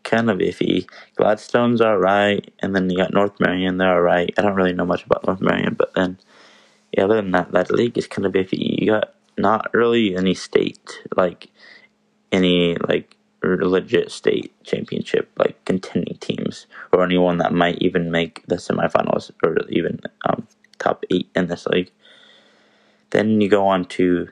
kind 0.04 0.30
of 0.30 0.40
iffy. 0.40 0.90
Gladstone's 1.16 1.82
alright, 1.82 2.52
and 2.60 2.76
then 2.76 2.90
you 2.90 2.98
got 2.98 3.14
North 3.14 3.40
Marion, 3.40 3.78
they're 3.78 3.96
alright. 3.96 4.34
I 4.38 4.42
don't 4.42 4.56
really 4.56 4.74
know 4.74 4.86
much 4.86 5.06
about 5.06 5.26
North 5.26 5.40
Marion, 5.40 5.76
but 5.76 5.94
then, 5.94 6.18
yeah, 6.92 7.04
other 7.06 7.18
than 7.18 7.32
that, 7.32 7.52
that 7.52 7.72
league 7.72 7.98
is 7.98 8.08
kind 8.08 8.26
of 8.26 8.34
iffy. 8.34 8.82
You 8.82 8.88
got 8.88 9.14
not 9.38 9.72
really 9.74 10.16
any 10.16 10.34
state, 10.34 11.04
like, 11.16 11.50
any, 12.32 12.76
like, 12.76 13.16
legit 13.44 14.12
state 14.12 14.52
championship, 14.64 15.30
like, 15.38 15.64
contending 15.66 16.18
teams, 16.18 16.66
or 16.92 17.04
anyone 17.04 17.38
that 17.38 17.54
might 17.54 17.78
even 17.78 18.10
make 18.12 18.44
the 18.48 18.56
semifinals, 18.56 19.32
or 19.44 19.56
even 19.70 20.00
um, 20.26 20.48
top 20.80 21.06
eight 21.12 21.30
in 21.36 21.48
this 21.48 21.68
league. 21.68 21.92
Then 23.12 23.40
you 23.40 23.50
go 23.50 23.68
on 23.68 23.86
to 23.86 24.30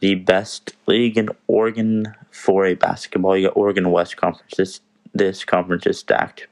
the 0.00 0.14
best 0.16 0.74
league 0.86 1.18
in 1.18 1.30
Oregon 1.46 2.14
for 2.30 2.64
a 2.64 2.74
basketball. 2.74 3.36
You 3.36 3.48
got 3.48 3.56
Oregon 3.56 3.90
West 3.90 4.16
Conference. 4.16 4.54
This 4.56 4.80
this 5.14 5.44
conference 5.44 5.86
is 5.86 5.98
stacked. 5.98 6.46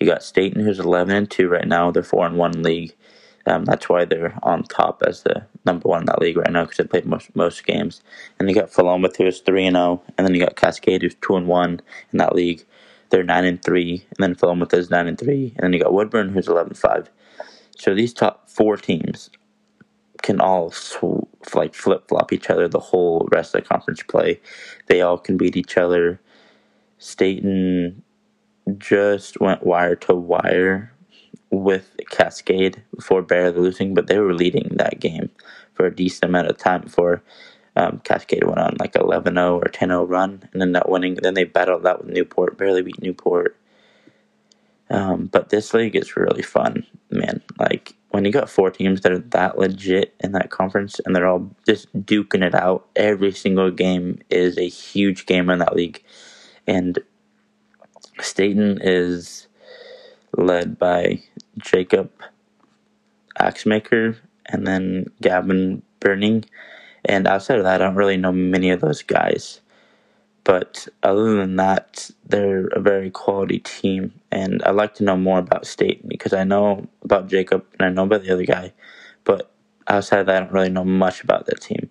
You 0.00 0.06
got 0.06 0.22
Stayton, 0.22 0.64
who's 0.64 0.78
eleven 0.80 1.14
and 1.14 1.30
two 1.30 1.48
right 1.48 1.66
now. 1.66 1.90
They're 1.90 2.02
four 2.02 2.26
and 2.26 2.36
one 2.36 2.62
league. 2.62 2.94
Um, 3.46 3.66
that's 3.66 3.88
why 3.90 4.06
they're 4.06 4.38
on 4.42 4.62
top 4.62 5.02
as 5.06 5.22
the 5.22 5.44
number 5.66 5.88
one 5.88 6.02
in 6.02 6.06
that 6.06 6.20
league 6.20 6.38
right 6.38 6.50
now 6.50 6.64
because 6.64 6.78
they 6.78 6.84
played 6.84 7.06
most 7.06 7.34
most 7.36 7.64
games. 7.66 8.00
And 8.38 8.48
you 8.48 8.54
got 8.54 8.72
Philomath, 8.72 9.16
who 9.16 9.26
is 9.26 9.40
three 9.40 9.66
and 9.66 9.76
zero, 9.76 10.02
and 10.16 10.26
then 10.26 10.34
you 10.34 10.40
got 10.40 10.56
Cascade, 10.56 11.02
who's 11.02 11.16
two 11.16 11.36
and 11.36 11.46
one 11.46 11.80
in 12.12 12.18
that 12.18 12.34
league. 12.34 12.64
They're 13.10 13.22
nine 13.22 13.44
and 13.44 13.62
three, 13.62 14.04
and 14.10 14.18
then 14.18 14.34
Philomath 14.34 14.74
is 14.74 14.90
nine 14.90 15.06
and 15.06 15.18
three, 15.18 15.52
and 15.56 15.64
then 15.64 15.72
you 15.72 15.78
got 15.78 15.92
Woodburn, 15.92 16.30
who's 16.30 16.46
11-5. 16.46 17.06
So 17.76 17.94
these 17.94 18.12
top 18.12 18.48
four 18.48 18.76
teams 18.76 19.30
can 20.22 20.40
all 20.40 20.70
sw- 20.70 21.23
like 21.54 21.74
flip 21.74 22.08
flop 22.08 22.32
each 22.32 22.50
other 22.50 22.68
the 22.68 22.78
whole 22.78 23.28
rest 23.30 23.54
of 23.54 23.62
the 23.62 23.68
conference 23.68 24.02
play. 24.02 24.40
They 24.86 25.00
all 25.02 25.18
can 25.18 25.36
beat 25.36 25.56
each 25.56 25.76
other. 25.76 26.20
Stayton 26.98 28.02
just 28.78 29.40
went 29.40 29.64
wire 29.64 29.96
to 29.96 30.14
wire 30.14 30.92
with 31.50 31.90
Cascade 32.10 32.82
before 32.94 33.22
barely 33.22 33.58
losing, 33.58 33.94
but 33.94 34.06
they 34.06 34.18
were 34.18 34.34
leading 34.34 34.68
that 34.76 35.00
game 35.00 35.30
for 35.74 35.86
a 35.86 35.94
decent 35.94 36.24
amount 36.30 36.48
of 36.48 36.58
time 36.58 36.82
before 36.82 37.22
um, 37.76 38.00
Cascade 38.04 38.44
went 38.44 38.58
on 38.58 38.76
like 38.78 38.94
11 38.96 39.34
0 39.34 39.58
or 39.58 39.64
10 39.68 39.88
0 39.88 40.04
run 40.06 40.48
and 40.52 40.62
then 40.62 40.72
not 40.72 40.88
winning. 40.88 41.14
Then 41.14 41.34
they 41.34 41.44
battled 41.44 41.82
that 41.82 42.04
with 42.04 42.14
Newport, 42.14 42.56
barely 42.56 42.82
beat 42.82 43.02
Newport. 43.02 43.56
Um, 44.90 45.26
but 45.26 45.48
this 45.48 45.74
league 45.74 45.96
is 45.96 46.16
really 46.16 46.42
fun, 46.42 46.86
man. 47.10 47.42
Like 47.58 47.94
when 48.14 48.24
you 48.24 48.30
got 48.30 48.48
four 48.48 48.70
teams 48.70 49.00
that 49.00 49.10
are 49.10 49.18
that 49.18 49.58
legit 49.58 50.14
in 50.20 50.30
that 50.30 50.48
conference 50.48 51.00
and 51.04 51.16
they're 51.16 51.26
all 51.26 51.50
just 51.66 51.92
duking 52.06 52.44
it 52.44 52.54
out, 52.54 52.86
every 52.94 53.32
single 53.32 53.72
game 53.72 54.20
is 54.30 54.56
a 54.56 54.68
huge 54.68 55.26
game 55.26 55.50
in 55.50 55.58
that 55.58 55.74
league. 55.74 56.00
And 56.64 57.00
Stayton 58.20 58.78
is 58.80 59.48
led 60.38 60.78
by 60.78 61.24
Jacob 61.58 62.08
Axmaker 63.40 64.16
and 64.46 64.64
then 64.64 65.06
Gavin 65.20 65.82
Burning. 65.98 66.44
And 67.04 67.26
outside 67.26 67.58
of 67.58 67.64
that, 67.64 67.82
I 67.82 67.84
don't 67.84 67.96
really 67.96 68.16
know 68.16 68.30
many 68.30 68.70
of 68.70 68.80
those 68.80 69.02
guys. 69.02 69.60
But 70.44 70.86
other 71.02 71.34
than 71.34 71.56
that, 71.56 72.10
they're 72.24 72.68
a 72.68 72.80
very 72.80 73.10
quality 73.10 73.58
team. 73.58 74.12
And 74.30 74.62
I'd 74.62 74.76
like 74.76 74.94
to 74.94 75.04
know 75.04 75.16
more 75.16 75.40
about 75.40 75.66
State 75.66 76.08
because 76.08 76.32
I 76.32 76.44
know 76.44 76.86
about 77.04 77.28
Jacob 77.28 77.64
and 77.78 77.86
I 77.86 77.90
know 77.90 78.04
about 78.04 78.22
the 78.22 78.32
other 78.32 78.46
guy. 78.46 78.72
But 79.24 79.50
outside 79.86 80.20
of 80.20 80.26
that, 80.26 80.36
I 80.36 80.40
don't 80.40 80.52
really 80.52 80.70
know 80.70 80.84
much 80.84 81.22
about 81.22 81.46
that 81.46 81.60
team. 81.60 81.90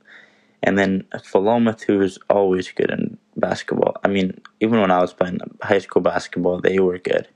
And 0.62 0.78
then 0.78 1.04
Philomath, 1.14 1.84
who's 1.84 2.18
always 2.30 2.72
good 2.72 2.90
in 2.90 3.18
basketball. 3.36 3.98
I 4.04 4.08
mean, 4.08 4.40
even 4.62 4.80
when 4.80 4.92
I 4.92 5.02
was 5.02 5.14
playing 5.14 5.40
high 5.62 5.80
school 5.80 6.02
basketball, 6.02 6.62
they 6.62 6.80
were 6.80 6.98
good. 6.98 7.28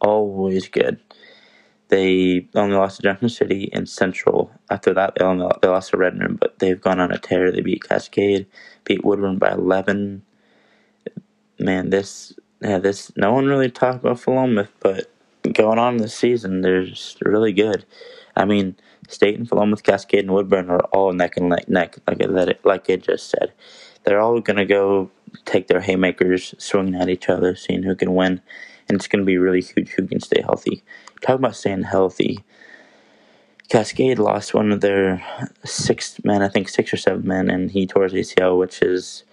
Always 0.00 0.68
good. 0.68 0.98
They 1.88 2.48
only 2.54 2.76
lost 2.76 2.96
to 2.96 3.02
Junction 3.02 3.28
City 3.28 3.68
in 3.72 3.84
Central. 3.84 4.52
After 4.70 4.94
that, 4.94 5.14
they 5.16 5.24
only 5.24 5.46
they 5.60 5.68
lost 5.68 5.90
to 5.90 5.96
Redmond, 5.96 6.38
but 6.38 6.58
they've 6.60 6.80
gone 6.80 7.00
on 7.00 7.10
a 7.12 7.18
tear. 7.18 7.50
They 7.50 7.60
beat 7.60 7.82
Cascade, 7.86 8.46
beat 8.84 9.04
Woodburn 9.04 9.38
by 9.38 9.50
11. 9.50 10.22
Man, 11.58 11.90
this 11.90 12.32
yeah, 12.62 12.78
this 12.78 13.12
no 13.16 13.32
one 13.32 13.46
really 13.46 13.70
talked 13.70 13.98
about 13.98 14.18
Philomath, 14.18 14.68
but 14.78 15.12
going 15.52 15.78
on 15.78 15.96
this 15.96 16.14
season, 16.14 16.60
they're 16.60 16.86
just 16.86 17.20
really 17.22 17.52
good. 17.52 17.84
I 18.36 18.44
mean, 18.44 18.76
Stayton 19.08 19.42
and 19.42 19.50
Philomath, 19.50 19.82
Cascade, 19.82 20.20
and 20.20 20.32
Woodburn 20.32 20.70
are 20.70 20.80
all 20.92 21.12
neck 21.12 21.36
and 21.36 21.48
neck, 21.48 21.68
neck 21.68 21.98
like 22.06 22.22
I, 22.22 22.54
like 22.64 22.90
I 22.90 22.96
just 22.96 23.30
said. 23.30 23.52
They're 24.04 24.20
all 24.20 24.40
gonna 24.40 24.64
go 24.64 25.10
take 25.44 25.66
their 25.68 25.80
haymakers, 25.80 26.54
swinging 26.58 26.94
at 26.94 27.08
each 27.08 27.28
other, 27.28 27.54
seeing 27.54 27.82
who 27.82 27.94
can 27.94 28.14
win, 28.14 28.40
and 28.88 28.96
it's 28.96 29.08
gonna 29.08 29.24
be 29.24 29.38
really 29.38 29.60
huge 29.60 29.90
who 29.90 30.06
can 30.06 30.20
stay 30.20 30.42
healthy. 30.42 30.82
Talk 31.20 31.36
about 31.36 31.56
staying 31.56 31.82
healthy. 31.82 32.44
Cascade 33.68 34.18
lost 34.18 34.52
one 34.52 34.72
of 34.72 34.80
their 34.80 35.24
six 35.64 36.22
men, 36.24 36.42
I 36.42 36.48
think 36.48 36.68
six 36.68 36.92
or 36.92 36.96
seven 36.96 37.26
men, 37.26 37.50
and 37.50 37.70
he 37.70 37.86
tore 37.86 38.04
his 38.08 38.14
ACL, 38.14 38.58
which 38.58 38.82
is 38.82 39.24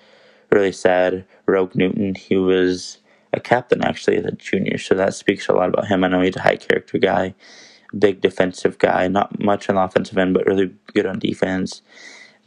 really 0.51 0.72
sad. 0.72 1.26
Rogue 1.47 1.76
Newton, 1.76 2.14
he 2.14 2.36
was 2.36 2.99
a 3.34 3.40
captain 3.40 3.84
actually 3.84 4.18
as 4.18 4.26
a 4.26 4.32
junior, 4.32 4.78
so 4.78 4.96
that 4.96 5.14
speaks 5.14 5.48
a 5.48 5.54
lot 5.54 5.70
about 5.70 5.88
him. 5.88 6.04
I 6.04 6.08
know 6.08 6.22
he's 6.22 6.36
a 6.36 6.42
high 6.42 6.58
character 6.58 6.98
guy, 6.98 7.36
big 7.98 8.22
defensive 8.22 8.78
guy, 8.80 9.08
not 9.08 9.40
much 9.40 9.70
on 9.70 9.76
the 9.76 9.82
offensive 9.82 10.18
end, 10.18 10.34
but 10.34 10.46
really 10.46 10.74
good 10.94 11.06
on 11.06 11.20
defense. 11.20 11.82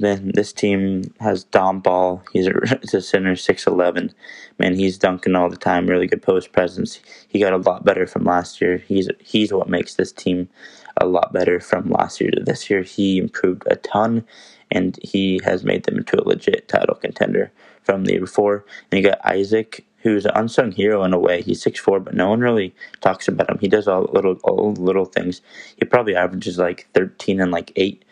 Then 0.01 0.33
this 0.35 0.53
team 0.55 1.15
has 1.21 1.45
Dom 1.45 1.81
Ball. 1.81 2.23
He's 2.33 2.47
a, 2.47 2.53
he's 2.81 2.95
a 2.95 3.03
center, 3.03 3.37
six 3.37 3.67
eleven. 3.67 4.13
Man, 4.59 4.75
he's 4.75 4.99
dunking 4.99 5.37
all 5.37 5.51
the 5.51 5.57
time. 5.57 5.87
Really 5.87 6.07
good 6.07 6.23
post 6.23 6.53
presence. 6.53 7.01
He 7.29 7.39
got 7.39 7.53
a 7.53 7.59
lot 7.59 7.85
better 7.85 8.07
from 8.07 8.25
last 8.25 8.61
year. 8.61 8.79
He's 8.79 9.09
he's 9.21 9.53
what 9.53 9.69
makes 9.69 9.95
this 9.95 10.11
team 10.11 10.49
a 10.97 11.07
lot 11.07 11.33
better 11.33 11.61
from 11.61 11.91
last 11.91 12.21
year 12.21 12.31
to 12.31 12.43
this 12.43 12.71
year. 12.71 12.83
He 12.83 13.19
improved 13.19 13.65
a 13.71 13.77
ton, 13.77 14.25
and 14.71 14.99
he 15.03 15.39
has 15.45 15.65
made 15.65 15.85
them 15.85 15.99
into 15.99 16.19
a 16.21 16.25
legit 16.27 16.67
title 16.67 16.95
contender 16.95 17.53
from 17.83 18.05
the 18.05 18.13
year 18.13 18.21
before. 18.21 18.65
And 18.91 19.03
you 19.03 19.09
got 19.09 19.25
Isaac, 19.25 19.85
who's 20.03 20.27
an 20.27 20.33
unsung 20.35 20.73
hero 20.73 21.05
in 21.05 21.13
a 21.13 21.19
way. 21.19 21.43
He's 21.43 21.63
six 21.63 21.79
four, 21.79 22.01
but 22.01 22.15
no 22.15 22.29
one 22.29 22.41
really 22.41 22.75
talks 23.01 23.29
about 23.29 23.51
him. 23.51 23.59
He 23.59 23.69
does 23.69 23.89
all 23.89 24.09
little 24.13 24.39
all 24.45 24.73
little 24.75 25.05
things. 25.05 25.43
He 25.77 25.85
probably 25.85 26.17
averages 26.17 26.59
like 26.59 26.89
thirteen 26.95 27.41
and 27.41 27.51
like 27.51 27.73
eight 27.77 28.05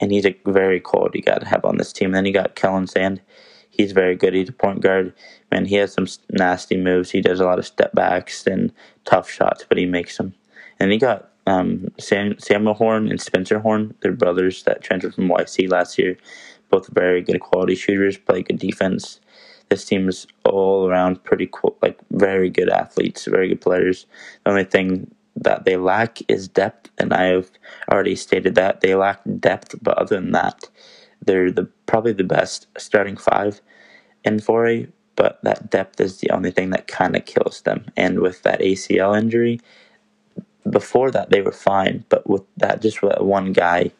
and 0.00 0.10
he's 0.10 0.26
a 0.26 0.36
very 0.46 0.80
quality 0.80 1.20
guy 1.20 1.38
to 1.38 1.46
have 1.46 1.64
on 1.64 1.76
this 1.76 1.92
team. 1.92 2.08
And 2.08 2.14
then 2.16 2.26
you 2.26 2.32
got 2.32 2.56
Kellen 2.56 2.86
Sand. 2.86 3.20
He's 3.68 3.92
very 3.92 4.16
good. 4.16 4.34
He's 4.34 4.48
a 4.48 4.52
point 4.52 4.80
guard. 4.80 5.12
Man, 5.52 5.66
he 5.66 5.76
has 5.76 5.92
some 5.92 6.06
nasty 6.30 6.76
moves. 6.76 7.10
He 7.10 7.20
does 7.20 7.40
a 7.40 7.44
lot 7.44 7.58
of 7.58 7.66
step 7.66 7.94
backs 7.94 8.46
and 8.46 8.72
tough 9.04 9.30
shots, 9.30 9.64
but 9.68 9.78
he 9.78 9.86
makes 9.86 10.16
them. 10.16 10.34
And 10.78 10.90
he 10.90 10.98
got 10.98 11.30
um, 11.46 11.88
Sam, 11.98 12.38
Samuel 12.38 12.74
Horn 12.74 13.08
and 13.08 13.20
Spencer 13.20 13.58
Horn. 13.58 13.94
They're 14.00 14.12
brothers 14.12 14.62
that 14.64 14.82
transferred 14.82 15.14
from 15.14 15.28
YC 15.28 15.70
last 15.70 15.98
year. 15.98 16.16
Both 16.70 16.88
very 16.88 17.20
good 17.20 17.40
quality 17.40 17.74
shooters, 17.74 18.16
play 18.16 18.42
good 18.42 18.58
defense. 18.58 19.19
This 19.70 19.84
team 19.84 20.08
is 20.08 20.26
all 20.44 20.88
around 20.88 21.22
pretty 21.22 21.48
cool, 21.52 21.76
like 21.80 21.96
very 22.10 22.50
good 22.50 22.68
athletes, 22.68 23.26
very 23.26 23.48
good 23.48 23.60
players. 23.60 24.04
The 24.44 24.50
only 24.50 24.64
thing 24.64 25.14
that 25.36 25.64
they 25.64 25.76
lack 25.76 26.18
is 26.28 26.48
depth, 26.48 26.90
and 26.98 27.14
I've 27.14 27.52
already 27.90 28.16
stated 28.16 28.56
that 28.56 28.80
they 28.80 28.96
lack 28.96 29.20
depth. 29.38 29.76
But 29.80 29.96
other 29.96 30.16
than 30.16 30.32
that, 30.32 30.68
they're 31.24 31.52
the 31.52 31.68
probably 31.86 32.12
the 32.12 32.24
best 32.24 32.66
starting 32.78 33.16
five 33.16 33.60
in 34.24 34.38
4A. 34.38 34.90
But 35.14 35.38
that 35.44 35.70
depth 35.70 36.00
is 36.00 36.18
the 36.18 36.30
only 36.30 36.50
thing 36.50 36.70
that 36.70 36.88
kind 36.88 37.14
of 37.14 37.24
kills 37.24 37.60
them. 37.62 37.84
And 37.96 38.20
with 38.20 38.42
that 38.42 38.60
ACL 38.60 39.16
injury, 39.16 39.60
before 40.68 41.12
that 41.12 41.30
they 41.30 41.42
were 41.42 41.52
fine, 41.52 42.04
but 42.08 42.28
with 42.28 42.42
that 42.56 42.82
just 42.82 43.02
one 43.02 43.52
guy 43.52 43.92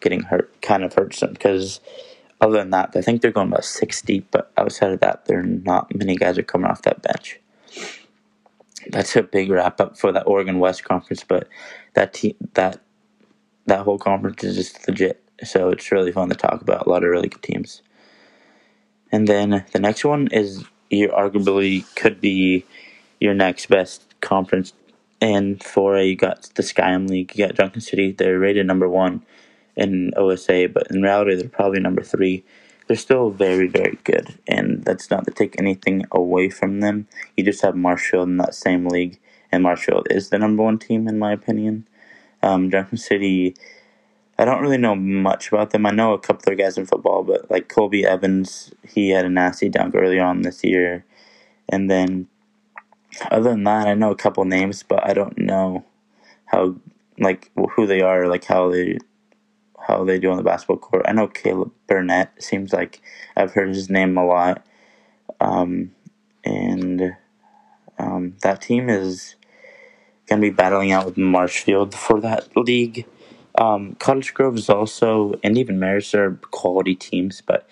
getting 0.00 0.22
hurt, 0.22 0.62
kind 0.62 0.84
of 0.84 0.94
hurts 0.94 1.20
them 1.20 1.34
because. 1.34 1.80
Other 2.40 2.58
than 2.58 2.70
that, 2.70 2.94
I 2.94 3.00
think 3.00 3.20
they're 3.20 3.32
going 3.32 3.48
about 3.48 3.64
60, 3.64 4.20
but 4.30 4.52
outside 4.56 4.92
of 4.92 5.00
that, 5.00 5.26
there 5.26 5.40
are 5.40 5.42
not 5.42 5.94
many 5.94 6.16
guys 6.16 6.38
are 6.38 6.42
coming 6.42 6.70
off 6.70 6.82
that 6.82 7.02
bench 7.02 7.40
that's 8.90 9.16
a 9.16 9.22
big 9.22 9.50
wrap 9.50 9.80
up 9.80 9.98
for 9.98 10.12
that 10.12 10.26
Oregon 10.26 10.58
West 10.58 10.84
conference. 10.84 11.24
But 11.24 11.48
that 11.94 12.14
te- 12.14 12.36
that 12.54 12.80
that 13.66 13.80
whole 13.80 13.98
conference 13.98 14.44
is 14.44 14.56
just 14.56 14.88
legit. 14.88 15.22
So 15.44 15.70
it's 15.70 15.90
really 15.92 16.12
fun 16.12 16.28
to 16.30 16.34
talk 16.34 16.60
about. 16.60 16.86
A 16.86 16.90
lot 16.90 17.04
of 17.04 17.10
really 17.10 17.28
good 17.28 17.42
teams. 17.42 17.82
And 19.12 19.26
then 19.26 19.64
the 19.72 19.78
next 19.78 20.04
one 20.04 20.28
is 20.28 20.64
you 20.90 21.08
arguably 21.08 21.84
could 21.94 22.20
be 22.20 22.64
your 23.20 23.34
next 23.34 23.66
best 23.66 24.20
conference. 24.20 24.72
And 25.20 25.62
for 25.62 25.96
a, 25.96 26.04
you 26.04 26.16
got 26.16 26.50
the 26.54 26.62
Sky-Em 26.62 27.06
League, 27.06 27.36
you 27.36 27.46
got 27.46 27.54
Junction 27.54 27.80
City. 27.80 28.12
They're 28.12 28.38
rated 28.38 28.66
number 28.66 28.88
one 28.88 29.22
in 29.78 30.12
OSA, 30.16 30.68
but 30.72 30.90
in 30.90 31.02
reality, 31.02 31.36
they're 31.36 31.48
probably 31.48 31.80
number 31.80 32.02
three 32.02 32.44
they're 32.88 32.96
still 32.96 33.30
very, 33.30 33.68
very 33.68 33.98
good. 34.02 34.38
And 34.48 34.84
that's 34.84 35.10
not 35.10 35.26
to 35.26 35.30
take 35.30 35.54
anything 35.58 36.04
away 36.10 36.48
from 36.50 36.80
them. 36.80 37.06
You 37.36 37.44
just 37.44 37.62
have 37.62 37.76
Marshfield 37.76 38.28
in 38.28 38.38
that 38.38 38.54
same 38.54 38.88
league, 38.88 39.20
and 39.52 39.62
Marshfield 39.62 40.08
is 40.10 40.30
the 40.30 40.38
number 40.38 40.62
one 40.62 40.78
team, 40.78 41.06
in 41.06 41.18
my 41.18 41.32
opinion. 41.32 41.86
Um, 42.42 42.70
City, 42.94 43.54
I 44.38 44.44
don't 44.44 44.62
really 44.62 44.78
know 44.78 44.94
much 44.96 45.48
about 45.48 45.70
them. 45.70 45.84
I 45.84 45.90
know 45.90 46.14
a 46.14 46.18
couple 46.18 46.50
of 46.50 46.58
guys 46.58 46.78
in 46.78 46.86
football, 46.86 47.22
but 47.22 47.50
like 47.50 47.68
Colby 47.68 48.06
Evans, 48.06 48.72
he 48.88 49.10
had 49.10 49.26
a 49.26 49.30
nasty 49.30 49.68
dunk 49.68 49.94
earlier 49.94 50.22
on 50.22 50.42
this 50.42 50.64
year. 50.64 51.04
And 51.68 51.90
then, 51.90 52.28
other 53.30 53.50
than 53.50 53.64
that, 53.64 53.86
I 53.86 53.94
know 53.94 54.10
a 54.10 54.16
couple 54.16 54.44
names, 54.44 54.82
but 54.82 55.06
I 55.06 55.12
don't 55.12 55.36
know 55.36 55.84
how, 56.46 56.76
like, 57.18 57.50
who 57.74 57.86
they 57.86 58.00
are, 58.00 58.28
like 58.28 58.44
how 58.44 58.70
they 58.70 58.98
how 59.88 60.04
they 60.04 60.18
do 60.18 60.30
on 60.30 60.36
the 60.36 60.42
basketball 60.42 60.76
court. 60.76 61.06
I 61.08 61.12
know 61.12 61.26
Caleb 61.26 61.72
Burnett 61.86 62.42
seems 62.42 62.72
like 62.74 63.00
I've 63.36 63.52
heard 63.52 63.70
his 63.70 63.88
name 63.88 64.18
a 64.18 64.24
lot, 64.24 64.64
um, 65.40 65.92
and 66.44 67.16
um, 67.98 68.34
that 68.42 68.60
team 68.60 68.90
is 68.90 69.34
going 70.28 70.42
to 70.42 70.46
be 70.46 70.54
battling 70.54 70.92
out 70.92 71.06
with 71.06 71.16
Marshfield 71.16 71.94
for 71.94 72.20
that 72.20 72.54
league. 72.54 73.06
Um, 73.56 73.96
Cottage 73.98 74.34
Grove 74.34 74.56
is 74.56 74.68
also, 74.68 75.34
and 75.42 75.56
even 75.56 75.80
Marist 75.80 76.14
are 76.14 76.38
quality 76.50 76.94
teams, 76.94 77.40
but 77.40 77.66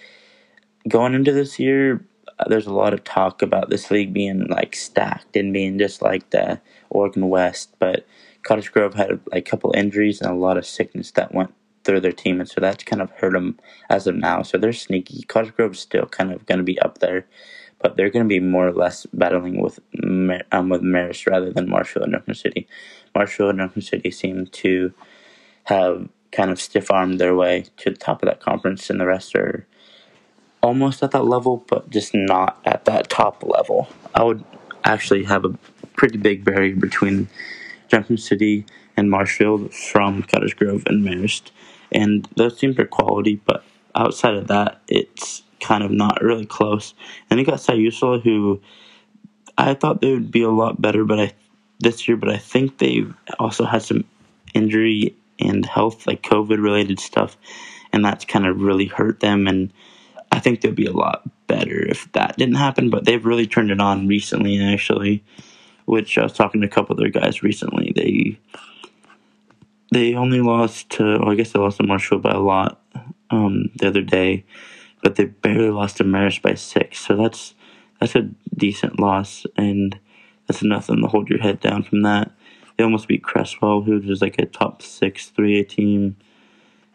going 0.88 1.14
into 1.14 1.32
this 1.32 1.58
year, 1.58 2.04
uh, 2.38 2.48
there's 2.48 2.66
a 2.66 2.72
lot 2.74 2.94
of 2.94 3.04
talk 3.04 3.42
about 3.42 3.68
this 3.70 3.90
league 3.90 4.12
being 4.12 4.46
like 4.48 4.74
stacked 4.74 5.36
and 5.36 5.52
being 5.52 5.78
just 5.78 6.00
like 6.00 6.30
the 6.30 6.60
Oregon 6.88 7.28
West, 7.28 7.74
but 7.78 8.06
Cottage 8.42 8.72
Grove 8.72 8.94
had 8.94 9.20
like 9.30 9.46
a 9.46 9.50
couple 9.50 9.74
injuries 9.76 10.20
and 10.20 10.30
a 10.30 10.34
lot 10.34 10.56
of 10.56 10.66
sickness 10.66 11.10
that 11.12 11.34
went 11.34 11.52
through 11.86 12.00
their 12.00 12.12
team, 12.12 12.40
and 12.40 12.48
so 12.48 12.60
that's 12.60 12.84
kind 12.84 13.00
of 13.00 13.10
hurt 13.12 13.32
them 13.32 13.58
as 13.88 14.06
of 14.06 14.16
now. 14.16 14.42
So 14.42 14.58
they're 14.58 14.72
sneaky. 14.72 15.22
Cottage 15.22 15.54
Grove's 15.54 15.78
still 15.78 16.06
kind 16.06 16.32
of 16.32 16.44
going 16.44 16.58
to 16.58 16.64
be 16.64 16.78
up 16.80 16.98
there, 16.98 17.26
but 17.78 17.96
they're 17.96 18.10
going 18.10 18.24
to 18.24 18.28
be 18.28 18.40
more 18.40 18.66
or 18.66 18.72
less 18.72 19.06
battling 19.06 19.62
with 19.62 19.78
um, 20.02 20.68
with 20.68 20.82
Marist 20.82 21.30
rather 21.30 21.52
than 21.52 21.70
Marshall 21.70 22.02
and 22.02 22.12
Junction 22.12 22.34
City. 22.34 22.68
Marshall 23.14 23.50
and 23.50 23.60
Junction 23.60 23.82
City 23.82 24.10
seem 24.10 24.46
to 24.46 24.92
have 25.64 26.08
kind 26.32 26.50
of 26.50 26.60
stiff 26.60 26.90
armed 26.90 27.20
their 27.20 27.34
way 27.34 27.64
to 27.78 27.90
the 27.90 27.96
top 27.96 28.22
of 28.22 28.26
that 28.26 28.40
conference, 28.40 28.90
and 28.90 29.00
the 29.00 29.06
rest 29.06 29.34
are 29.36 29.66
almost 30.62 31.02
at 31.02 31.12
that 31.12 31.24
level, 31.24 31.64
but 31.68 31.88
just 31.90 32.12
not 32.14 32.58
at 32.64 32.84
that 32.86 33.08
top 33.08 33.44
level. 33.44 33.88
I 34.14 34.24
would 34.24 34.44
actually 34.84 35.24
have 35.24 35.44
a 35.44 35.56
pretty 35.94 36.18
big 36.18 36.44
barrier 36.44 36.74
between 36.74 37.28
Junction 37.88 38.18
City 38.18 38.66
and 38.96 39.10
Marshfield 39.10 39.72
from 39.72 40.24
Cottage 40.24 40.56
Grove 40.56 40.82
and 40.86 41.04
Marist 41.04 41.50
and 41.92 42.28
those 42.36 42.58
teams 42.58 42.78
are 42.78 42.86
quality, 42.86 43.40
but 43.44 43.64
outside 43.94 44.34
of 44.34 44.48
that, 44.48 44.80
it's 44.88 45.42
kind 45.60 45.82
of 45.82 45.90
not 45.90 46.22
really 46.22 46.46
close. 46.46 46.94
And 47.30 47.40
you 47.40 47.46
got 47.46 47.58
Siuslaw, 47.58 48.22
who 48.22 48.60
I 49.56 49.74
thought 49.74 50.00
they 50.00 50.12
would 50.12 50.30
be 50.30 50.42
a 50.42 50.50
lot 50.50 50.80
better, 50.80 51.04
but 51.04 51.20
I 51.20 51.32
this 51.78 52.08
year, 52.08 52.16
but 52.16 52.30
I 52.30 52.38
think 52.38 52.78
they 52.78 53.04
also 53.38 53.64
had 53.64 53.82
some 53.82 54.04
injury 54.54 55.14
and 55.38 55.64
health, 55.66 56.06
like 56.06 56.22
COVID 56.22 56.62
related 56.62 56.98
stuff, 56.98 57.36
and 57.92 58.04
that's 58.04 58.24
kind 58.24 58.46
of 58.46 58.60
really 58.60 58.86
hurt 58.86 59.20
them. 59.20 59.46
And 59.46 59.72
I 60.32 60.40
think 60.40 60.60
they'll 60.60 60.72
be 60.72 60.86
a 60.86 60.92
lot 60.92 61.22
better 61.46 61.86
if 61.86 62.10
that 62.12 62.36
didn't 62.36 62.54
happen. 62.54 62.90
But 62.90 63.04
they've 63.04 63.24
really 63.24 63.46
turned 63.46 63.70
it 63.70 63.80
on 63.80 64.08
recently, 64.08 64.62
actually. 64.62 65.22
Which 65.84 66.18
I 66.18 66.24
was 66.24 66.32
talking 66.32 66.62
to 66.62 66.66
a 66.66 66.70
couple 66.70 66.96
other 66.96 67.10
guys 67.10 67.44
recently. 67.44 67.92
They 67.94 68.38
they 69.96 70.14
only 70.14 70.42
lost 70.42 70.90
to, 70.90 71.18
well, 71.18 71.30
I 71.30 71.34
guess 71.34 71.52
they 71.52 71.58
lost 71.58 71.78
to 71.78 71.82
Marshall 71.82 72.18
by 72.18 72.32
a 72.32 72.38
lot 72.38 72.82
um, 73.30 73.70
the 73.76 73.86
other 73.86 74.02
day, 74.02 74.44
but 75.02 75.14
they 75.14 75.24
barely 75.24 75.70
lost 75.70 75.96
to 75.96 76.04
Marist 76.04 76.42
by 76.42 76.52
six. 76.52 76.98
So 76.98 77.16
that's 77.16 77.54
that's 77.98 78.14
a 78.14 78.28
decent 78.54 79.00
loss, 79.00 79.46
and 79.56 79.98
that's 80.46 80.62
nothing 80.62 81.00
to 81.00 81.08
hold 81.08 81.30
your 81.30 81.38
head 81.38 81.60
down 81.60 81.82
from 81.82 82.02
that. 82.02 82.30
They 82.76 82.84
almost 82.84 83.08
beat 83.08 83.22
Creswell, 83.22 83.80
who 83.84 83.98
was 84.00 84.20
like 84.20 84.38
a 84.38 84.44
top 84.44 84.82
six 84.82 85.32
3A 85.34 85.66
team. 85.66 86.16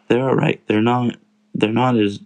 They're 0.06 0.28
all 0.28 0.36
right. 0.36 0.62
They're 0.68 0.80
not. 0.80 1.16
They're 1.56 1.72
not 1.72 1.98
as 1.98 2.20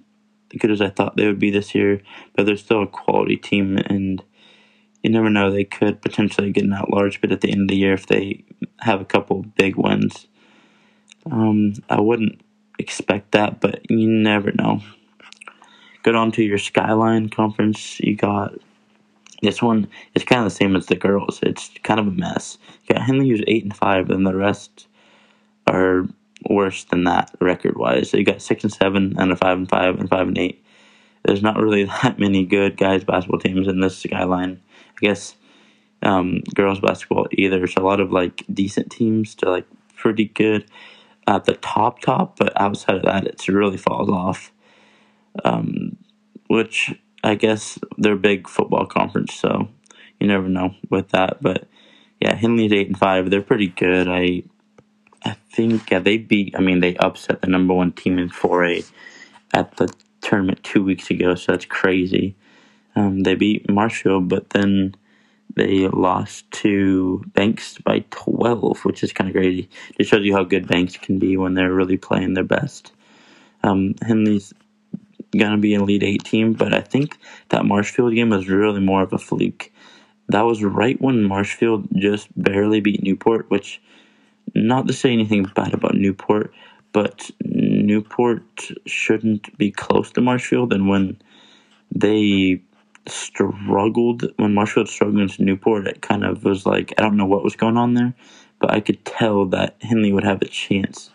good 0.59 0.71
as 0.71 0.83
I 0.83 0.91
thought 0.91 1.17
they 1.17 1.27
would 1.27 1.39
be 1.39 1.51
this 1.51 1.75
year, 1.75 2.03
but 2.35 2.45
they're 2.45 2.59
still 2.59 2.83
a 2.83 2.87
quality 2.87 3.39
team, 3.39 3.79
and 3.79 4.23
you 5.03 5.09
never 5.09 5.31
know. 5.31 5.51
They 5.51 5.65
could 5.65 6.03
potentially 6.03 6.53
get 6.53 6.65
an 6.65 6.75
out 6.75 6.91
large 6.91 7.23
bit 7.23 7.33
at 7.33 7.41
the 7.41 7.51
end 7.51 7.63
of 7.63 7.69
the 7.69 7.77
year 7.77 7.95
if 7.95 8.07
they 8.07 8.45
have 8.81 9.01
a 9.01 9.07
couple 9.07 9.43
big 9.57 9.77
wins. 9.77 10.27
Um, 11.31 11.75
I 11.89 12.01
wouldn't 12.01 12.41
expect 12.79 13.33
that, 13.33 13.61
but 13.61 13.91
you 13.91 14.09
never 14.09 14.53
know. 14.53 14.83
Go 16.03 16.17
on 16.17 16.31
to 16.33 16.43
your 16.43 16.59
Skyline 16.59 17.29
Conference. 17.29 17.99
You 18.01 18.17
got 18.17 18.55
this 19.43 19.61
one. 19.61 19.89
It's 20.15 20.25
kind 20.25 20.41
of 20.41 20.45
the 20.45 20.57
same 20.57 20.77
as 20.77 20.87
the 20.87 20.95
girls. 20.95 21.41
It's 21.43 21.71
kind 21.83 21.99
of 21.99 22.07
a 22.07 22.13
mess. 22.13 22.59
You 22.85 22.95
got 22.95 23.05
Henley 23.05 23.29
who's 23.29 23.43
eight 23.47 23.65
and 23.65 23.77
five, 23.77 24.11
and 24.11 24.27
the 24.27 24.35
rest 24.35 24.87
are 25.67 26.07
worse 26.49 26.85
than 26.85 27.05
that 27.05 27.35
record 27.41 27.77
wise. 27.77 28.11
So 28.11 28.19
you 28.19 28.25
got 28.25 28.43
six 28.43 28.63
and 28.63 28.73
seven, 28.73 29.15
and 29.19 29.33
a 29.33 29.37
five 29.37 29.59
and 29.59 29.69
five, 29.69 29.99
and 29.99 30.09
five 30.09 30.29
and 30.29 30.39
eight. 30.39 30.65
There's 31.25 31.43
not 31.43 31.57
really 31.57 31.85
that 32.03 32.19
many 32.19 32.45
good 32.47 32.77
guys 32.77 33.05
basketball 33.05 33.41
teams 33.41 33.67
in 33.67 33.81
this 33.81 33.99
Skyline. 33.99 34.61
I 34.91 35.01
guess 35.01 35.35
um, 36.03 36.41
girls 36.55 36.81
basketball 36.81 37.27
either. 37.33 37.59
There's 37.59 37.77
a 37.77 37.81
lot 37.81 38.01
of 38.01 38.13
like 38.13 38.45
decent 38.53 38.91
teams 38.93 39.35
to 39.37 39.51
like 39.51 39.67
pretty 39.97 40.27
good 40.27 40.67
at 41.27 41.45
the 41.45 41.55
top 41.55 42.01
top, 42.01 42.37
but 42.39 42.59
outside 42.61 42.97
of 42.97 43.03
that, 43.03 43.27
it 43.27 43.49
really 43.49 43.77
falls 43.77 44.09
off. 44.09 44.53
Um, 45.45 45.97
which 46.49 46.95
I 47.23 47.35
guess 47.35 47.79
they're 47.99 48.15
a 48.15 48.19
big 48.19 48.49
football 48.49 48.87
conference, 48.87 49.35
so 49.35 49.69
you 50.21 50.27
never 50.27 50.49
know 50.49 50.75
with 50.91 51.11
that. 51.11 51.43
But 51.43 51.69
yeah, 52.21 52.35
Henley's 52.35 52.73
eight 52.73 52.87
and 52.87 52.99
five. 52.99 53.31
They're 53.31 53.43
pretty 53.43 53.69
good. 53.69 54.09
I 54.09 54.45
I 55.25 55.37
think 55.53 55.91
yeah 55.91 55.99
they 55.99 56.19
beat. 56.19 56.55
I 56.57 56.61
mean 56.61 56.81
they 56.81 56.97
upset 56.97 57.43
the 57.43 57.49
number 57.49 57.75
one 57.75 57.93
team 57.93 58.19
in 58.19 58.29
four 58.29 58.65
A 58.65 58.83
at 59.53 59.77
the 59.77 59.93
tournament 60.21 60.63
two 60.63 60.85
weeks 60.85 61.11
ago, 61.11 61.35
so 61.35 61.53
that's 61.53 61.65
crazy. 61.65 62.37
Um, 62.95 63.21
they 63.21 63.35
beat 63.35 63.69
Marshall, 63.69 64.21
but 64.21 64.51
then 64.51 64.95
they 65.55 65.89
lost 65.89 66.51
to 66.51 67.23
Banks 67.35 67.79
by 67.79 68.05
12, 68.11 68.85
which 68.85 69.03
is 69.03 69.13
kind 69.13 69.31
of 69.31 69.35
crazy. 69.35 69.69
It 69.99 70.05
shows 70.05 70.25
you 70.25 70.35
how 70.35 70.45
good 70.45 70.69
Banks 70.69 70.97
can 70.97 71.19
be 71.19 71.37
when 71.37 71.55
they're 71.55 71.73
really 71.73 71.97
playing 71.97 72.35
their 72.35 72.45
best. 72.45 72.93
Um, 73.63 73.95
Henley's 74.03 74.53
going 75.37 75.53
to 75.53 75.59
be 75.59 75.75
an 75.75 75.83
Elite 75.83 76.03
Eight 76.03 76.25
team, 76.25 76.53
but 76.53 76.75
I 76.75 76.81
think 76.81 77.19
that 77.49 77.65
Marshfield 77.65 78.15
game 78.15 78.31
was 78.31 78.49
really 78.49 78.81
more 78.81 79.03
of 79.03 79.13
a 79.13 79.19
fluke. 79.19 79.71
That 80.29 80.43
was 80.43 80.63
right 80.63 81.01
when 81.01 81.25
Marshfield 81.25 81.89
just 81.97 82.29
barely 82.41 82.81
beat 82.81 83.03
Newport, 83.03 83.49
which, 83.51 83.81
not 84.55 84.87
to 84.89 84.93
say 84.93 85.13
anything 85.13 85.45
bad 85.55 85.73
about 85.73 85.95
Newport, 85.95 86.53
but 86.93 87.31
Newport 87.45 88.43
shouldn't 88.87 89.57
be 89.59 89.71
close 89.71 90.11
to 90.13 90.21
Marshfield, 90.21 90.73
and 90.73 90.89
when 90.89 91.17
they 91.95 92.63
struggled 93.09 94.25
when 94.37 94.55
Marshfield 94.55 94.89
struggled 94.89 95.19
against 95.19 95.41
Newport. 95.41 95.87
It 95.87 96.03
kind 96.03 96.25
of 96.25 96.45
was 96.45 96.67
like 96.67 96.93
I 96.99 97.03
don't 97.03 97.17
know 97.17 97.27
what 97.27 97.45
was 97.45 97.57
going 97.57 97.77
on 97.77 97.95
there, 97.95 98.15
but 98.61 98.71
I 98.71 98.81
could 98.81 99.05
tell 99.05 99.47
that 99.47 99.77
Henley 99.81 100.13
would 100.13 100.25
have 100.25 100.43
a 100.43 100.47
chance 100.47 101.11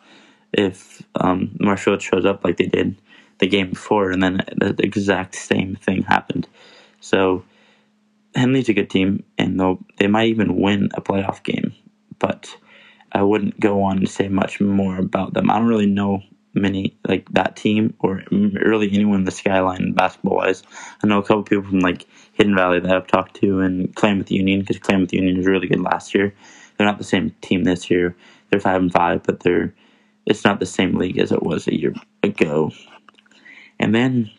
if 0.54 1.02
um, 1.16 1.56
Marshfield 1.60 2.02
shows 2.02 2.26
up 2.26 2.44
like 2.44 2.58
they 2.58 2.66
did 2.66 2.96
the 3.40 3.48
game 3.48 3.72
before, 3.72 4.12
and 4.12 4.22
then 4.22 4.44
the 4.58 4.76
exact 4.80 5.36
same 5.36 5.76
thing 5.76 6.04
happened. 6.04 6.48
So 7.00 7.44
Henley's 8.36 8.70
a 8.70 8.74
good 8.74 8.90
team, 8.90 9.24
and 9.38 9.60
they'll 9.60 9.80
they 9.98 10.08
might 10.08 10.30
even 10.30 10.60
win 10.60 10.90
a 10.94 11.02
playoff 11.02 11.44
game, 11.44 11.74
but 12.20 12.56
I 13.12 13.24
wouldn't 13.24 13.60
go 13.60 13.84
on 13.84 14.00
to 14.02 14.08
say 14.08 14.30
much 14.30 14.62
more 14.62 14.98
about 14.98 15.34
them. 15.34 15.50
I 15.50 15.58
don't 15.58 15.68
really 15.68 15.86
know 15.86 16.24
many 16.54 16.98
like 17.08 17.30
that 17.32 17.56
team 17.56 17.94
or 18.00 18.24
really 18.30 18.92
anyone 18.94 19.20
in 19.20 19.26
the 19.26 19.32
skyline 19.32 19.94
basketball 19.94 20.38
wise. 20.38 20.64
I 21.04 21.08
know 21.08 21.20
a 21.20 21.24
couple 21.24 21.44
people 21.44 21.64
from 21.64 21.80
like 21.80 22.06
Hidden 22.34 22.56
Valley 22.56 22.80
that 22.80 22.92
I've 22.92 23.08
talked 23.08 23.40
to 23.42 23.62
and 23.62 23.94
Klamath 23.96 24.32
Union 24.32 24.62
because 24.62 24.80
Klamath 24.80 25.14
Union 25.14 25.38
was 25.38 25.46
really 25.46 25.68
good 25.68 25.82
last 25.82 26.14
year. 26.14 26.34
They're 26.78 26.88
not 26.88 26.98
the 26.98 27.04
same 27.04 27.34
team 27.42 27.64
this 27.64 27.90
year. 27.90 28.16
They're 28.50 28.60
five 28.60 28.82
and 28.82 28.92
five, 28.92 29.24
but 29.24 29.42
they're 29.42 29.74
it's 30.26 30.44
not 30.44 30.60
the 30.60 30.66
same 30.66 30.96
league 30.96 31.18
as 31.18 31.32
it 31.32 31.44
was 31.44 31.68
a 31.68 31.78
year 31.78 31.94
ago. 32.22 32.72
And 33.80 33.96
then 33.96 34.30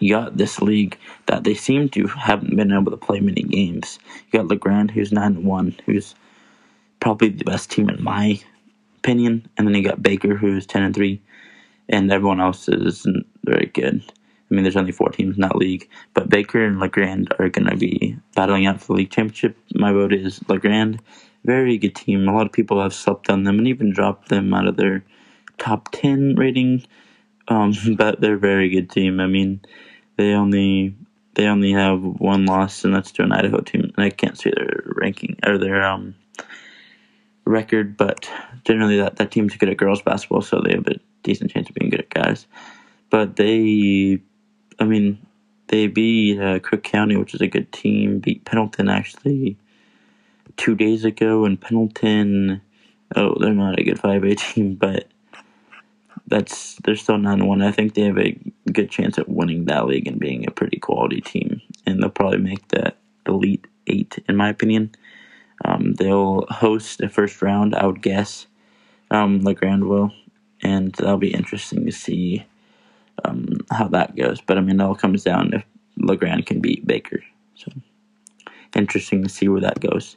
you 0.00 0.14
got 0.14 0.36
this 0.36 0.60
league 0.60 0.98
that 1.26 1.44
they 1.44 1.54
seem 1.54 1.88
to 1.90 2.06
haven't 2.06 2.56
been 2.56 2.72
able 2.72 2.90
to 2.90 2.96
play 2.96 3.20
many 3.20 3.42
games. 3.42 3.98
You 4.30 4.40
got 4.40 4.48
La 4.48 4.56
Grande, 4.56 4.90
who's 4.90 5.12
nine 5.12 5.36
and 5.36 5.44
one, 5.44 5.76
who's 5.86 6.14
probably 7.00 7.30
the 7.30 7.44
best 7.44 7.70
team 7.70 7.88
in 7.88 8.02
my 8.02 8.40
opinion. 9.04 9.46
And 9.56 9.66
then 9.66 9.74
you 9.74 9.84
got 9.84 10.02
Baker, 10.02 10.34
who's 10.34 10.66
ten 10.66 10.82
and 10.82 10.94
three, 10.94 11.20
and 11.88 12.10
everyone 12.10 12.40
else 12.40 12.68
isn't 12.68 13.26
very 13.44 13.66
good. 13.66 14.02
I 14.50 14.54
mean, 14.54 14.64
there's 14.64 14.76
only 14.76 14.92
four 14.92 15.10
teams 15.10 15.36
in 15.36 15.42
that 15.42 15.56
league, 15.56 15.88
but 16.14 16.28
Baker 16.28 16.64
and 16.64 16.78
La 16.78 16.86
Grande 16.86 17.28
are 17.38 17.48
going 17.48 17.68
to 17.68 17.76
be 17.76 18.16
battling 18.34 18.66
out 18.66 18.80
for 18.80 18.88
the 18.88 18.98
league 18.98 19.10
championship. 19.10 19.56
My 19.74 19.92
vote 19.92 20.12
is 20.12 20.40
La 20.48 20.56
Grande. 20.56 21.00
Very 21.44 21.76
good 21.78 21.94
team. 21.94 22.28
A 22.28 22.34
lot 22.34 22.46
of 22.46 22.52
people 22.52 22.82
have 22.82 22.94
slept 22.94 23.30
on 23.30 23.44
them 23.44 23.58
and 23.58 23.68
even 23.68 23.92
dropped 23.92 24.28
them 24.28 24.52
out 24.54 24.66
of 24.66 24.76
their 24.76 25.04
top 25.58 25.90
10 25.92 26.36
rating. 26.36 26.84
Um, 27.48 27.74
but 27.96 28.20
they're 28.20 28.34
a 28.34 28.38
very 28.38 28.68
good 28.68 28.90
team. 28.90 29.20
I 29.20 29.26
mean, 29.26 29.60
they 30.16 30.32
only 30.32 30.94
they 31.34 31.46
only 31.46 31.72
have 31.72 32.00
one 32.00 32.46
loss, 32.46 32.84
and 32.84 32.94
that's 32.94 33.10
to 33.12 33.22
an 33.22 33.32
Idaho 33.32 33.60
team. 33.60 33.90
And 33.96 34.04
I 34.04 34.10
can't 34.10 34.38
see 34.38 34.52
their 34.54 34.84
ranking 34.86 35.36
or 35.44 35.58
their 35.58 35.82
um 35.82 36.14
record, 37.44 37.96
but 37.96 38.30
generally 38.64 38.96
that, 38.98 39.16
that 39.16 39.30
team's 39.30 39.56
good 39.56 39.68
at 39.68 39.76
girls 39.76 40.02
basketball, 40.02 40.42
so 40.42 40.60
they 40.60 40.74
have 40.74 40.86
a 40.86 40.98
decent 41.22 41.50
chance 41.50 41.68
of 41.68 41.74
being 41.74 41.90
good 41.90 42.00
at 42.00 42.10
guys. 42.10 42.46
But 43.10 43.36
they, 43.36 44.20
I 44.78 44.84
mean, 44.84 45.18
they 45.68 45.86
beat 45.86 46.40
uh, 46.40 46.58
Cook 46.60 46.82
County, 46.82 47.16
which 47.16 47.34
is 47.34 47.40
a 47.40 47.46
good 47.46 47.72
team, 47.72 48.18
beat 48.18 48.44
Pendleton 48.44 48.88
actually 48.88 49.56
two 50.56 50.74
days 50.74 51.04
ago, 51.04 51.44
and 51.44 51.60
Pendleton, 51.60 52.60
oh, 53.16 53.36
they're 53.38 53.52
not 53.52 53.78
a 53.78 53.84
good 53.84 53.98
5A 53.98 54.36
team, 54.54 54.74
but 54.74 55.08
that's 56.26 56.76
they're 56.76 56.96
still 56.96 57.18
9 57.18 57.46
1. 57.46 57.62
I 57.62 57.70
think 57.70 57.94
they 57.94 58.02
have 58.02 58.18
a 58.18 58.38
good 58.72 58.90
chance 58.90 59.18
at 59.18 59.28
winning 59.28 59.66
that 59.66 59.86
league 59.86 60.06
and 60.06 60.18
being 60.18 60.46
a 60.46 60.50
pretty 60.50 60.78
quality 60.78 61.20
team, 61.20 61.60
and 61.86 62.02
they'll 62.02 62.10
probably 62.10 62.38
make 62.38 62.68
the 62.68 62.94
Elite 63.26 63.66
Eight, 63.86 64.18
in 64.28 64.36
my 64.36 64.48
opinion. 64.48 64.94
Um, 65.64 65.94
they'll 65.94 66.46
host 66.50 66.98
the 66.98 67.08
first 67.08 67.40
round, 67.42 67.74
I 67.74 67.86
would 67.86 68.02
guess. 68.02 68.46
Um, 69.10 69.40
La 69.40 69.52
Grande 69.52 69.84
will, 69.84 70.12
and 70.62 70.92
that'll 70.92 71.18
be 71.18 71.32
interesting 71.32 71.86
to 71.86 71.92
see 71.92 72.44
um, 73.24 73.58
how 73.70 73.88
that 73.88 74.16
goes. 74.16 74.40
But 74.40 74.58
I 74.58 74.60
mean, 74.60 74.80
it 74.80 74.84
all 74.84 74.94
comes 74.94 75.22
down 75.22 75.52
if 75.54 75.64
La 75.98 76.14
Grande 76.14 76.44
can 76.44 76.60
beat 76.60 76.86
Baker. 76.86 77.22
So 77.54 77.72
interesting 78.74 79.22
to 79.22 79.28
see 79.28 79.48
where 79.48 79.60
that 79.60 79.80
goes. 79.80 80.16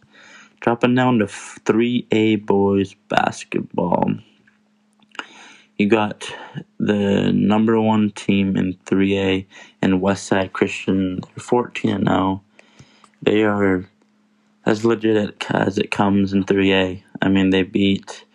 Dropping 0.59 0.95
down 0.95 1.19
to 1.19 1.25
3A 1.25 2.45
boys 2.45 2.95
basketball. 3.09 4.11
You 5.77 5.87
got 5.87 6.27
the 6.79 7.31
number 7.31 7.79
one 7.79 8.09
team 8.11 8.57
in 8.57 8.73
3A 8.85 9.45
and 9.83 10.01
Westside 10.01 10.51
Christian. 10.51 11.19
They're 11.19 11.43
14 11.43 12.05
0. 12.05 12.41
They 13.21 13.43
are 13.43 13.87
as 14.67 14.83
legit 14.83 15.45
as 15.49 15.77
it 15.77 15.91
comes 15.91 16.33
in 16.33 16.43
3A. 16.43 17.01
I 17.21 17.29
mean, 17.29 17.51
they 17.51 17.63
beat 17.63 18.25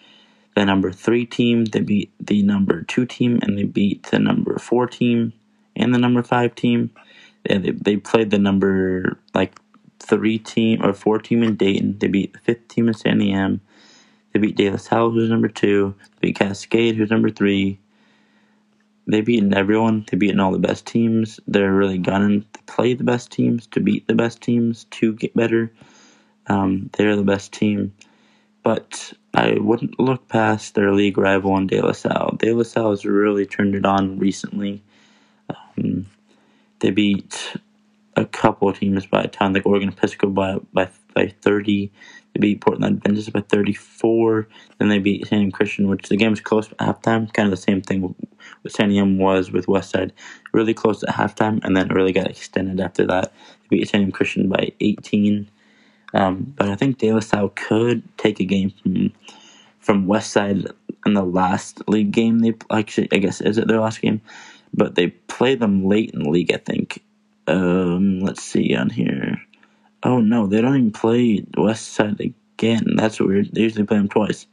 the 0.57 0.65
number 0.65 0.91
three 0.91 1.27
team, 1.27 1.67
they 1.67 1.81
beat 1.81 2.11
the 2.19 2.43
number 2.43 2.83
two 2.83 3.05
team, 3.05 3.39
and 3.43 3.57
they 3.57 3.65
beat 3.65 4.05
the 4.05 4.19
number 4.19 4.59
four 4.59 4.87
team 4.87 5.35
and 5.77 5.95
the 5.95 5.99
number 5.99 6.23
five 6.23 6.55
team. 6.55 6.91
Yeah, 7.49 7.59
they, 7.59 7.71
they 7.73 7.97
played 7.99 8.31
the 8.31 8.39
number 8.39 9.19
like 9.35 9.59
three 9.99 10.39
team 10.39 10.83
or 10.83 10.95
four 10.95 11.19
team 11.19 11.43
in 11.43 11.57
Dayton. 11.57 11.99
They 11.99 12.09
beat 12.09 12.33
the 12.33 12.39
fifth 12.39 12.67
team 12.69 12.89
in 12.89 12.95
Santiam. 12.95 13.61
They 14.33 14.41
beat 14.41 14.57
De 14.57 14.71
La 14.71 14.77
Salle, 14.77 15.11
who's 15.11 15.29
number 15.29 15.49
two. 15.49 15.95
They 16.21 16.29
beat 16.29 16.39
Cascade, 16.39 16.97
who's 16.97 17.11
number 17.11 17.31
three. 17.31 17.79
They 19.07 19.21
beaten 19.21 19.53
everyone. 19.53 20.07
They 20.11 20.17
beaten 20.17 20.41
all 20.41 20.53
the 20.53 20.59
best 20.59 20.87
teams. 20.87 21.41
They're 21.47 21.73
really 21.73 21.99
gunning 21.99 22.47
to 22.55 22.63
play 22.63 22.95
the 22.95 23.05
best 23.05 23.31
teams, 23.31 23.67
to 23.69 23.81
beat 23.81 24.07
the 24.07 24.15
best 24.15 24.41
teams, 24.41 24.85
to 24.93 25.13
get 25.13 25.35
better. 25.35 25.71
Um, 26.49 26.91
they're 26.95 27.17
the 27.17 27.23
best 27.23 27.53
team. 27.53 27.93
but 28.63 29.13
I 29.35 29.57
wouldn't 29.59 29.99
look 29.99 30.29
past 30.29 30.75
their 30.75 30.93
league 30.93 31.19
rival 31.19 31.57
in 31.57 31.67
De 31.67 31.81
La 31.81 31.93
Salle. 31.93 32.37
De 32.39 32.53
La 32.53 32.63
Salle 32.63 32.91
has 32.91 33.05
really 33.05 33.47
turned 33.47 33.75
it 33.75 33.87
on 33.87 34.19
recently. 34.19 34.83
Um, 35.51 36.07
they 36.81 36.91
beat 36.91 37.57
a 38.17 38.25
couple 38.27 38.69
of 38.69 38.79
teams 38.79 39.07
by 39.07 39.23
a 39.23 39.29
ton, 39.29 39.55
like 39.55 39.67
Oregon 39.67 39.89
Episcopal 39.89 40.31
by, 40.35 40.59
by, 40.73 40.91
by 41.15 41.35
30. 41.43 41.91
They 42.35 42.41
beat 42.41 42.61
Portland 42.61 42.97
Adventist 42.97 43.33
by 43.33 43.41
34. 43.41 44.49
Then 44.79 44.89
they 44.89 44.99
beat 44.99 45.27
San 45.27 45.51
Christian, 45.51 45.89
which 45.89 46.09
the 46.09 46.17
game 46.17 46.31
was 46.31 46.41
close 46.41 46.71
at 46.73 46.79
halftime. 46.79 47.33
Kind 47.33 47.47
of 47.47 47.51
the 47.51 47.57
same 47.57 47.83
thing 47.83 48.15
with 48.63 48.73
San 48.73 49.19
was 49.19 49.51
with 49.51 49.67
Westside. 49.67 50.13
Really 50.53 50.75
close 50.75 51.03
at 51.03 51.15
halftime, 51.15 51.65
and 51.65 51.77
then 51.77 51.91
it 51.91 51.95
really 51.95 52.13
got 52.13 52.31
extended 52.31 52.81
after 52.81 53.07
that. 53.07 53.33
They 53.71 53.79
beat 53.79 53.89
San 53.89 54.11
Christian 54.13 54.49
by 54.49 54.73
18. 54.81 55.49
Um, 56.15 56.55
but 56.57 56.69
I 56.69 56.77
think 56.77 56.99
De 56.99 57.13
La 57.13 57.21
Salle 57.21 57.49
could 57.51 58.03
take 58.19 58.41
a 58.41 58.45
game 58.45 58.71
from 58.83 59.13
from 59.81 60.07
West 60.07 60.31
Side 60.33 60.67
in 61.05 61.15
the 61.15 61.25
last 61.25 61.83
league 61.89 62.13
game. 62.13 62.39
They 62.39 62.55
actually, 62.71 63.09
I 63.13 63.19
guess, 63.19 63.41
is 63.41 63.59
it 63.59 63.67
their 63.67 63.81
last 63.81 64.01
game? 64.01 64.21
But 64.75 64.95
they 64.95 65.09
play 65.09 65.55
them 65.55 65.85
late 65.85 66.11
in 66.15 66.23
the 66.23 66.31
league. 66.31 66.53
I 66.53 66.59
think. 66.59 67.03
Um, 67.47 68.21
let's 68.21 68.43
see 68.43 68.75
on 68.77 68.91
here. 68.91 69.41
Oh 70.03 70.21
no, 70.21 70.47
they 70.47 70.61
don't 70.61 70.77
even 70.77 70.93
play 70.93 71.45
West 71.57 71.91
Side 71.91 72.21
again. 72.21 72.95
That's 72.97 73.21
weird. 73.21 73.51
They 73.53 73.63
usually 73.63 73.85
play 73.85 73.99
them 73.99 74.09
twice. 74.09 74.47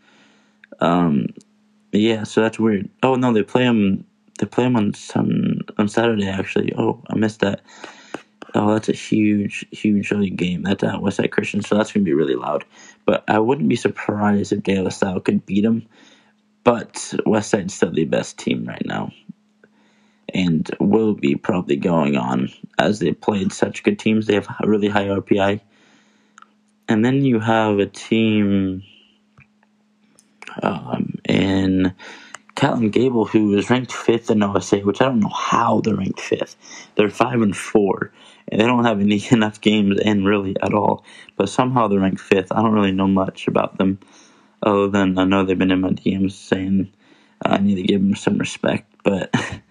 Um, 0.80 1.28
yeah, 1.91 2.24
so 2.24 2.41
that's 2.41 2.60
weird. 2.60 2.89
Oh 3.03 3.16
no, 3.16 3.34
they 3.34 3.43
play 3.43 3.64
them. 3.64 4.05
They 4.39 4.45
play 4.45 4.64
them 4.64 4.76
on 4.76 4.93
some 4.93 5.60
on 5.78 5.88
Saturday 5.88 6.28
actually. 6.28 6.74
Oh, 6.78 7.01
I 7.10 7.16
missed 7.16 7.41
that. 7.41 7.62
Oh, 8.56 8.74
that's 8.74 8.89
a 8.89 8.93
huge, 8.93 9.66
huge 9.72 10.12
game. 10.36 10.64
That's 10.64 10.84
at 10.84 10.95
Westside 10.95 11.32
Christian, 11.32 11.62
so 11.62 11.76
that's 11.76 11.91
going 11.91 12.04
to 12.04 12.10
be 12.10 12.14
really 12.14 12.36
loud. 12.36 12.66
But 13.06 13.24
I 13.28 13.39
wouldn't 13.39 13.70
be 13.70 13.76
surprised 13.76 14.52
if 14.52 14.64
De 14.64 14.82
La 14.82 14.89
Salle 14.89 15.20
could 15.20 15.45
beat 15.45 15.62
them. 15.62 15.86
But 16.64 16.93
Westside's 17.26 17.74
still 17.74 17.91
the 17.91 18.06
best 18.06 18.38
team 18.38 18.66
right 18.66 18.86
now. 18.86 19.12
And 20.34 20.70
will 20.80 21.14
be 21.14 21.36
probably 21.36 21.76
going 21.76 22.16
on 22.18 22.50
as 22.78 23.00
they 23.00 23.14
played 23.14 23.52
such 23.52 23.84
good 23.84 23.97
teams. 23.97 24.28
They 24.28 24.36
have 24.36 24.47
a 24.60 24.68
really 24.68 24.88
high 24.89 25.06
RPI. 25.06 25.62
And 26.88 27.06
then 27.06 27.24
you 27.24 27.39
have 27.39 27.80
a 27.80 27.86
team 27.86 28.84
um, 30.62 31.16
in 31.28 31.93
Catlin 32.56 32.89
Gable, 32.89 33.26
who 33.26 33.58
is 33.58 33.70
ranked 33.70 33.93
fifth 33.93 34.30
in 34.30 34.43
OSA, 34.43 34.80
which 34.80 35.02
I 35.02 35.06
don't 35.06 35.20
know 35.20 35.30
how 35.30 35.82
they're 35.82 35.95
ranked 35.95 36.20
fifth. 36.20 36.56
They're 36.95 37.10
five 37.10 37.41
and 37.41 37.56
four, 37.56 38.12
they 38.52 38.66
don't 38.66 38.86
have 38.86 39.00
any 39.00 39.24
enough 39.32 39.62
games 39.62 40.00
in 40.00 40.26
really 40.26 40.56
at 40.62 40.74
all. 40.74 41.04
But 41.36 41.50
somehow 41.50 41.88
they're 41.88 42.00
ranked 42.00 42.22
fifth. 42.22 42.52
I 42.52 42.62
don't 42.62 42.74
really 42.74 42.91
know 42.91 43.08
much 43.08 43.47
about 43.47 43.78
them, 43.78 44.00
other 44.64 44.88
than 44.88 45.18
I 45.18 45.24
know 45.24 45.43
they've 45.43 45.58
been 45.58 45.72
in 45.72 45.82
my 45.82 45.89
DMs 45.89 46.34
saying 46.34 46.91
I 47.43 47.58
need 47.58 47.76
to 47.76 47.84
give 47.84 48.02
them 48.02 48.16
some 48.16 48.38
respect. 48.38 48.93
But 49.04 49.30
I 49.34 49.62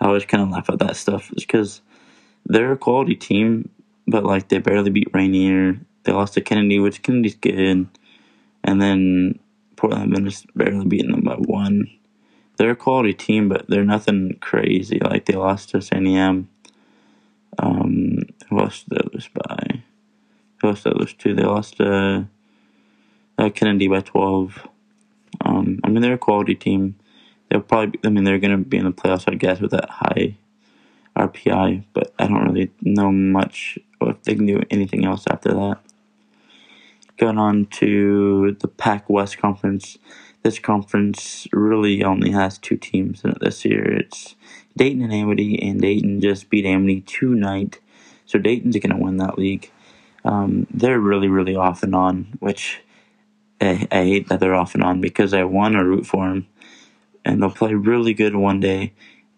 always 0.00 0.24
kind 0.24 0.42
of 0.42 0.50
laugh 0.50 0.70
at 0.70 0.78
that 0.80 0.96
stuff 0.96 1.30
because 1.34 1.80
they're 2.46 2.72
a 2.72 2.78
quality 2.78 3.16
team, 3.16 3.70
but 4.06 4.24
like 4.24 4.48
they 4.48 4.58
barely 4.58 4.90
beat 4.90 5.08
Rainier. 5.12 5.80
They 6.04 6.12
lost 6.12 6.34
to 6.34 6.40
Kennedy, 6.40 6.78
which 6.78 7.02
Kennedy's 7.02 7.34
good, 7.34 7.86
and 8.64 8.82
then 8.82 9.38
Portland 9.76 10.04
Adventist 10.04 10.46
barely 10.56 10.86
beating 10.86 11.10
them 11.10 11.22
by 11.22 11.34
one 11.34 11.88
they're 12.58 12.70
a 12.70 12.76
quality 12.76 13.14
team, 13.14 13.48
but 13.48 13.66
they're 13.68 13.84
nothing 13.84 14.36
crazy. 14.40 14.98
Like 14.98 15.24
they 15.24 15.34
lost 15.34 15.70
to 15.70 15.78
Santiam. 15.78 16.46
Um, 17.58 18.20
who 18.48 18.60
else 18.60 18.84
did 18.84 18.98
they 18.98 19.08
lose 19.12 19.28
by? 19.28 19.82
Who 20.60 20.68
else 20.68 20.82
did 20.82 20.94
they 20.94 20.98
lose 20.98 21.14
to? 21.14 21.34
They 21.34 21.42
lost 21.42 21.76
to 21.78 22.28
uh, 23.38 23.50
Kennedy 23.50 23.88
by 23.88 24.00
twelve. 24.00 24.66
Um, 25.44 25.80
I 25.84 25.88
mean, 25.88 26.02
they're 26.02 26.14
a 26.14 26.18
quality 26.18 26.54
team. 26.54 26.96
They'll 27.50 27.60
probably. 27.60 28.00
I 28.04 28.08
mean, 28.10 28.24
they're 28.24 28.38
going 28.38 28.56
to 28.56 28.64
be 28.64 28.76
in 28.76 28.84
the 28.84 28.92
playoffs, 28.92 29.30
I 29.30 29.34
guess, 29.34 29.60
with 29.60 29.70
that 29.72 29.88
high 29.88 30.36
RPI. 31.16 31.84
But 31.92 32.12
I 32.18 32.26
don't 32.26 32.44
really 32.44 32.70
know 32.82 33.10
much 33.10 33.78
if 34.00 34.22
they 34.22 34.34
can 34.34 34.46
do 34.46 34.62
anything 34.70 35.04
else 35.04 35.24
after 35.30 35.52
that. 35.52 35.78
Going 37.16 37.38
on 37.38 37.66
to 37.66 38.56
the 38.60 38.68
Pac 38.68 39.10
West 39.10 39.38
Conference 39.38 39.98
this 40.42 40.58
conference 40.58 41.46
really 41.52 42.02
only 42.04 42.30
has 42.30 42.58
two 42.58 42.76
teams 42.76 43.24
in 43.24 43.30
it 43.30 43.40
this 43.40 43.64
year. 43.64 43.84
It's 43.84 44.36
Dayton 44.78 45.02
and 45.02 45.12
Amity, 45.12 45.60
and 45.60 45.80
Dayton 45.80 46.20
just 46.20 46.48
beat 46.48 46.64
Amity 46.64 47.02
tonight, 47.02 47.80
so 48.24 48.38
Dayton's 48.38 48.76
going 48.76 48.96
to 48.96 49.02
win 49.02 49.18
that 49.18 49.38
league. 49.38 49.70
Um, 50.24 50.66
they're 50.70 51.00
really, 51.00 51.28
really 51.28 51.56
off 51.56 51.82
and 51.82 51.94
on, 51.94 52.36
which 52.40 52.80
I, 53.60 53.86
I, 53.90 54.04
hate 54.04 54.28
that 54.28 54.40
they're 54.40 54.54
off 54.54 54.74
and 54.74 54.82
on 54.82 55.00
because 55.00 55.32
I 55.32 55.44
want 55.44 55.74
to 55.74 55.84
root 55.84 56.06
for 56.06 56.28
them, 56.28 56.46
and 57.24 57.42
they'll 57.42 57.50
play 57.50 57.74
really 57.74 58.14
good 58.14 58.34
one 58.34 58.60
day. 58.60 58.92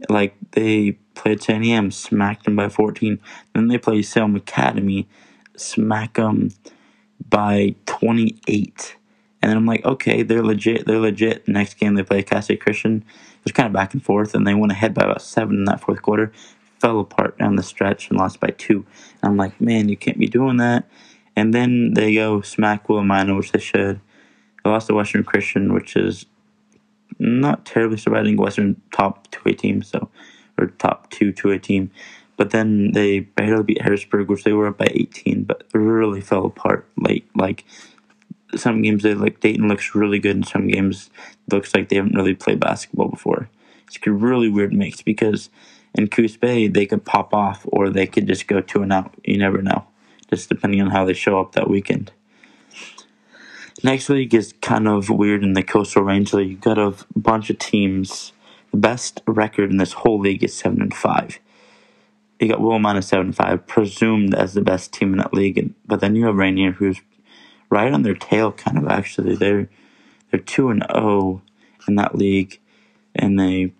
Like 0.08 0.34
they 0.52 0.92
played 1.14 1.40
Santiam, 1.40 1.92
smacked 1.92 2.44
them 2.44 2.56
by 2.56 2.68
14. 2.68 3.18
Then 3.54 3.68
they 3.68 3.78
play 3.78 4.02
Salem 4.02 4.36
Academy, 4.36 5.08
smack 5.56 6.14
them 6.14 6.50
by 7.28 7.74
28 7.86 8.96
and 9.42 9.50
then 9.50 9.56
I'm 9.56 9.66
like, 9.66 9.84
okay, 9.84 10.22
they're 10.22 10.42
legit. 10.42 10.86
They're 10.86 10.98
legit. 10.98 11.48
Next 11.48 11.74
game 11.74 11.94
they 11.94 12.02
play 12.02 12.22
Cascade 12.22 12.60
Christian. 12.60 13.04
Was 13.44 13.52
kind 13.52 13.66
of 13.66 13.72
back 13.72 13.94
and 13.94 14.04
forth, 14.04 14.34
and 14.34 14.46
they 14.46 14.54
went 14.54 14.72
ahead 14.72 14.92
by 14.94 15.04
about 15.04 15.22
seven 15.22 15.56
in 15.56 15.64
that 15.64 15.80
fourth 15.80 16.02
quarter. 16.02 16.32
Fell 16.78 17.00
apart 17.00 17.38
down 17.38 17.56
the 17.56 17.62
stretch 17.62 18.10
and 18.10 18.18
lost 18.18 18.40
by 18.40 18.48
two. 18.48 18.86
And 19.22 19.30
I'm 19.30 19.36
like, 19.36 19.60
man, 19.60 19.88
you 19.88 19.96
can't 19.96 20.18
be 20.18 20.26
doing 20.26 20.58
that. 20.58 20.88
And 21.36 21.54
then 21.54 21.94
they 21.94 22.14
go 22.14 22.42
smack 22.42 22.86
Willamina, 22.86 23.36
which 23.36 23.52
they 23.52 23.58
should. 23.58 24.00
They 24.62 24.70
lost 24.70 24.88
to 24.88 24.94
Western 24.94 25.24
Christian, 25.24 25.72
which 25.72 25.96
is 25.96 26.26
not 27.18 27.64
terribly 27.64 27.96
surprising. 27.96 28.36
Western 28.36 28.80
top 28.92 29.30
two 29.30 29.48
A 29.48 29.52
team, 29.52 29.82
so 29.82 30.10
or 30.58 30.66
top 30.66 31.10
two 31.10 31.32
two 31.32 31.50
A 31.50 31.58
team. 31.58 31.90
But 32.36 32.50
then 32.50 32.92
they 32.92 33.20
barely 33.20 33.64
beat 33.64 33.82
Harrisburg, 33.82 34.30
which 34.30 34.44
they 34.44 34.54
were 34.54 34.68
up 34.68 34.78
by 34.78 34.88
18, 34.90 35.44
but 35.44 35.64
really 35.74 36.22
fell 36.22 36.46
apart 36.46 36.88
late. 36.96 37.28
Like 37.36 37.66
some 38.56 38.82
games 38.82 39.02
they 39.02 39.14
like 39.14 39.40
Dayton 39.40 39.68
looks 39.68 39.94
really 39.94 40.18
good, 40.18 40.36
and 40.36 40.46
some 40.46 40.68
games 40.68 41.10
looks 41.50 41.74
like 41.74 41.88
they 41.88 41.96
haven't 41.96 42.14
really 42.14 42.34
played 42.34 42.60
basketball 42.60 43.08
before. 43.08 43.48
It's 43.86 43.98
a 44.06 44.10
really 44.10 44.48
weird 44.48 44.72
mix 44.72 45.02
because 45.02 45.50
in 45.94 46.08
Coos 46.08 46.36
Bay 46.36 46.68
they 46.68 46.86
could 46.86 47.04
pop 47.04 47.34
off 47.34 47.66
or 47.68 47.90
they 47.90 48.06
could 48.06 48.26
just 48.26 48.46
go 48.46 48.60
two 48.60 48.82
and 48.82 48.92
out. 48.92 49.14
You 49.24 49.38
never 49.38 49.62
know, 49.62 49.86
just 50.28 50.48
depending 50.48 50.80
on 50.80 50.90
how 50.90 51.04
they 51.04 51.14
show 51.14 51.40
up 51.40 51.52
that 51.52 51.68
weekend. 51.68 52.12
Next 53.82 54.08
week 54.08 54.34
is 54.34 54.52
kind 54.60 54.86
of 54.86 55.08
weird 55.08 55.42
in 55.42 55.54
the 55.54 55.62
Coastal 55.62 56.02
Range 56.02 56.32
League. 56.34 56.50
You 56.50 56.56
got 56.56 56.78
a 56.78 56.94
bunch 57.16 57.48
of 57.48 57.58
teams. 57.58 58.32
The 58.72 58.76
best 58.76 59.22
record 59.26 59.70
in 59.70 59.78
this 59.78 59.94
whole 59.94 60.20
league 60.20 60.44
is 60.44 60.54
seven 60.54 60.82
and 60.82 60.94
five. 60.94 61.40
You 62.38 62.48
got 62.48 62.60
Willamina 62.60 63.02
seven 63.02 63.32
five, 63.32 63.66
presumed 63.66 64.34
as 64.34 64.54
the 64.54 64.60
best 64.60 64.92
team 64.92 65.12
in 65.12 65.18
that 65.18 65.34
league. 65.34 65.72
But 65.86 66.00
then 66.00 66.14
you 66.14 66.26
have 66.26 66.36
Rainier, 66.36 66.72
who's 66.72 67.00
right 67.70 67.92
on 67.92 68.02
their 68.02 68.14
tail, 68.14 68.52
kind 68.52 68.76
of 68.76 68.88
actually. 68.88 69.36
They're 69.36 69.68
they're 70.30 70.40
two 70.40 70.70
and 70.70 70.82
zero 70.82 71.02
oh 71.02 71.42
in 71.88 71.94
that 71.96 72.14
league, 72.14 72.60
and 73.14 73.38
they 73.38 73.72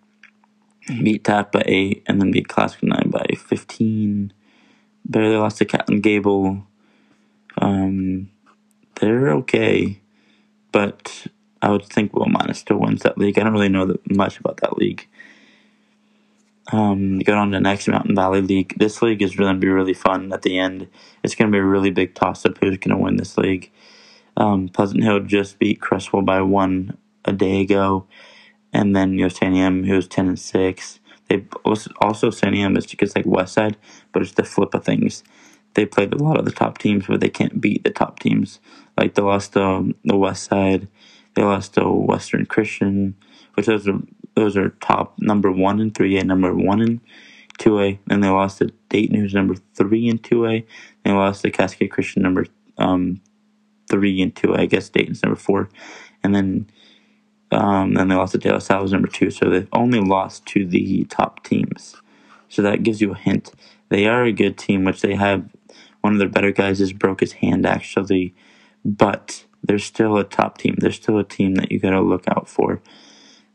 beat 0.86 1.24
Taft 1.24 1.52
by 1.52 1.62
eight, 1.66 2.02
and 2.06 2.20
then 2.20 2.30
beat 2.30 2.48
Clatskanie 2.48 3.10
by 3.10 3.26
fifteen. 3.36 4.32
Barely 5.04 5.36
lost 5.36 5.58
to 5.58 5.64
Catlin 5.64 6.00
Gable. 6.00 6.66
Um, 7.58 8.30
they're 9.00 9.30
okay, 9.30 10.00
but 10.72 11.26
I 11.62 11.70
would 11.70 11.84
think 11.84 12.12
Willamina 12.12 12.54
still 12.54 12.78
wins 12.78 13.02
that 13.02 13.18
league. 13.18 13.38
I 13.38 13.42
don't 13.42 13.52
really 13.52 13.68
know 13.68 13.86
that 13.86 14.10
much 14.10 14.38
about 14.38 14.58
that 14.58 14.76
league. 14.76 15.08
Um, 16.72 17.18
go 17.20 17.36
on 17.36 17.50
to 17.50 17.56
the 17.56 17.60
next 17.60 17.88
Mountain 17.88 18.14
Valley 18.14 18.40
League. 18.40 18.74
This 18.78 19.02
league 19.02 19.22
is 19.22 19.34
going 19.34 19.54
to 19.54 19.60
be 19.60 19.68
really 19.68 19.94
fun 19.94 20.32
at 20.32 20.42
the 20.42 20.58
end. 20.58 20.88
It's 21.22 21.34
going 21.34 21.50
to 21.50 21.54
be 21.54 21.58
a 21.58 21.64
really 21.64 21.90
big 21.90 22.14
toss 22.14 22.46
up 22.46 22.58
who's 22.58 22.78
going 22.78 22.96
to 22.96 23.02
win 23.02 23.16
this 23.16 23.36
league. 23.36 23.70
Um, 24.36 24.68
Pleasant 24.68 25.02
Hill 25.02 25.20
just 25.20 25.58
beat 25.58 25.80
Creswell 25.80 26.22
by 26.22 26.40
one 26.42 26.96
a 27.24 27.32
day 27.32 27.60
ago, 27.60 28.06
and 28.72 28.94
then 28.94 29.14
you 29.14 29.22
know 29.22 29.28
Santiam, 29.28 29.86
who 29.86 29.96
was 29.96 30.08
ten 30.08 30.28
and 30.28 30.38
six. 30.38 31.00
They 31.28 31.44
also 31.64 32.30
Santiam 32.30 32.78
is 32.78 32.86
just 32.86 33.16
like 33.16 33.26
West 33.26 33.54
Side, 33.54 33.76
but 34.12 34.22
it's 34.22 34.32
the 34.32 34.44
flip 34.44 34.74
of 34.74 34.84
things. 34.84 35.22
They 35.74 35.86
played 35.86 36.12
a 36.12 36.22
lot 36.22 36.38
of 36.38 36.44
the 36.44 36.52
top 36.52 36.78
teams, 36.78 37.06
but 37.06 37.20
they 37.20 37.28
can't 37.28 37.60
beat 37.60 37.84
the 37.84 37.90
top 37.90 38.18
teams. 38.18 38.60
Like 38.96 39.14
they 39.14 39.22
lost 39.22 39.52
to 39.52 39.62
um, 39.62 39.94
the 40.04 40.16
West 40.16 40.44
Side, 40.44 40.88
they 41.34 41.42
lost 41.42 41.74
to 41.74 41.88
Western 41.88 42.46
Christian, 42.46 43.16
which 43.54 43.66
was 43.66 43.86
are 43.86 44.00
those 44.40 44.56
are 44.56 44.70
top 44.80 45.18
number 45.18 45.50
one 45.52 45.80
and 45.80 45.94
three 45.94 46.18
A, 46.18 46.24
number 46.24 46.54
one 46.54 46.80
and 46.80 47.00
two 47.58 47.80
A. 47.80 48.00
And 48.08 48.22
they 48.22 48.28
lost 48.28 48.58
to 48.58 48.72
Dayton, 48.88 49.16
who's 49.16 49.34
number 49.34 49.54
three 49.74 50.08
and 50.08 50.22
two 50.22 50.46
A. 50.46 50.66
They 51.04 51.12
lost 51.12 51.42
to 51.42 51.50
Cascade 51.50 51.90
Christian, 51.90 52.22
number 52.22 52.46
um, 52.78 53.20
three 53.90 54.22
and 54.22 54.34
2A. 54.34 54.58
I 54.58 54.66
guess 54.66 54.88
Dayton's 54.88 55.22
number 55.22 55.38
four, 55.38 55.68
and 56.22 56.34
then 56.34 56.66
um, 57.50 57.94
then 57.94 58.08
they 58.08 58.14
lost 58.14 58.32
to 58.32 58.38
De 58.38 58.50
La 58.50 58.58
Salle 58.58 58.86
number 58.86 59.08
two. 59.08 59.30
So 59.30 59.50
they've 59.50 59.68
only 59.72 60.00
lost 60.00 60.46
to 60.46 60.64
the 60.64 61.04
top 61.04 61.44
teams. 61.44 61.96
So 62.48 62.62
that 62.62 62.82
gives 62.82 63.00
you 63.00 63.12
a 63.12 63.18
hint. 63.18 63.52
They 63.88 64.06
are 64.06 64.24
a 64.24 64.32
good 64.32 64.56
team, 64.56 64.84
which 64.84 65.02
they 65.02 65.14
have. 65.14 65.48
One 66.00 66.14
of 66.14 66.18
their 66.18 66.28
better 66.28 66.52
guys 66.52 66.78
has 66.78 66.94
broke 66.94 67.20
his 67.20 67.32
hand 67.32 67.66
actually, 67.66 68.34
but 68.84 69.44
they're 69.62 69.78
still 69.78 70.16
a 70.16 70.24
top 70.24 70.56
team. 70.56 70.76
They're 70.78 70.92
still 70.92 71.18
a 71.18 71.24
team 71.24 71.56
that 71.56 71.70
you 71.70 71.78
got 71.78 71.90
to 71.90 72.00
look 72.00 72.24
out 72.28 72.48
for. 72.48 72.80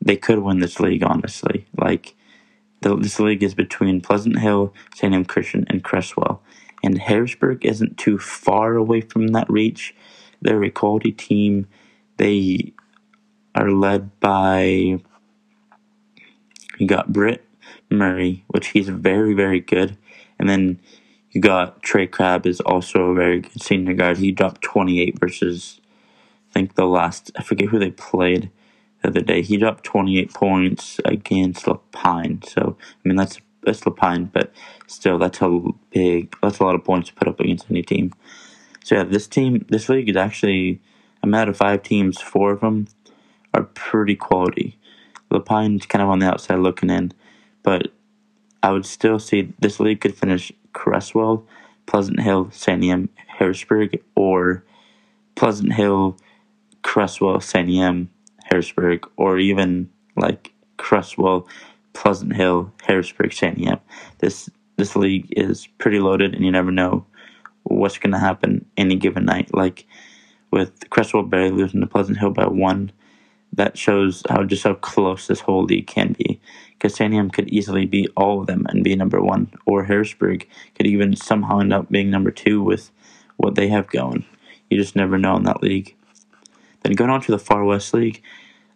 They 0.01 0.17
could 0.17 0.39
win 0.39 0.59
this 0.59 0.79
league, 0.79 1.03
honestly. 1.03 1.65
Like, 1.77 2.15
the, 2.81 2.95
this 2.95 3.19
league 3.19 3.43
is 3.43 3.55
between 3.55 4.01
Pleasant 4.01 4.39
Hill, 4.39 4.73
Santiam 4.95 5.27
Christian, 5.27 5.65
and 5.69 5.83
Creswell. 5.83 6.41
And 6.83 6.99
Harrisburg 6.99 7.65
isn't 7.65 7.97
too 7.97 8.19
far 8.19 8.75
away 8.75 9.01
from 9.01 9.29
that 9.29 9.49
reach. 9.49 9.95
They're 10.41 10.63
a 10.63 10.69
quality 10.69 11.11
team. 11.11 11.67
They 12.17 12.73
are 13.55 13.71
led 13.71 14.19
by 14.19 14.99
you 16.77 16.87
got 16.87 17.11
Britt 17.11 17.43
Murray, 17.89 18.43
which 18.47 18.67
he's 18.67 18.89
very, 18.89 19.33
very 19.33 19.59
good. 19.59 19.97
And 20.37 20.49
then 20.49 20.79
you 21.31 21.41
got 21.41 21.81
Trey 21.81 22.07
Crabb 22.07 22.45
is 22.45 22.59
also 22.61 23.05
a 23.05 23.15
very 23.15 23.41
good 23.41 23.61
senior 23.61 23.93
guard. 23.93 24.17
He 24.17 24.31
dropped 24.31 24.61
28 24.61 25.19
versus, 25.19 25.79
I 26.49 26.53
think 26.53 26.75
the 26.75 26.85
last, 26.85 27.31
I 27.35 27.43
forget 27.43 27.69
who 27.69 27.79
they 27.79 27.91
played 27.91 28.51
the 29.05 29.19
other 29.19 29.25
day. 29.25 29.41
He 29.41 29.57
dropped 29.57 29.83
28 29.83 30.33
points 30.33 30.99
against 31.05 31.67
La 31.67 31.77
Pine. 31.91 32.41
So, 32.47 32.77
I 32.79 33.07
mean, 33.07 33.15
that's 33.15 33.39
that's 33.63 33.85
La 33.85 33.93
Pine, 33.93 34.25
but 34.25 34.51
still, 34.87 35.17
that's 35.17 35.41
a 35.41 35.59
big, 35.91 36.35
that's 36.41 36.59
a 36.59 36.63
lot 36.63 36.75
of 36.75 36.83
points 36.83 37.09
to 37.09 37.15
put 37.15 37.27
up 37.27 37.39
against 37.39 37.69
any 37.69 37.81
team. 37.81 38.13
So, 38.83 38.95
yeah, 38.95 39.03
this 39.03 39.27
team, 39.27 39.65
this 39.69 39.89
league 39.89 40.09
is 40.09 40.15
actually, 40.15 40.81
I'm 41.23 41.33
out 41.33 41.49
of 41.49 41.57
five 41.57 41.81
teams, 41.81 42.21
four 42.21 42.51
of 42.51 42.61
them 42.61 42.87
are 43.53 43.63
pretty 43.63 44.15
quality. 44.15 44.77
La 45.31 45.39
Pine's 45.39 45.85
kind 45.85 46.03
of 46.03 46.09
on 46.09 46.19
the 46.19 46.27
outside 46.27 46.59
looking 46.59 46.91
in, 46.91 47.11
but 47.63 47.91
I 48.61 48.71
would 48.71 48.85
still 48.85 49.17
see 49.17 49.53
this 49.59 49.79
league 49.79 50.01
could 50.01 50.15
finish 50.15 50.51
Creswell, 50.73 51.47
Pleasant 51.87 52.19
Hill, 52.19 52.45
Santiam, 52.45 53.09
Harrisburg, 53.27 54.01
or 54.15 54.63
Pleasant 55.35 55.73
Hill, 55.73 56.17
Creswell, 56.83 57.37
Santiam, 57.37 58.09
Harrisburg, 58.45 59.07
or 59.17 59.37
even 59.37 59.89
like 60.15 60.53
Creswell, 60.77 61.47
Pleasant 61.93 62.35
Hill, 62.35 62.71
Harrisburg, 62.83 63.31
Santiam. 63.31 63.79
This 64.19 64.49
this 64.77 64.95
league 64.95 65.27
is 65.31 65.67
pretty 65.77 65.99
loaded, 65.99 66.33
and 66.33 66.45
you 66.45 66.51
never 66.51 66.71
know 66.71 67.05
what's 67.63 67.97
going 67.97 68.11
to 68.11 68.19
happen 68.19 68.65
any 68.77 68.95
given 68.95 69.25
night. 69.25 69.53
Like 69.53 69.85
with 70.51 70.89
Creswell 70.89 71.23
barely 71.23 71.51
losing 71.51 71.81
to 71.81 71.87
Pleasant 71.87 72.17
Hill 72.17 72.31
by 72.31 72.47
one 72.47 72.91
that 73.53 73.77
shows 73.77 74.21
how 74.29 74.43
just 74.43 74.63
how 74.63 74.73
close 74.75 75.27
this 75.27 75.39
whole 75.39 75.63
league 75.63 75.87
can 75.87 76.13
be. 76.13 76.39
Because 76.73 76.97
Santiam 76.97 77.31
could 77.31 77.47
easily 77.49 77.85
beat 77.85 78.09
all 78.17 78.41
of 78.41 78.47
them 78.47 78.65
and 78.69 78.83
be 78.83 78.95
number 78.95 79.21
one, 79.21 79.51
or 79.65 79.85
Harrisburg 79.85 80.47
could 80.75 80.85
even 80.85 81.15
somehow 81.15 81.59
end 81.59 81.73
up 81.73 81.89
being 81.89 82.11
number 82.11 82.31
two 82.31 82.61
with 82.61 82.91
what 83.37 83.55
they 83.55 83.69
have 83.69 83.87
going. 83.87 84.25
You 84.69 84.77
just 84.77 84.95
never 84.95 85.17
know 85.17 85.37
in 85.37 85.43
that 85.43 85.63
league. 85.63 85.95
Then 86.85 86.93
going 86.93 87.09
on 87.09 87.19
to 87.21 87.31
the 87.31 87.39
Far 87.39 87.63
West 87.63 87.95
League, 87.95 88.21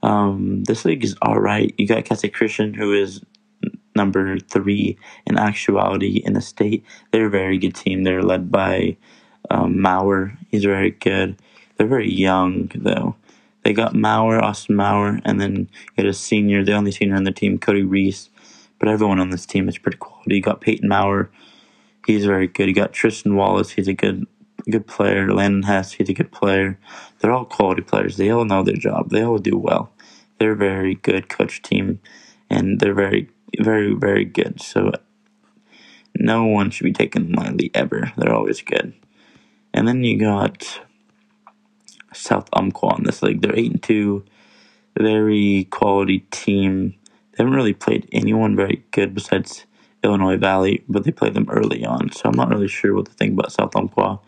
um, 0.01 0.63
this 0.63 0.83
league 0.83 1.03
is 1.03 1.15
all 1.21 1.39
right. 1.39 1.71
You 1.77 1.85
got 1.85 2.05
Cassie 2.05 2.27
Christian, 2.27 2.73
who 2.73 2.91
is 2.91 3.23
number 3.95 4.39
three 4.39 4.97
in 5.27 5.37
actuality 5.37 6.23
in 6.25 6.33
the 6.33 6.41
state. 6.41 6.83
They're 7.11 7.27
a 7.27 7.29
very 7.29 7.59
good 7.59 7.75
team. 7.75 8.03
They're 8.03 8.23
led 8.23 8.51
by 8.51 8.97
um, 9.51 9.79
Maurer. 9.79 10.35
He's 10.49 10.63
very 10.63 10.89
good. 10.89 11.37
They're 11.77 11.85
very 11.85 12.11
young 12.11 12.71
though. 12.73 13.15
They 13.63 13.73
got 13.73 13.93
Maurer, 13.93 14.43
Austin 14.43 14.75
Maurer, 14.75 15.19
and 15.23 15.39
then 15.39 15.55
you 15.55 15.67
had 15.97 16.07
a 16.07 16.13
senior, 16.13 16.65
the 16.65 16.73
only 16.73 16.91
senior 16.91 17.15
on 17.15 17.25
the 17.25 17.31
team, 17.31 17.59
Cody 17.59 17.83
Reese. 17.83 18.31
But 18.79 18.89
everyone 18.89 19.19
on 19.19 19.29
this 19.29 19.45
team 19.45 19.69
is 19.69 19.77
pretty 19.77 19.97
quality. 19.97 20.33
You 20.33 20.41
got 20.41 20.61
Peyton 20.61 20.89
Maurer, 20.89 21.29
he's 22.07 22.25
very 22.25 22.47
good. 22.47 22.69
You 22.69 22.73
got 22.73 22.91
Tristan 22.91 23.35
Wallace, 23.35 23.69
he's 23.69 23.87
a 23.87 23.93
good 23.93 24.25
good 24.69 24.87
player. 24.87 25.31
Landon 25.33 25.63
Hess, 25.63 25.93
he's 25.93 26.09
a 26.09 26.13
good 26.13 26.31
player. 26.31 26.79
They're 27.19 27.31
all 27.31 27.45
quality 27.45 27.81
players. 27.81 28.17
They 28.17 28.29
all 28.29 28.45
know 28.45 28.63
their 28.63 28.75
job. 28.75 29.09
They 29.09 29.23
all 29.23 29.37
do 29.37 29.57
well. 29.57 29.91
They're 30.37 30.53
a 30.53 30.57
very 30.57 30.95
good 30.95 31.29
coach 31.29 31.61
team, 31.61 31.99
and 32.49 32.79
they're 32.79 32.93
very, 32.93 33.29
very, 33.59 33.93
very 33.93 34.25
good. 34.25 34.61
So 34.61 34.91
no 36.15 36.45
one 36.45 36.69
should 36.69 36.85
be 36.85 36.93
taken 36.93 37.31
lightly 37.33 37.71
ever. 37.73 38.11
They're 38.17 38.33
always 38.33 38.61
good. 38.61 38.93
And 39.73 39.87
then 39.87 40.03
you 40.03 40.19
got 40.19 40.81
South 42.13 42.49
Umpqua 42.53 42.95
in 42.97 43.03
this 43.03 43.21
league. 43.21 43.41
They're 43.41 43.57
eight 43.57 43.71
and 43.71 43.83
two, 43.83 44.25
very 44.97 45.67
quality 45.69 46.19
team. 46.31 46.95
They 47.31 47.43
haven't 47.43 47.53
really 47.53 47.73
played 47.73 48.09
anyone 48.11 48.55
very 48.55 48.83
good 48.91 49.13
besides 49.13 49.65
Illinois 50.03 50.37
Valley, 50.37 50.83
but 50.87 51.03
they 51.03 51.11
played 51.11 51.33
them 51.33 51.49
early 51.49 51.85
on. 51.85 52.11
So 52.11 52.29
I'm 52.29 52.35
not 52.35 52.49
really 52.49 52.67
sure 52.67 52.95
what 52.95 53.05
to 53.05 53.13
think 53.13 53.33
about 53.33 53.51
South 53.51 53.75
Umpqua. 53.75 54.19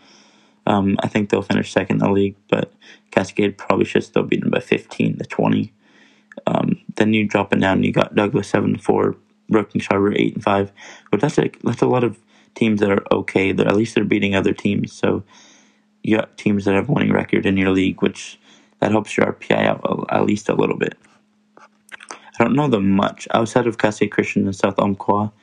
Um, 0.72 0.95
I 1.01 1.09
think 1.09 1.30
they'll 1.30 1.41
finish 1.41 1.74
second 1.74 1.97
in 1.97 2.07
the 2.07 2.11
league, 2.11 2.38
but 2.49 2.72
Cascade 3.11 3.57
probably 3.57 3.84
should 3.84 4.05
still 4.05 4.24
beat 4.24 4.39
them 4.39 4.51
by 4.51 4.61
15 4.61 5.17
to 5.17 5.26
20. 5.26 5.74
Um, 6.47 6.80
then 6.95 7.13
you 7.13 7.28
drop 7.28 7.51
it 7.51 7.59
down, 7.59 7.84
you 7.84 7.91
got 7.91 8.15
Douglas 8.15 8.47
seven 8.47 8.78
four, 8.78 9.17
Brookings 9.49 9.88
Harbor 9.88 10.13
eight 10.15 10.36
and 10.36 10.43
five, 10.43 10.72
but 11.11 11.19
that's 11.19 11.38
a 11.38 11.51
that's 11.61 11.82
a 11.82 11.88
lot 11.88 12.05
of 12.05 12.17
teams 12.55 12.80
that 12.80 12.89
are 12.89 13.03
okay. 13.11 13.51
That 13.51 13.67
at 13.67 13.76
least 13.76 13.95
they're 13.95 14.05
beating 14.05 14.34
other 14.34 14.53
teams. 14.53 14.93
So 14.93 15.24
you 16.03 16.15
got 16.15 16.38
teams 16.38 16.63
that 16.63 16.76
have 16.76 16.88
a 16.88 16.91
winning 16.91 17.11
record 17.11 17.45
in 17.45 17.57
your 17.57 17.72
league, 17.72 18.01
which 18.01 18.39
that 18.80 18.91
helps 18.91 19.17
your 19.17 19.34
RPI 19.34 19.65
out 19.65 20.07
at 20.09 20.26
least 20.26 20.47
a 20.47 20.55
little 20.55 20.78
bit. 20.78 20.97
I 22.39 22.43
don't 22.43 22.55
know 22.55 22.69
them 22.69 22.91
much 22.91 23.28
outside 23.34 23.67
of 23.67 23.78
Cassie 23.78 24.07
Christian 24.07 24.45
and 24.45 24.55
South 24.55 24.80
Umpqua. 24.80 25.34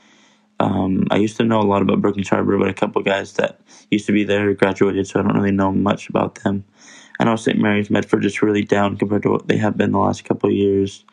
Um, 0.61 1.07
I 1.11 1.17
used 1.17 1.37
to 1.37 1.45
know 1.45 1.61
a 1.61 1.63
lot 1.63 1.83
about 1.83 2.01
Brookings 2.01 2.29
Harbor, 2.29 2.59
but 2.59 2.69
a 2.69 2.75
couple 2.75 3.03
guys 3.03 3.35
that 3.35 3.61
used 3.91 4.07
to 4.07 4.13
be 4.13 4.25
there 4.25 4.53
graduated, 4.55 5.07
so 5.07 5.21
I 5.21 5.23
don't 5.23 5.37
really 5.37 5.53
know 5.53 5.73
much 5.73 6.09
about 6.09 6.37
them. 6.37 6.65
I 7.21 7.25
know 7.25 7.37
St. 7.37 7.59
Mary's 7.59 7.91
Medford 7.91 8.25
is 8.25 8.43
really 8.43 8.63
down 8.63 8.97
compared 8.97 9.23
to 9.23 9.31
what 9.31 9.49
they 9.49 9.57
have 9.57 9.77
been 9.77 9.93
the 9.93 9.99
last 9.99 10.25
couple 10.25 10.51
years, 10.51 11.05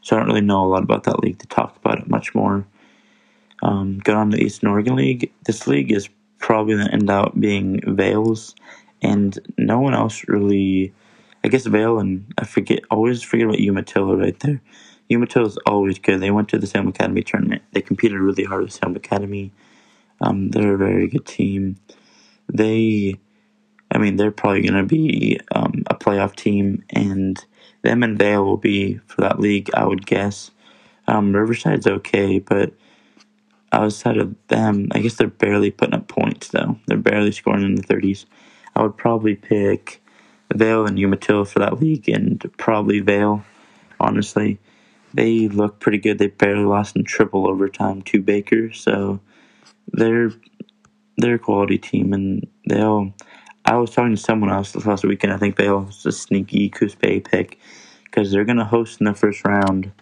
so 0.00 0.16
I 0.16 0.18
don't 0.18 0.28
really 0.28 0.40
know 0.40 0.64
a 0.64 0.66
lot 0.66 0.82
about 0.82 1.04
that 1.04 1.20
league 1.20 1.38
to 1.38 1.46
talk 1.46 1.76
about 1.76 1.98
it 1.98 2.08
much 2.08 2.34
more. 2.34 2.66
Um, 3.62 3.98
go 3.98 4.16
on 4.16 4.30
to 4.30 4.36
the 4.36 4.42
Eastern 4.42 4.70
Oregon 4.70 4.96
League. 4.96 5.32
This 5.44 5.68
league 5.68 5.92
is 5.92 6.08
probably 6.38 6.74
going 6.74 6.86
to 6.86 6.92
end 6.92 7.08
up 7.08 7.38
being 7.38 7.80
Vale's, 7.86 8.56
and 9.00 9.38
no 9.56 9.78
one 9.78 9.94
else 9.94 10.24
really. 10.28 10.92
I 11.44 11.48
guess 11.48 11.66
Vale 11.66 11.98
and 11.98 12.32
I 12.38 12.44
forget 12.44 12.84
always 12.88 13.20
forget 13.20 13.46
about 13.46 13.58
Umatilla 13.58 14.16
right 14.16 14.38
there. 14.40 14.60
Umatilla 15.12 15.46
is 15.46 15.58
always 15.66 15.98
good. 15.98 16.20
They 16.20 16.30
went 16.30 16.48
to 16.50 16.58
the 16.58 16.66
Sam 16.66 16.88
Academy 16.88 17.22
tournament. 17.22 17.62
They 17.72 17.80
competed 17.80 18.18
really 18.18 18.44
hard 18.44 18.62
with 18.62 18.72
Sam 18.72 18.96
Academy. 18.96 19.52
Um, 20.20 20.50
they're 20.50 20.74
a 20.74 20.78
very 20.78 21.08
good 21.08 21.26
team. 21.26 21.76
They, 22.52 23.16
I 23.90 23.98
mean, 23.98 24.16
they're 24.16 24.30
probably 24.30 24.62
going 24.62 24.74
to 24.74 24.84
be 24.84 25.40
um, 25.54 25.82
a 25.88 25.94
playoff 25.94 26.36
team, 26.36 26.84
and 26.90 27.44
them 27.82 28.02
and 28.02 28.18
Vale 28.18 28.44
will 28.44 28.56
be 28.56 28.98
for 29.06 29.20
that 29.22 29.40
league. 29.40 29.70
I 29.74 29.86
would 29.86 30.06
guess. 30.06 30.50
Um, 31.08 31.34
Riverside's 31.34 31.86
okay, 31.86 32.38
but 32.38 32.72
outside 33.72 34.18
of 34.18 34.34
them, 34.48 34.88
I 34.92 35.00
guess 35.00 35.16
they're 35.16 35.26
barely 35.26 35.70
putting 35.70 35.94
up 35.94 36.08
points 36.08 36.48
though. 36.48 36.78
They're 36.86 36.96
barely 36.96 37.32
scoring 37.32 37.64
in 37.64 37.74
the 37.74 37.82
30s. 37.82 38.26
I 38.76 38.82
would 38.82 38.96
probably 38.96 39.34
pick 39.34 40.00
Vale 40.54 40.86
and 40.86 40.98
Umatilla 40.98 41.44
for 41.44 41.58
that 41.58 41.80
league, 41.80 42.08
and 42.08 42.44
probably 42.56 43.00
Vale, 43.00 43.44
Honestly, 44.00 44.58
they 45.14 45.48
look 45.48 45.80
pretty 45.80 45.98
good. 45.98 46.18
They 46.18 46.28
barely 46.28 46.64
lost 46.64 46.96
in 46.96 47.04
triple 47.04 47.48
overtime 47.48 48.02
to 48.02 48.22
Baker, 48.22 48.72
so 48.72 49.20
they're 49.92 50.30
they're 51.16 51.34
a 51.34 51.38
quality 51.38 51.78
team, 51.78 52.12
and 52.12 52.46
they'll. 52.66 53.12
I 53.64 53.76
was 53.76 53.90
talking 53.90 54.16
to 54.16 54.20
someone 54.20 54.50
else 54.50 54.72
this 54.72 54.86
last 54.86 55.04
weekend. 55.04 55.32
I 55.32 55.36
think 55.36 55.56
they 55.56 55.64
Vale's 55.64 56.04
a 56.04 56.12
sneaky 56.12 56.72
Bay 57.00 57.20
pick 57.20 57.58
because 58.04 58.30
they're 58.30 58.44
going 58.44 58.58
to 58.58 58.64
host 58.64 59.00
in 59.00 59.06
the 59.06 59.14
first 59.14 59.44
round, 59.46 59.92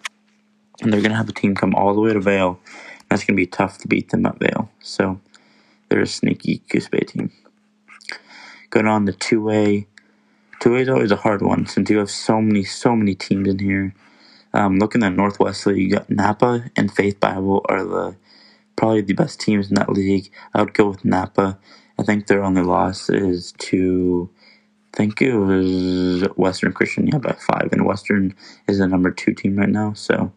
and 0.81 0.91
they're 0.91 1.01
going 1.01 1.11
to 1.11 1.17
have 1.17 1.29
a 1.29 1.33
team 1.33 1.55
come 1.55 1.75
all 1.75 1.93
the 1.93 2.01
way 2.01 2.13
to 2.13 2.19
Vale. 2.19 2.59
that's 3.07 3.23
going 3.23 3.35
to 3.35 3.41
be 3.41 3.45
tough 3.45 3.77
to 3.79 3.87
beat 3.87 4.09
them 4.09 4.25
at 4.25 4.39
Vale. 4.39 4.69
So 4.79 5.21
they're 5.89 6.01
a 6.01 6.07
sneaky 6.07 6.61
Bay 6.91 6.99
team. 6.99 7.31
Going 8.71 8.87
on 8.87 9.05
the 9.05 9.13
two 9.13 9.43
way. 9.43 9.87
Two 10.59 10.73
way 10.73 10.81
is 10.83 10.89
always 10.89 11.11
a 11.11 11.17
hard 11.17 11.41
one 11.41 11.65
since 11.65 11.89
you 11.89 11.97
have 11.97 12.09
so 12.09 12.41
many, 12.41 12.63
so 12.63 12.95
many 12.95 13.15
teams 13.15 13.47
in 13.47 13.59
here. 13.59 13.93
Um, 14.53 14.79
looking 14.79 15.03
at 15.03 15.13
Northwest 15.13 15.65
League, 15.67 15.77
you 15.79 15.91
got 15.91 16.09
Knappa 16.09 16.69
and 16.75 16.91
Faith 16.93 17.19
Bible 17.19 17.65
are 17.69 17.83
the 17.83 18.17
probably 18.75 19.01
the 19.01 19.13
best 19.13 19.39
teams 19.39 19.69
in 19.69 19.75
that 19.75 19.89
league. 19.91 20.31
I 20.53 20.61
would 20.61 20.73
go 20.73 20.89
with 20.89 21.03
Knappa. 21.03 21.57
I 21.99 22.03
think 22.03 22.27
their 22.27 22.43
only 22.43 22.63
loss 22.63 23.09
is 23.09 23.53
to 23.59 24.29
I 24.93 24.97
think 24.97 25.21
it 25.21 25.35
was 25.37 26.23
Western 26.37 26.73
Christian, 26.73 27.07
yeah, 27.07 27.19
by 27.19 27.33
five. 27.33 27.69
And 27.71 27.85
Western 27.85 28.35
is 28.67 28.79
the 28.79 28.87
number 28.87 29.11
two 29.11 29.33
team 29.33 29.57
right 29.57 29.69
now, 29.69 29.93
so 29.93 30.33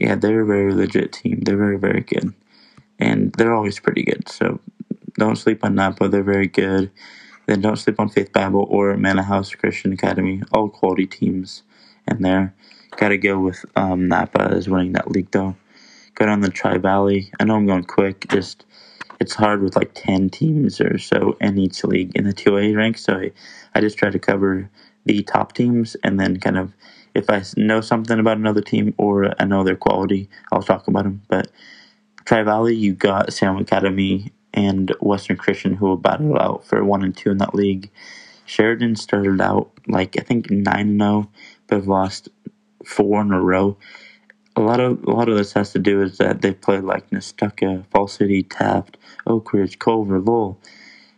yeah, 0.00 0.16
they're 0.16 0.42
a 0.42 0.46
very 0.46 0.74
legit 0.74 1.12
team. 1.12 1.40
They're 1.42 1.56
very, 1.56 1.78
very 1.78 2.02
good. 2.02 2.34
And 2.98 3.32
they're 3.34 3.54
always 3.54 3.80
pretty 3.80 4.04
good. 4.04 4.28
So 4.28 4.60
don't 5.18 5.36
sleep 5.36 5.64
on 5.64 5.74
Knappa. 5.76 6.10
They're 6.10 6.22
very 6.22 6.48
good. 6.48 6.90
Then 7.46 7.60
don't 7.62 7.76
sleep 7.76 8.00
on 8.00 8.08
Faith 8.10 8.32
Bible 8.32 8.66
or 8.70 8.96
Manna 8.96 9.22
House 9.24 9.54
Christian 9.54 9.92
Academy. 9.92 10.42
All 10.52 10.68
quality 10.68 11.06
teams 11.06 11.62
in 12.08 12.22
there. 12.22 12.54
Gotta 12.96 13.18
go 13.18 13.38
with 13.38 13.64
um, 13.76 14.08
Knappa 14.08 14.52
as 14.52 14.68
winning 14.68 14.92
that 14.92 15.10
league, 15.10 15.30
though. 15.30 15.56
Go 16.14 16.26
down 16.26 16.40
the 16.40 16.50
Tri 16.50 16.78
Valley. 16.78 17.32
I 17.40 17.44
know 17.44 17.56
I'm 17.56 17.66
going 17.66 17.84
quick. 17.84 18.28
Just 18.28 18.64
it's 19.18 19.34
hard 19.34 19.62
with 19.62 19.76
like 19.76 19.92
10 19.94 20.30
teams 20.30 20.80
or 20.80 20.98
so 20.98 21.36
in 21.40 21.58
each 21.58 21.84
league 21.84 22.12
in 22.16 22.24
the 22.24 22.32
2A 22.34 22.76
rank. 22.76 22.98
So 22.98 23.14
I, 23.14 23.32
I 23.74 23.80
just 23.80 23.96
try 23.96 24.10
to 24.10 24.18
cover 24.18 24.68
the 25.06 25.22
top 25.22 25.54
teams 25.54 25.96
and 26.04 26.20
then 26.20 26.38
kind 26.38 26.58
of 26.58 26.72
if 27.14 27.30
I 27.30 27.42
know 27.56 27.80
something 27.80 28.18
about 28.18 28.36
another 28.36 28.60
team 28.60 28.94
or 28.98 29.32
I 29.40 29.44
know 29.44 29.64
their 29.64 29.76
quality, 29.76 30.28
I'll 30.50 30.62
talk 30.62 30.88
about 30.88 31.04
them. 31.04 31.22
But 31.28 31.50
Tri 32.24 32.42
Valley, 32.42 32.74
you 32.74 32.94
got 32.94 33.32
Sam 33.32 33.56
Academy 33.56 34.32
and 34.54 34.94
Western 35.00 35.36
Christian 35.36 35.74
who 35.74 35.86
will 35.86 35.96
battle 35.96 36.38
out 36.38 36.64
for 36.64 36.84
one 36.84 37.04
and 37.04 37.16
two 37.16 37.30
in 37.30 37.38
that 37.38 37.54
league. 37.54 37.90
Sheridan 38.44 38.96
started 38.96 39.40
out 39.40 39.70
like 39.86 40.18
I 40.18 40.22
think 40.22 40.50
nine 40.50 40.98
zero, 40.98 41.30
but 41.66 41.76
have 41.76 41.88
lost 41.88 42.28
four 42.84 43.20
in 43.22 43.32
a 43.32 43.40
row. 43.40 43.76
A 44.56 44.60
lot 44.60 44.80
of 44.80 45.02
a 45.04 45.10
lot 45.10 45.28
of 45.28 45.36
this 45.36 45.52
has 45.54 45.72
to 45.72 45.78
do 45.78 46.02
is 46.02 46.18
that 46.18 46.42
they 46.42 46.52
played 46.52 46.84
like 46.84 47.10
Nestucca, 47.10 47.86
Fall 47.90 48.08
City, 48.08 48.42
Taft, 48.42 48.98
Oak 49.26 49.52
Ridge, 49.52 49.78
Culver, 49.78 50.20
Lowell, 50.20 50.58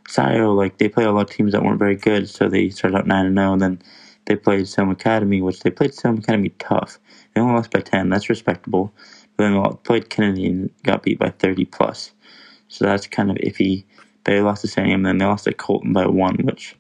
Scio. 0.09 0.53
Like 0.55 0.79
they 0.79 0.89
played 0.89 1.09
a 1.09 1.13
lot 1.13 1.31
of 1.31 1.37
teams 1.37 1.53
that 1.53 1.63
weren't 1.63 1.79
very 1.79 1.97
good, 1.97 2.29
so 2.29 2.49
they 2.49 2.71
started 2.71 2.97
out 2.99 3.07
nine 3.07 3.27
and 3.27 3.37
zero, 3.37 3.53
and 3.55 3.63
then 3.63 3.83
they 4.27 4.37
played 4.37 4.69
Salem 4.69 4.91
Academy, 4.91 5.43
which 5.43 5.61
they 5.61 5.71
played 5.71 5.95
Salem 5.95 6.19
Academy 6.19 6.51
tough. 6.59 6.99
They 7.35 7.41
only 7.41 7.55
lost 7.55 7.73
by 7.73 7.81
ten. 7.81 8.09
That's 8.09 8.31
respectable. 8.31 8.93
But 9.37 9.45
then 9.45 9.63
they 9.63 9.71
played 9.83 10.11
Kennedy 10.11 10.47
and 10.47 10.71
got 10.85 11.03
beat 11.03 11.19
by 11.19 11.31
thirty 11.31 11.65
plus. 11.65 12.13
So 12.69 12.85
that's 12.85 13.07
kind 13.07 13.31
of 13.31 13.37
iffy. 13.39 13.85
They 14.25 14.41
lost 14.41 14.63
to 14.63 14.69
Sam, 14.69 14.91
and 14.91 15.07
then 15.07 15.19
they 15.19 15.25
lost 15.25 15.45
to 15.45 15.53
Colton 15.53 15.93
by 15.93 16.07
one, 16.07 16.37
which 16.45 16.77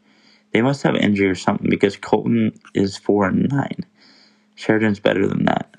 they 0.52 0.62
must 0.62 0.82
have 0.84 0.96
injury 0.96 1.28
or 1.28 1.34
something 1.34 1.68
because 1.68 1.96
Colton 1.96 2.52
is 2.74 2.96
four 2.96 3.26
and 3.26 3.48
nine. 3.50 3.84
Sheridan's 4.54 5.00
better 5.00 5.26
than 5.26 5.44
that, 5.46 5.74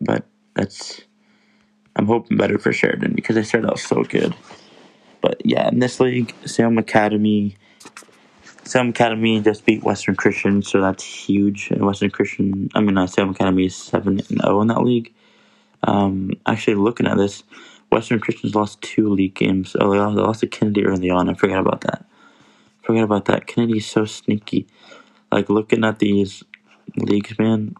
but 0.00 0.26
that's 0.54 1.02
I'm 1.96 2.06
hoping 2.06 2.36
better 2.36 2.58
for 2.58 2.72
Sheridan 2.72 3.12
because 3.14 3.36
they 3.36 3.42
started 3.42 3.70
out 3.70 3.78
so 3.78 4.02
good. 4.02 4.34
But 5.20 5.40
yeah, 5.44 5.68
in 5.68 5.78
this 5.78 6.00
league, 6.00 6.34
Salem 6.44 6.78
Academy, 6.78 7.56
Salem 8.64 8.90
Academy 8.90 9.40
just 9.40 9.64
beat 9.64 9.82
Western 9.82 10.16
Christian, 10.16 10.62
so 10.62 10.80
that's 10.80 11.04
huge. 11.04 11.70
And 11.70 11.86
Western 11.86 12.10
Christian, 12.10 12.68
I 12.74 12.80
mean, 12.80 12.98
uh, 12.98 13.06
Salem 13.06 13.30
Academy 13.30 13.66
is 13.66 13.76
seven 13.76 14.18
and 14.18 14.40
zero 14.42 14.60
in 14.60 14.68
that 14.68 14.82
league. 14.82 15.12
Um, 15.82 16.32
actually, 16.46 16.76
looking 16.76 17.06
at 17.06 17.16
this, 17.16 17.44
Western 17.90 18.18
Christians 18.18 18.54
lost 18.54 18.82
two 18.82 19.08
league 19.08 19.34
games. 19.34 19.76
Oh, 19.80 19.92
they 19.92 19.98
lost 19.98 20.40
to 20.40 20.46
Kennedy 20.46 20.84
early 20.84 21.10
on. 21.10 21.28
I 21.28 21.34
forgot 21.34 21.60
about 21.60 21.82
that. 21.82 22.04
Forget 22.82 23.04
about 23.04 23.26
that. 23.26 23.46
Kennedy's 23.46 23.86
so 23.86 24.04
sneaky. 24.04 24.66
Like 25.30 25.48
looking 25.48 25.84
at 25.84 26.00
these 26.00 26.42
leagues, 26.96 27.38
man. 27.38 27.76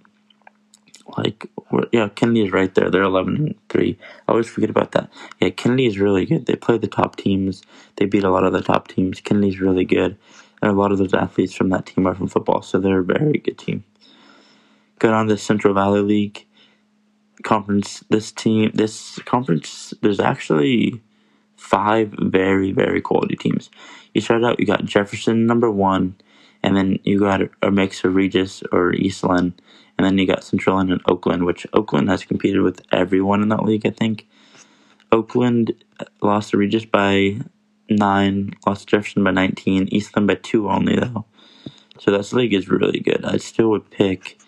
Like 1.16 1.48
yeah, 1.92 2.08
Kennedy 2.08 2.44
is 2.44 2.52
right 2.52 2.74
there. 2.74 2.90
They're 2.90 3.02
eleven 3.02 3.36
and 3.36 3.54
three. 3.68 3.98
I 4.26 4.32
always 4.32 4.48
forget 4.48 4.70
about 4.70 4.92
that. 4.92 5.10
Yeah, 5.40 5.50
Kennedy 5.50 5.86
is 5.86 5.98
really 5.98 6.24
good. 6.24 6.46
They 6.46 6.56
play 6.56 6.78
the 6.78 6.88
top 6.88 7.16
teams. 7.16 7.62
They 7.96 8.06
beat 8.06 8.24
a 8.24 8.30
lot 8.30 8.44
of 8.44 8.52
the 8.52 8.62
top 8.62 8.88
teams. 8.88 9.20
Kennedy's 9.20 9.60
really 9.60 9.84
good, 9.84 10.16
and 10.62 10.70
a 10.70 10.74
lot 10.74 10.92
of 10.92 10.98
those 10.98 11.14
athletes 11.14 11.54
from 11.54 11.68
that 11.70 11.86
team 11.86 12.06
are 12.06 12.14
from 12.14 12.28
football, 12.28 12.62
so 12.62 12.78
they're 12.78 13.00
a 13.00 13.04
very 13.04 13.38
good 13.38 13.58
team. 13.58 13.84
Going 14.98 15.14
on 15.14 15.26
the 15.26 15.36
Central 15.36 15.74
Valley 15.74 16.00
League 16.00 16.46
conference. 17.42 18.02
This 18.08 18.32
team, 18.32 18.70
this 18.74 19.18
conference, 19.20 19.92
there's 20.02 20.20
actually 20.20 21.02
five 21.56 22.14
very 22.18 22.72
very 22.72 23.00
quality 23.00 23.36
teams. 23.36 23.70
You 24.12 24.20
start 24.20 24.44
out, 24.44 24.60
you 24.60 24.66
got 24.66 24.84
Jefferson 24.84 25.46
number 25.46 25.70
one, 25.70 26.16
and 26.62 26.76
then 26.76 26.98
you 27.04 27.18
got 27.18 27.42
a 27.62 27.70
mix 27.70 28.04
of 28.04 28.14
Regis 28.14 28.62
or 28.72 28.92
East 28.92 29.24
Linn, 29.24 29.54
and 29.96 30.06
then 30.06 30.18
you 30.18 30.26
got 30.26 30.44
Central 30.44 30.78
and 30.78 31.00
Oakland, 31.06 31.44
which 31.44 31.66
Oakland 31.72 32.08
has 32.08 32.24
competed 32.24 32.62
with 32.62 32.82
everyone 32.92 33.42
in 33.42 33.48
that 33.50 33.64
league, 33.64 33.86
I 33.86 33.90
think. 33.90 34.26
Oakland 35.12 35.72
lost 36.20 36.50
to 36.50 36.56
Regis 36.56 36.84
by 36.84 37.38
nine, 37.88 38.54
lost 38.66 38.88
Jefferson 38.88 39.22
by 39.22 39.30
19, 39.30 39.88
East 39.92 40.16
Linn 40.16 40.26
by 40.26 40.34
two 40.34 40.68
only, 40.68 40.96
though. 40.96 41.24
So 42.00 42.10
this 42.10 42.32
league 42.32 42.54
is 42.54 42.68
really 42.68 43.00
good. 43.00 43.24
I 43.24 43.36
still 43.36 43.70
would 43.70 43.90
pick 43.90 44.38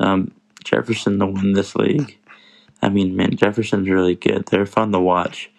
um, 0.00 0.32
Jefferson 0.64 1.18
to 1.20 1.26
win 1.26 1.52
this 1.52 1.76
league. 1.76 2.18
I 2.82 2.88
mean, 2.88 3.14
man, 3.14 3.36
Jefferson's 3.36 3.88
really 3.88 4.16
good. 4.16 4.46
They're 4.46 4.66
fun 4.66 4.92
to 4.92 5.00
watch 5.00 5.50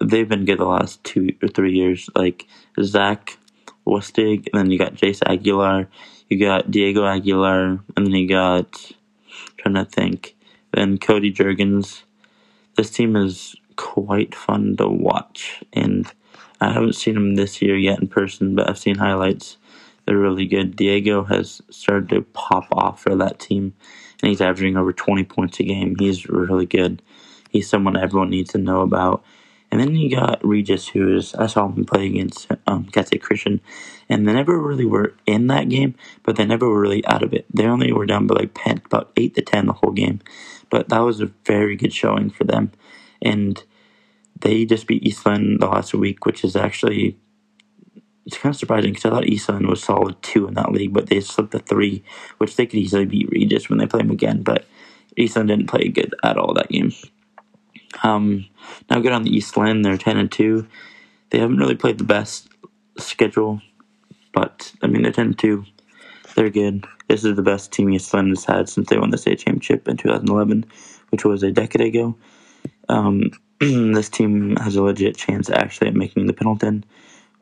they've 0.00 0.28
been 0.28 0.44
good 0.44 0.58
the 0.58 0.64
last 0.64 1.02
two 1.04 1.34
or 1.42 1.48
three 1.48 1.74
years. 1.74 2.08
Like 2.14 2.46
Zach 2.82 3.38
Lustig, 3.86 4.48
and 4.52 4.60
then 4.60 4.70
you 4.70 4.78
got 4.78 4.94
Jace 4.94 5.22
Aguilar, 5.26 5.88
you 6.32 6.38
got 6.46 6.70
Diego 6.70 7.04
Aguilar, 7.04 7.80
and 7.96 8.06
then 8.06 8.12
you 8.12 8.28
got 8.28 8.90
trying 9.58 9.74
to 9.74 9.84
think, 9.84 10.34
then 10.72 10.98
Cody 10.98 11.32
Jurgens. 11.32 12.02
This 12.76 12.90
team 12.90 13.16
is 13.16 13.54
quite 13.76 14.34
fun 14.34 14.76
to 14.78 14.88
watch, 14.88 15.62
and 15.72 16.10
I 16.60 16.72
haven't 16.72 16.94
seen 16.94 17.14
them 17.14 17.34
this 17.34 17.60
year 17.60 17.76
yet 17.76 18.00
in 18.00 18.08
person, 18.08 18.54
but 18.54 18.68
I've 18.68 18.78
seen 18.78 18.96
highlights. 18.96 19.58
They're 20.06 20.16
really 20.16 20.46
good. 20.46 20.74
Diego 20.74 21.22
has 21.24 21.60
started 21.70 22.08
to 22.08 22.22
pop 22.32 22.66
off 22.72 23.02
for 23.02 23.14
that 23.16 23.38
team, 23.38 23.74
and 24.22 24.30
he's 24.30 24.40
averaging 24.40 24.76
over 24.76 24.92
20 24.92 25.24
points 25.24 25.60
a 25.60 25.64
game. 25.64 25.96
He's 25.98 26.26
really 26.26 26.66
good. 26.66 27.02
He's 27.50 27.68
someone 27.68 27.96
everyone 27.96 28.30
needs 28.30 28.52
to 28.52 28.58
know 28.58 28.80
about. 28.80 29.22
And 29.72 29.80
then 29.80 29.96
you 29.96 30.14
got 30.14 30.46
Regis, 30.46 30.88
who 30.88 31.16
is 31.16 31.34
I 31.34 31.46
saw 31.46 31.66
him 31.66 31.86
play 31.86 32.06
against 32.06 32.46
um, 32.66 32.84
Catholic 32.84 33.22
Christian, 33.22 33.62
and 34.06 34.28
they 34.28 34.34
never 34.34 34.58
really 34.58 34.84
were 34.84 35.14
in 35.26 35.46
that 35.46 35.70
game, 35.70 35.94
but 36.22 36.36
they 36.36 36.44
never 36.44 36.68
were 36.68 36.80
really 36.80 37.04
out 37.06 37.22
of 37.22 37.32
it. 37.32 37.46
They 37.52 37.64
only 37.64 37.90
were 37.90 38.04
down 38.04 38.26
by 38.26 38.34
like 38.34 38.50
10, 38.54 38.82
about 38.84 39.12
eight 39.16 39.34
to 39.36 39.42
ten 39.42 39.66
the 39.66 39.72
whole 39.72 39.92
game, 39.92 40.20
but 40.68 40.90
that 40.90 40.98
was 40.98 41.22
a 41.22 41.32
very 41.46 41.74
good 41.74 41.94
showing 41.94 42.28
for 42.28 42.44
them, 42.44 42.70
and 43.22 43.64
they 44.38 44.66
just 44.66 44.86
beat 44.86 45.04
East 45.04 45.24
Linn 45.24 45.56
the 45.58 45.66
last 45.66 45.94
week, 45.94 46.26
which 46.26 46.44
is 46.44 46.54
actually 46.54 47.16
it's 48.26 48.38
kind 48.38 48.54
of 48.54 48.58
surprising 48.58 48.90
because 48.90 49.06
I 49.06 49.10
thought 49.10 49.26
East 49.26 49.48
Linn 49.48 49.66
was 49.66 49.82
solid 49.82 50.20
two 50.22 50.46
in 50.46 50.54
that 50.54 50.70
league, 50.70 50.92
but 50.92 51.06
they 51.06 51.20
slipped 51.20 51.54
a 51.54 51.58
three, 51.58 52.04
which 52.38 52.56
they 52.56 52.66
could 52.66 52.78
easily 52.78 53.06
beat 53.06 53.30
Regis 53.30 53.70
when 53.70 53.78
they 53.78 53.86
play 53.86 54.00
them 54.00 54.10
again, 54.10 54.42
but 54.42 54.66
East 55.16 55.36
Linn 55.36 55.46
didn't 55.46 55.66
play 55.68 55.88
good 55.88 56.14
at 56.22 56.36
all 56.36 56.54
that 56.54 56.68
game. 56.68 56.92
Um, 58.02 58.46
now 58.90 59.00
good 59.00 59.12
on 59.12 59.22
the 59.22 59.30
East 59.30 59.48
Eastland. 59.48 59.84
They're 59.84 59.96
ten 59.96 60.16
and 60.16 60.30
two. 60.30 60.66
They 61.30 61.38
haven't 61.38 61.58
really 61.58 61.76
played 61.76 61.98
the 61.98 62.04
best 62.04 62.48
schedule, 62.98 63.60
but 64.32 64.72
I 64.82 64.86
mean 64.86 65.02
they're 65.02 65.12
ten 65.12 65.26
and 65.26 65.38
two. 65.38 65.64
They're 66.34 66.50
good. 66.50 66.86
This 67.08 67.24
is 67.24 67.36
the 67.36 67.42
best 67.42 67.72
team 67.72 67.90
East 67.90 68.06
Eastland 68.06 68.30
has 68.30 68.44
had 68.44 68.68
since 68.68 68.88
they 68.88 68.98
won 68.98 69.10
the 69.10 69.18
state 69.18 69.38
championship 69.40 69.86
in 69.86 69.96
2011, 69.96 70.64
which 71.10 71.24
was 71.24 71.42
a 71.42 71.52
decade 71.52 71.82
ago. 71.82 72.16
Um, 72.88 73.30
this 73.60 74.08
team 74.08 74.56
has 74.56 74.76
a 74.76 74.82
legit 74.82 75.16
chance 75.16 75.50
actually 75.50 75.88
at 75.88 75.94
making 75.94 76.26
the 76.26 76.32
Pendleton 76.32 76.84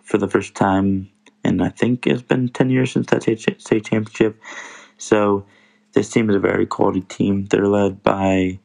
for 0.03 0.19
the 0.19 0.29
first 0.29 0.55
time, 0.55 1.09
and 1.45 1.63
I 1.63 1.69
think 1.69 2.07
it's 2.07 2.23
been 2.23 2.49
10 2.49 2.71
years 2.71 2.93
since 2.93 3.07
that 3.09 3.23
state 3.23 3.85
championship. 3.85 4.41
So 4.99 5.47
this 5.93 6.11
team 6.11 6.29
is 6.31 6.37
a 6.37 6.41
very 6.41 6.67
quality 6.67 7.03
team. 7.03 7.47
They're 7.47 7.67
led 7.67 8.03
by 8.03 8.59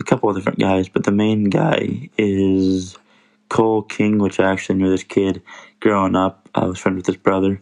a 0.00 0.04
couple 0.04 0.28
of 0.28 0.36
different 0.36 0.58
guys, 0.58 0.88
but 0.88 1.04
the 1.04 1.12
main 1.12 1.44
guy 1.44 2.10
is 2.16 2.96
Cole 3.48 3.82
King, 3.82 4.18
which 4.18 4.38
I 4.40 4.50
actually 4.50 4.76
knew 4.76 4.90
this 4.90 5.04
kid 5.04 5.42
growing 5.80 6.16
up. 6.16 6.48
I 6.54 6.64
was 6.64 6.78
friends 6.78 6.96
with 6.96 7.06
his 7.06 7.16
brother, 7.16 7.60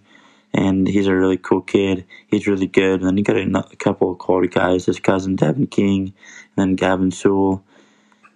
and 0.52 0.86
he's 0.86 1.06
a 1.06 1.14
really 1.14 1.36
cool 1.36 1.62
kid. 1.62 2.04
He's 2.28 2.46
really 2.46 2.66
good. 2.66 3.00
And 3.00 3.08
then 3.08 3.16
you 3.16 3.24
got 3.24 3.36
a, 3.36 3.76
couple 3.76 4.10
of 4.10 4.18
quality 4.18 4.48
guys. 4.48 4.86
His 4.86 5.00
cousin 5.00 5.36
Devin 5.36 5.68
King, 5.68 6.12
and 6.56 6.56
then 6.56 6.76
Gavin 6.76 7.10
Sewell, 7.10 7.64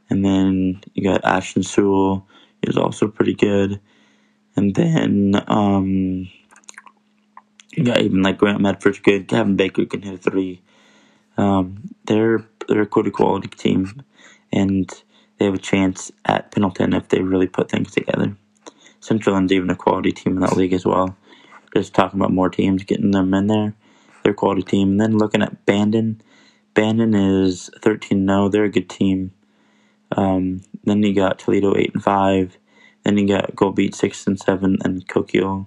and 0.08 0.24
then 0.24 0.80
you 0.94 1.04
got 1.04 1.24
Ashton 1.24 1.62
Sewell. 1.62 2.26
He's 2.64 2.76
also 2.76 3.08
pretty 3.08 3.34
good. 3.34 3.80
And 4.56 4.74
then 4.74 5.42
um, 5.46 6.28
you 7.72 7.84
got 7.84 8.00
even 8.00 8.22
like 8.22 8.38
Grant 8.38 8.60
Medford's 8.60 8.98
good. 8.98 9.28
Kevin 9.28 9.56
Baker 9.56 9.86
can 9.86 10.02
hit 10.02 10.14
a 10.14 10.18
three. 10.18 10.62
Um, 11.36 11.94
they're 12.04 12.40
they're 12.68 12.82
a 12.82 12.86
good 12.86 13.12
quality 13.12 13.48
team, 13.48 14.02
and 14.52 14.90
they 15.38 15.44
have 15.44 15.54
a 15.54 15.58
chance 15.58 16.12
at 16.24 16.50
Pendleton 16.52 16.92
if 16.92 17.08
they 17.08 17.20
really 17.20 17.46
put 17.46 17.70
things 17.70 17.92
together. 17.92 18.36
Central 19.00 19.34
Linn's 19.34 19.52
even 19.52 19.70
a 19.70 19.76
quality 19.76 20.12
team 20.12 20.34
in 20.34 20.40
that 20.40 20.56
league 20.56 20.74
as 20.74 20.84
well. 20.84 21.16
Just 21.74 21.94
talking 21.94 22.20
about 22.20 22.32
more 22.32 22.50
teams, 22.50 22.84
getting 22.84 23.12
them 23.12 23.32
in 23.32 23.46
there. 23.46 23.74
They're 24.22 24.32
a 24.32 24.36
quality 24.36 24.62
team. 24.62 24.90
And 24.90 25.00
then 25.00 25.18
looking 25.18 25.42
at 25.42 25.64
Bandon, 25.64 26.20
Bandon 26.74 27.14
is 27.14 27.70
13 27.80 28.26
0. 28.26 28.48
They're 28.48 28.64
a 28.64 28.70
good 28.70 28.90
team. 28.90 29.32
Um, 30.16 30.62
then 30.84 31.02
you 31.02 31.14
got 31.14 31.38
Toledo 31.38 31.76
8 31.76 31.94
and 31.94 32.02
5. 32.02 32.58
Then 33.04 33.18
you 33.18 33.28
got 33.28 33.56
Gold 33.56 33.76
Beach 33.76 33.94
6 33.94 34.26
and 34.26 34.38
7, 34.38 34.78
and 34.84 35.08
Coquille 35.08 35.66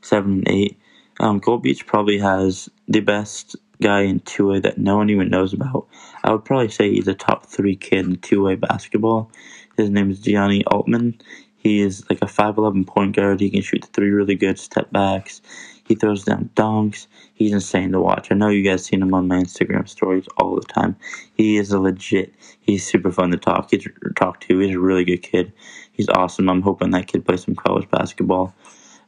7 0.00 0.32
and 0.32 0.48
8. 0.48 0.78
Um, 1.20 1.38
Gold 1.38 1.62
Beach 1.62 1.86
probably 1.86 2.18
has 2.18 2.68
the 2.88 3.00
best 3.00 3.56
guy 3.80 4.00
in 4.02 4.20
2A 4.20 4.62
that 4.62 4.78
no 4.78 4.96
one 4.96 5.10
even 5.10 5.28
knows 5.28 5.52
about. 5.52 5.86
I 6.22 6.32
would 6.32 6.44
probably 6.44 6.68
say 6.68 6.90
he's 6.90 7.08
a 7.08 7.14
top 7.14 7.46
three 7.46 7.76
kid 7.76 8.06
in 8.06 8.16
2A 8.16 8.60
basketball. 8.60 9.30
His 9.76 9.90
name 9.90 10.10
is 10.10 10.20
Gianni 10.20 10.64
Altman. 10.66 11.20
He 11.56 11.80
is 11.80 12.04
like 12.10 12.20
a 12.20 12.26
5'11 12.26 12.86
point 12.86 13.16
guard. 13.16 13.40
He 13.40 13.50
can 13.50 13.62
shoot 13.62 13.88
three 13.92 14.10
really 14.10 14.34
good 14.34 14.58
step 14.58 14.90
backs. 14.92 15.40
He 15.86 15.94
throws 15.94 16.24
down 16.24 16.50
dunks. 16.54 17.06
He's 17.34 17.52
insane 17.52 17.92
to 17.92 18.00
watch. 18.00 18.28
I 18.30 18.34
know 18.34 18.48
you 18.48 18.62
guys 18.62 18.84
seen 18.84 19.02
him 19.02 19.14
on 19.14 19.28
my 19.28 19.36
Instagram 19.36 19.88
stories 19.88 20.26
all 20.38 20.54
the 20.56 20.62
time. 20.62 20.96
He 21.34 21.56
is 21.56 21.72
a 21.72 21.78
legit. 21.78 22.34
He's 22.60 22.86
super 22.86 23.10
fun 23.10 23.30
to 23.30 23.36
talk. 23.36 23.70
He's 23.70 23.86
talk 24.16 24.40
to. 24.40 24.58
He's 24.58 24.74
a 24.74 24.80
really 24.80 25.04
good 25.04 25.22
kid. 25.22 25.52
He's 25.92 26.08
awesome. 26.08 26.48
I'm 26.48 26.62
hoping 26.62 26.90
that 26.90 27.06
kid 27.06 27.26
plays 27.26 27.44
some 27.44 27.54
college 27.54 27.88
basketball. 27.90 28.54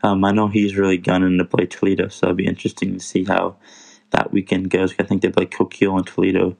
Um, 0.03 0.25
I 0.25 0.33
know 0.33 0.49
he's 0.49 0.77
really 0.77 0.99
gunning 0.99 1.39
to 1.39 1.45
play 1.45 1.67
Toledo, 1.67 2.09
so 2.09 2.27
it'll 2.27 2.37
be 2.37 2.47
interesting 2.47 2.95
to 2.95 3.01
see 3.01 3.25
how 3.25 3.57
that 4.11 4.33
weekend 4.33 4.71
goes. 4.71 4.95
I 4.99 5.05
think 5.05 5.23
they 5.23 5.31
play 5.31 5.47
Coquille 5.47 5.97
and 5.97 6.07
Toledo 6.07 6.57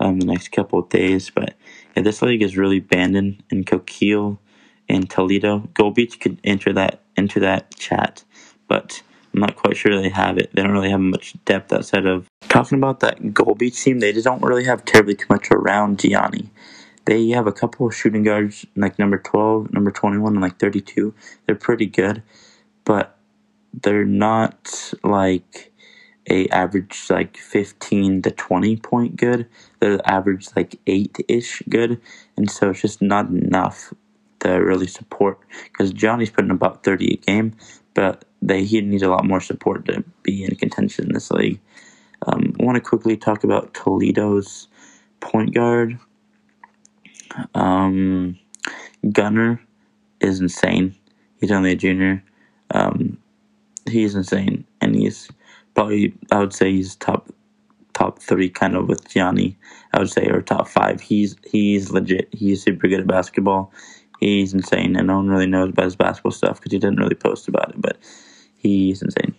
um, 0.00 0.20
the 0.20 0.26
next 0.26 0.48
couple 0.52 0.78
of 0.78 0.88
days. 0.88 1.30
But 1.30 1.54
yeah, 1.96 2.02
this 2.02 2.22
league 2.22 2.42
is 2.42 2.56
really 2.56 2.78
abandoned 2.78 3.42
in 3.50 3.64
Coquille 3.64 4.38
and 4.88 5.08
Toledo. 5.08 5.68
Gold 5.74 5.94
Beach 5.94 6.20
could 6.20 6.40
enter 6.44 6.72
that 6.72 7.02
into 7.16 7.40
that 7.40 7.74
chat, 7.76 8.24
but 8.68 9.02
I'm 9.32 9.40
not 9.40 9.56
quite 9.56 9.76
sure 9.76 10.00
they 10.00 10.08
have 10.08 10.38
it. 10.38 10.50
They 10.54 10.62
don't 10.62 10.72
really 10.72 10.90
have 10.90 11.00
much 11.00 11.34
depth 11.44 11.72
outside 11.72 12.06
of 12.06 12.28
talking 12.42 12.78
about 12.78 13.00
that 13.00 13.34
Gold 13.34 13.58
Beach 13.58 13.82
team. 13.82 14.00
They 14.00 14.12
just 14.12 14.24
don't 14.24 14.42
really 14.42 14.64
have 14.64 14.84
terribly 14.84 15.14
too 15.14 15.26
much 15.28 15.48
around 15.50 16.00
Gianni. 16.00 16.50
They 17.06 17.28
have 17.30 17.46
a 17.46 17.52
couple 17.52 17.86
of 17.86 17.94
shooting 17.94 18.22
guards 18.22 18.64
like 18.76 18.98
number 18.98 19.18
12, 19.18 19.72
number 19.72 19.90
21, 19.90 20.32
and 20.32 20.42
like 20.42 20.58
32. 20.58 21.14
They're 21.44 21.54
pretty 21.54 21.86
good, 21.86 22.22
but 22.84 23.18
they're 23.82 24.06
not 24.06 24.94
like 25.02 25.72
a 26.28 26.48
average 26.48 27.06
like 27.10 27.36
15 27.36 28.22
to 28.22 28.30
20 28.30 28.76
point 28.76 29.16
good. 29.16 29.46
They're 29.80 30.00
average 30.04 30.48
like 30.56 30.80
8 30.86 31.24
ish 31.28 31.62
good. 31.68 32.00
And 32.36 32.50
so 32.50 32.70
it's 32.70 32.80
just 32.80 33.02
not 33.02 33.28
enough 33.28 33.92
to 34.40 34.50
really 34.52 34.86
support 34.86 35.38
because 35.64 35.92
Johnny's 35.92 36.30
putting 36.30 36.50
about 36.50 36.84
30 36.84 37.14
a 37.14 37.16
game, 37.16 37.56
but 37.94 38.24
they 38.42 38.64
he 38.64 38.80
needs 38.80 39.02
a 39.02 39.08
lot 39.08 39.24
more 39.24 39.40
support 39.40 39.86
to 39.86 40.04
be 40.22 40.44
in 40.44 40.54
contention 40.56 41.06
in 41.06 41.12
this 41.12 41.30
league. 41.30 41.60
Um, 42.26 42.54
I 42.58 42.64
want 42.64 42.76
to 42.76 42.80
quickly 42.80 43.16
talk 43.16 43.44
about 43.44 43.74
Toledo's 43.74 44.68
point 45.20 45.54
guard. 45.54 45.98
Um, 47.54 48.38
Gunner 49.12 49.60
is 50.20 50.40
insane. 50.40 50.94
He's 51.40 51.50
only 51.50 51.72
a 51.72 51.76
junior. 51.76 52.22
Um, 52.70 53.18
he's 53.88 54.14
insane, 54.14 54.64
and 54.80 54.94
he's 54.94 55.28
probably 55.74 56.14
I 56.30 56.38
would 56.38 56.52
say 56.52 56.72
he's 56.72 56.96
top 56.96 57.28
top 57.94 58.20
three 58.20 58.50
kind 58.50 58.76
of 58.76 58.88
with 58.88 59.08
Gianni. 59.08 59.56
I 59.92 59.98
would 59.98 60.10
say 60.10 60.26
or 60.26 60.42
top 60.42 60.68
five. 60.68 61.00
He's 61.00 61.36
he's 61.44 61.90
legit. 61.90 62.28
He's 62.32 62.62
super 62.62 62.88
good 62.88 63.00
at 63.00 63.06
basketball. 63.06 63.72
He's 64.20 64.54
insane, 64.54 64.96
and 64.96 65.08
no 65.08 65.16
one 65.16 65.28
really 65.28 65.46
knows 65.46 65.70
about 65.70 65.84
his 65.84 65.96
basketball 65.96 66.32
stuff 66.32 66.60
because 66.60 66.72
he 66.72 66.78
didn't 66.78 66.98
really 66.98 67.14
post 67.14 67.48
about 67.48 67.70
it. 67.70 67.80
But 67.80 67.98
he's 68.56 69.02
insane. 69.02 69.34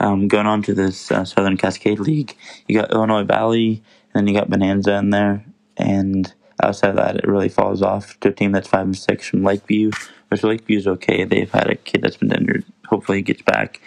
Um, 0.00 0.28
going 0.28 0.46
on 0.46 0.62
to 0.62 0.74
this 0.74 1.10
uh, 1.10 1.24
Southern 1.24 1.56
Cascade 1.56 2.00
League, 2.00 2.36
you 2.66 2.78
got 2.78 2.90
Illinois 2.92 3.22
Valley, 3.22 3.82
and 4.12 4.14
then 4.14 4.26
you 4.26 4.38
got 4.38 4.50
Bonanza 4.50 4.96
in 4.96 5.10
there, 5.10 5.44
and 5.76 6.32
outside 6.62 6.90
of 6.90 6.96
that, 6.96 7.16
it 7.16 7.28
really 7.28 7.48
falls 7.48 7.80
off 7.80 8.18
to 8.20 8.28
a 8.28 8.32
team 8.32 8.52
that's 8.52 8.68
five 8.68 8.86
and 8.86 8.96
six 8.96 9.28
from 9.28 9.44
Lakeview, 9.44 9.92
which 10.28 10.42
Lakeview 10.42 10.78
is 10.78 10.86
okay. 10.86 11.24
They've 11.24 11.50
had 11.50 11.70
a 11.70 11.76
kid 11.76 12.02
that's 12.02 12.16
been 12.16 12.32
injured. 12.32 12.64
Hopefully, 12.86 13.18
he 13.18 13.22
gets 13.22 13.42
back. 13.42 13.80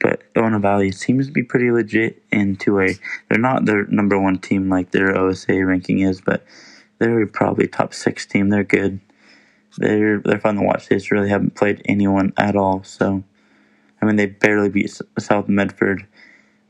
But 0.00 0.22
Illinois 0.36 0.58
Valley 0.58 0.92
seems 0.92 1.26
to 1.26 1.32
be 1.32 1.42
pretty 1.42 1.70
legit 1.70 2.22
in 2.30 2.56
2A. 2.56 2.98
They're 3.28 3.38
not 3.38 3.64
their 3.64 3.86
number 3.86 4.20
one 4.20 4.38
team 4.38 4.68
like 4.68 4.90
their 4.90 5.16
OSA 5.16 5.64
ranking 5.64 6.00
is, 6.00 6.20
but 6.20 6.44
they're 6.98 7.26
probably 7.26 7.66
top 7.66 7.94
six 7.94 8.26
team. 8.26 8.50
They're 8.50 8.64
good. 8.64 9.00
They're 9.78 10.18
they're 10.20 10.40
fun 10.40 10.56
to 10.56 10.62
watch. 10.62 10.88
They 10.88 10.96
just 10.96 11.10
really 11.10 11.28
haven't 11.28 11.54
played 11.54 11.82
anyone 11.84 12.32
at 12.36 12.56
all. 12.56 12.82
So, 12.84 13.24
I 14.00 14.06
mean, 14.06 14.16
they 14.16 14.26
barely 14.26 14.68
beat 14.68 14.98
South 15.18 15.48
Medford. 15.48 16.06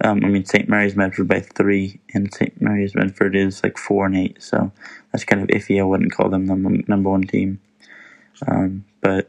Um, 0.03 0.25
I 0.25 0.29
mean, 0.29 0.45
St. 0.45 0.69
Mary's 0.69 0.97
Medford 0.97 1.29
by 1.29 1.41
three, 1.41 2.01
and 2.13 2.33
St. 2.33 2.61
Mary's 2.61 2.95
Medford 2.95 3.35
is 3.35 3.63
like 3.63 3.79
four 3.79 4.07
and 4.07 4.17
eight. 4.17 4.43
So 4.43 4.73
that's 5.13 5.25
kind 5.25 5.43
of 5.43 5.49
iffy. 5.49 5.81
I 5.81 5.85
wouldn't 5.85 6.13
call 6.13 6.29
them 6.29 6.47
the 6.47 6.85
number 6.87 7.11
one 7.11 7.23
team. 7.23 7.61
Um, 8.47 8.85
but 9.01 9.29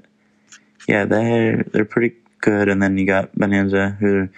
yeah, 0.88 1.06
they're 1.06 1.64
they're 1.64 1.86
pretty 1.86 2.16
good, 2.42 2.70
and 2.70 2.82
then 2.82 2.98
you 2.98 3.06
got 3.06 3.34
Bonanza, 3.36 3.98
who 4.00 4.30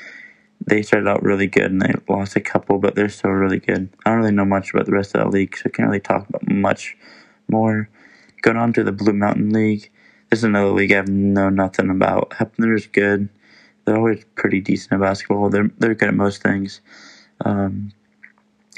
they 0.66 0.82
started 0.82 1.08
out 1.08 1.24
really 1.24 1.48
good 1.48 1.72
and 1.72 1.82
they 1.82 1.94
lost 2.08 2.36
a 2.36 2.42
couple, 2.42 2.80
but 2.80 2.96
they're 2.96 3.10
still 3.10 3.32
really 3.32 3.60
good. 3.60 3.90
I 4.06 4.10
don't 4.10 4.20
really 4.20 4.32
know 4.32 4.46
much 4.46 4.74
about 4.74 4.86
the 4.86 4.92
rest 4.92 5.16
of 5.16 5.24
that 5.24 5.30
league, 5.32 5.56
so 5.56 5.64
I 5.66 5.70
can't 5.70 5.88
really 5.88 6.00
talk 6.00 6.28
about 6.28 6.50
much 6.50 6.98
more. 7.50 7.90
Going 8.42 8.58
on 8.58 8.74
to 8.74 8.84
the 8.84 8.92
Blue 8.92 9.14
Mountain 9.14 9.52
League, 9.52 9.92
this 10.30 10.40
is 10.40 10.44
another 10.44 10.72
league 10.72 10.92
I've 10.92 11.10
know 11.10 11.50
nothing 11.50 11.90
about. 11.90 12.32
Heppner's 12.32 12.88
good. 12.88 13.30
They're 13.86 13.98
always 13.98 14.24
pretty 14.36 14.62
decent 14.62 14.94
at 14.94 15.00
basketball. 15.00 15.50
They're 15.50 15.72
they're 15.80 15.96
good 15.96 16.10
at 16.10 16.14
most 16.14 16.44
things. 16.44 16.82
Um, 17.44 17.92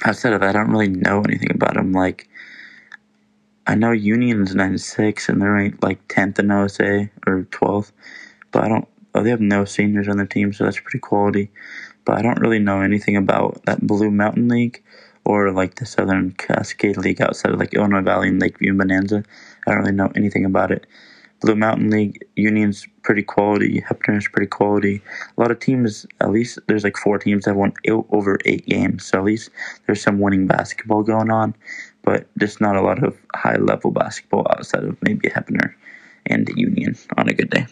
outside 0.05 0.33
of 0.33 0.41
that, 0.41 0.55
I 0.55 0.59
don't 0.59 0.71
really 0.71 0.87
know 0.87 1.21
anything 1.21 1.51
about 1.51 1.73
them. 1.73 1.91
Like, 1.91 2.29
I 3.67 3.75
know 3.75 3.91
Union's 3.91 4.55
nine 4.55 4.77
six 4.77 5.27
and 5.27 5.41
they're 5.41 5.51
ranked 5.51 5.83
like 5.83 6.07
tenth 6.07 6.39
in 6.39 6.51
OSA 6.51 7.09
or 7.27 7.43
twelfth, 7.51 7.91
but 8.51 8.63
I 8.63 8.69
don't 8.69 8.87
they 9.13 9.29
have 9.29 9.41
no 9.41 9.65
seniors 9.65 10.07
on 10.07 10.17
the 10.17 10.25
team, 10.25 10.53
so 10.53 10.63
that's 10.63 10.79
pretty 10.79 10.99
quality. 10.99 11.51
But 12.05 12.17
I 12.17 12.21
don't 12.21 12.39
really 12.39 12.59
know 12.59 12.81
anything 12.81 13.17
about 13.17 13.63
that 13.65 13.85
Blue 13.85 14.09
Mountain 14.09 14.47
League 14.47 14.81
or 15.25 15.51
like 15.51 15.75
the 15.75 15.85
Southern 15.85 16.31
Cascade 16.31 16.97
League 16.97 17.21
outside 17.21 17.51
of 17.51 17.59
like 17.59 17.73
Illinois 17.73 18.01
Valley 18.01 18.29
and 18.29 18.41
Lakeview 18.41 18.73
Bonanza. 18.73 19.23
I 19.67 19.71
don't 19.71 19.81
really 19.81 19.91
know 19.91 20.11
anything 20.15 20.45
about 20.45 20.71
it. 20.71 20.87
Blue 21.41 21.55
Mountain 21.55 21.89
League 21.89 22.23
Union's 22.35 22.87
pretty 23.01 23.23
quality. 23.23 23.81
Heppner's 23.81 24.27
pretty 24.27 24.47
quality. 24.47 25.01
A 25.37 25.41
lot 25.41 25.49
of 25.49 25.59
teams, 25.59 26.05
at 26.19 26.31
least 26.31 26.59
there's 26.67 26.83
like 26.83 26.97
four 26.97 27.17
teams 27.17 27.45
that 27.45 27.55
won 27.55 27.73
eight, 27.85 27.93
over 28.11 28.37
eight 28.45 28.65
games. 28.67 29.05
So 29.05 29.17
at 29.17 29.25
least 29.25 29.49
there's 29.85 30.01
some 30.01 30.19
winning 30.19 30.45
basketball 30.45 31.01
going 31.01 31.31
on, 31.31 31.55
but 32.03 32.27
just 32.37 32.61
not 32.61 32.75
a 32.75 32.81
lot 32.81 33.03
of 33.03 33.17
high 33.35 33.57
level 33.57 33.89
basketball 33.89 34.45
outside 34.51 34.83
of 34.83 34.97
maybe 35.01 35.29
Heppner 35.29 35.73
and 36.27 36.47
Union 36.55 36.95
on 37.17 37.27
a 37.27 37.33
good 37.33 37.49
day. 37.49 37.65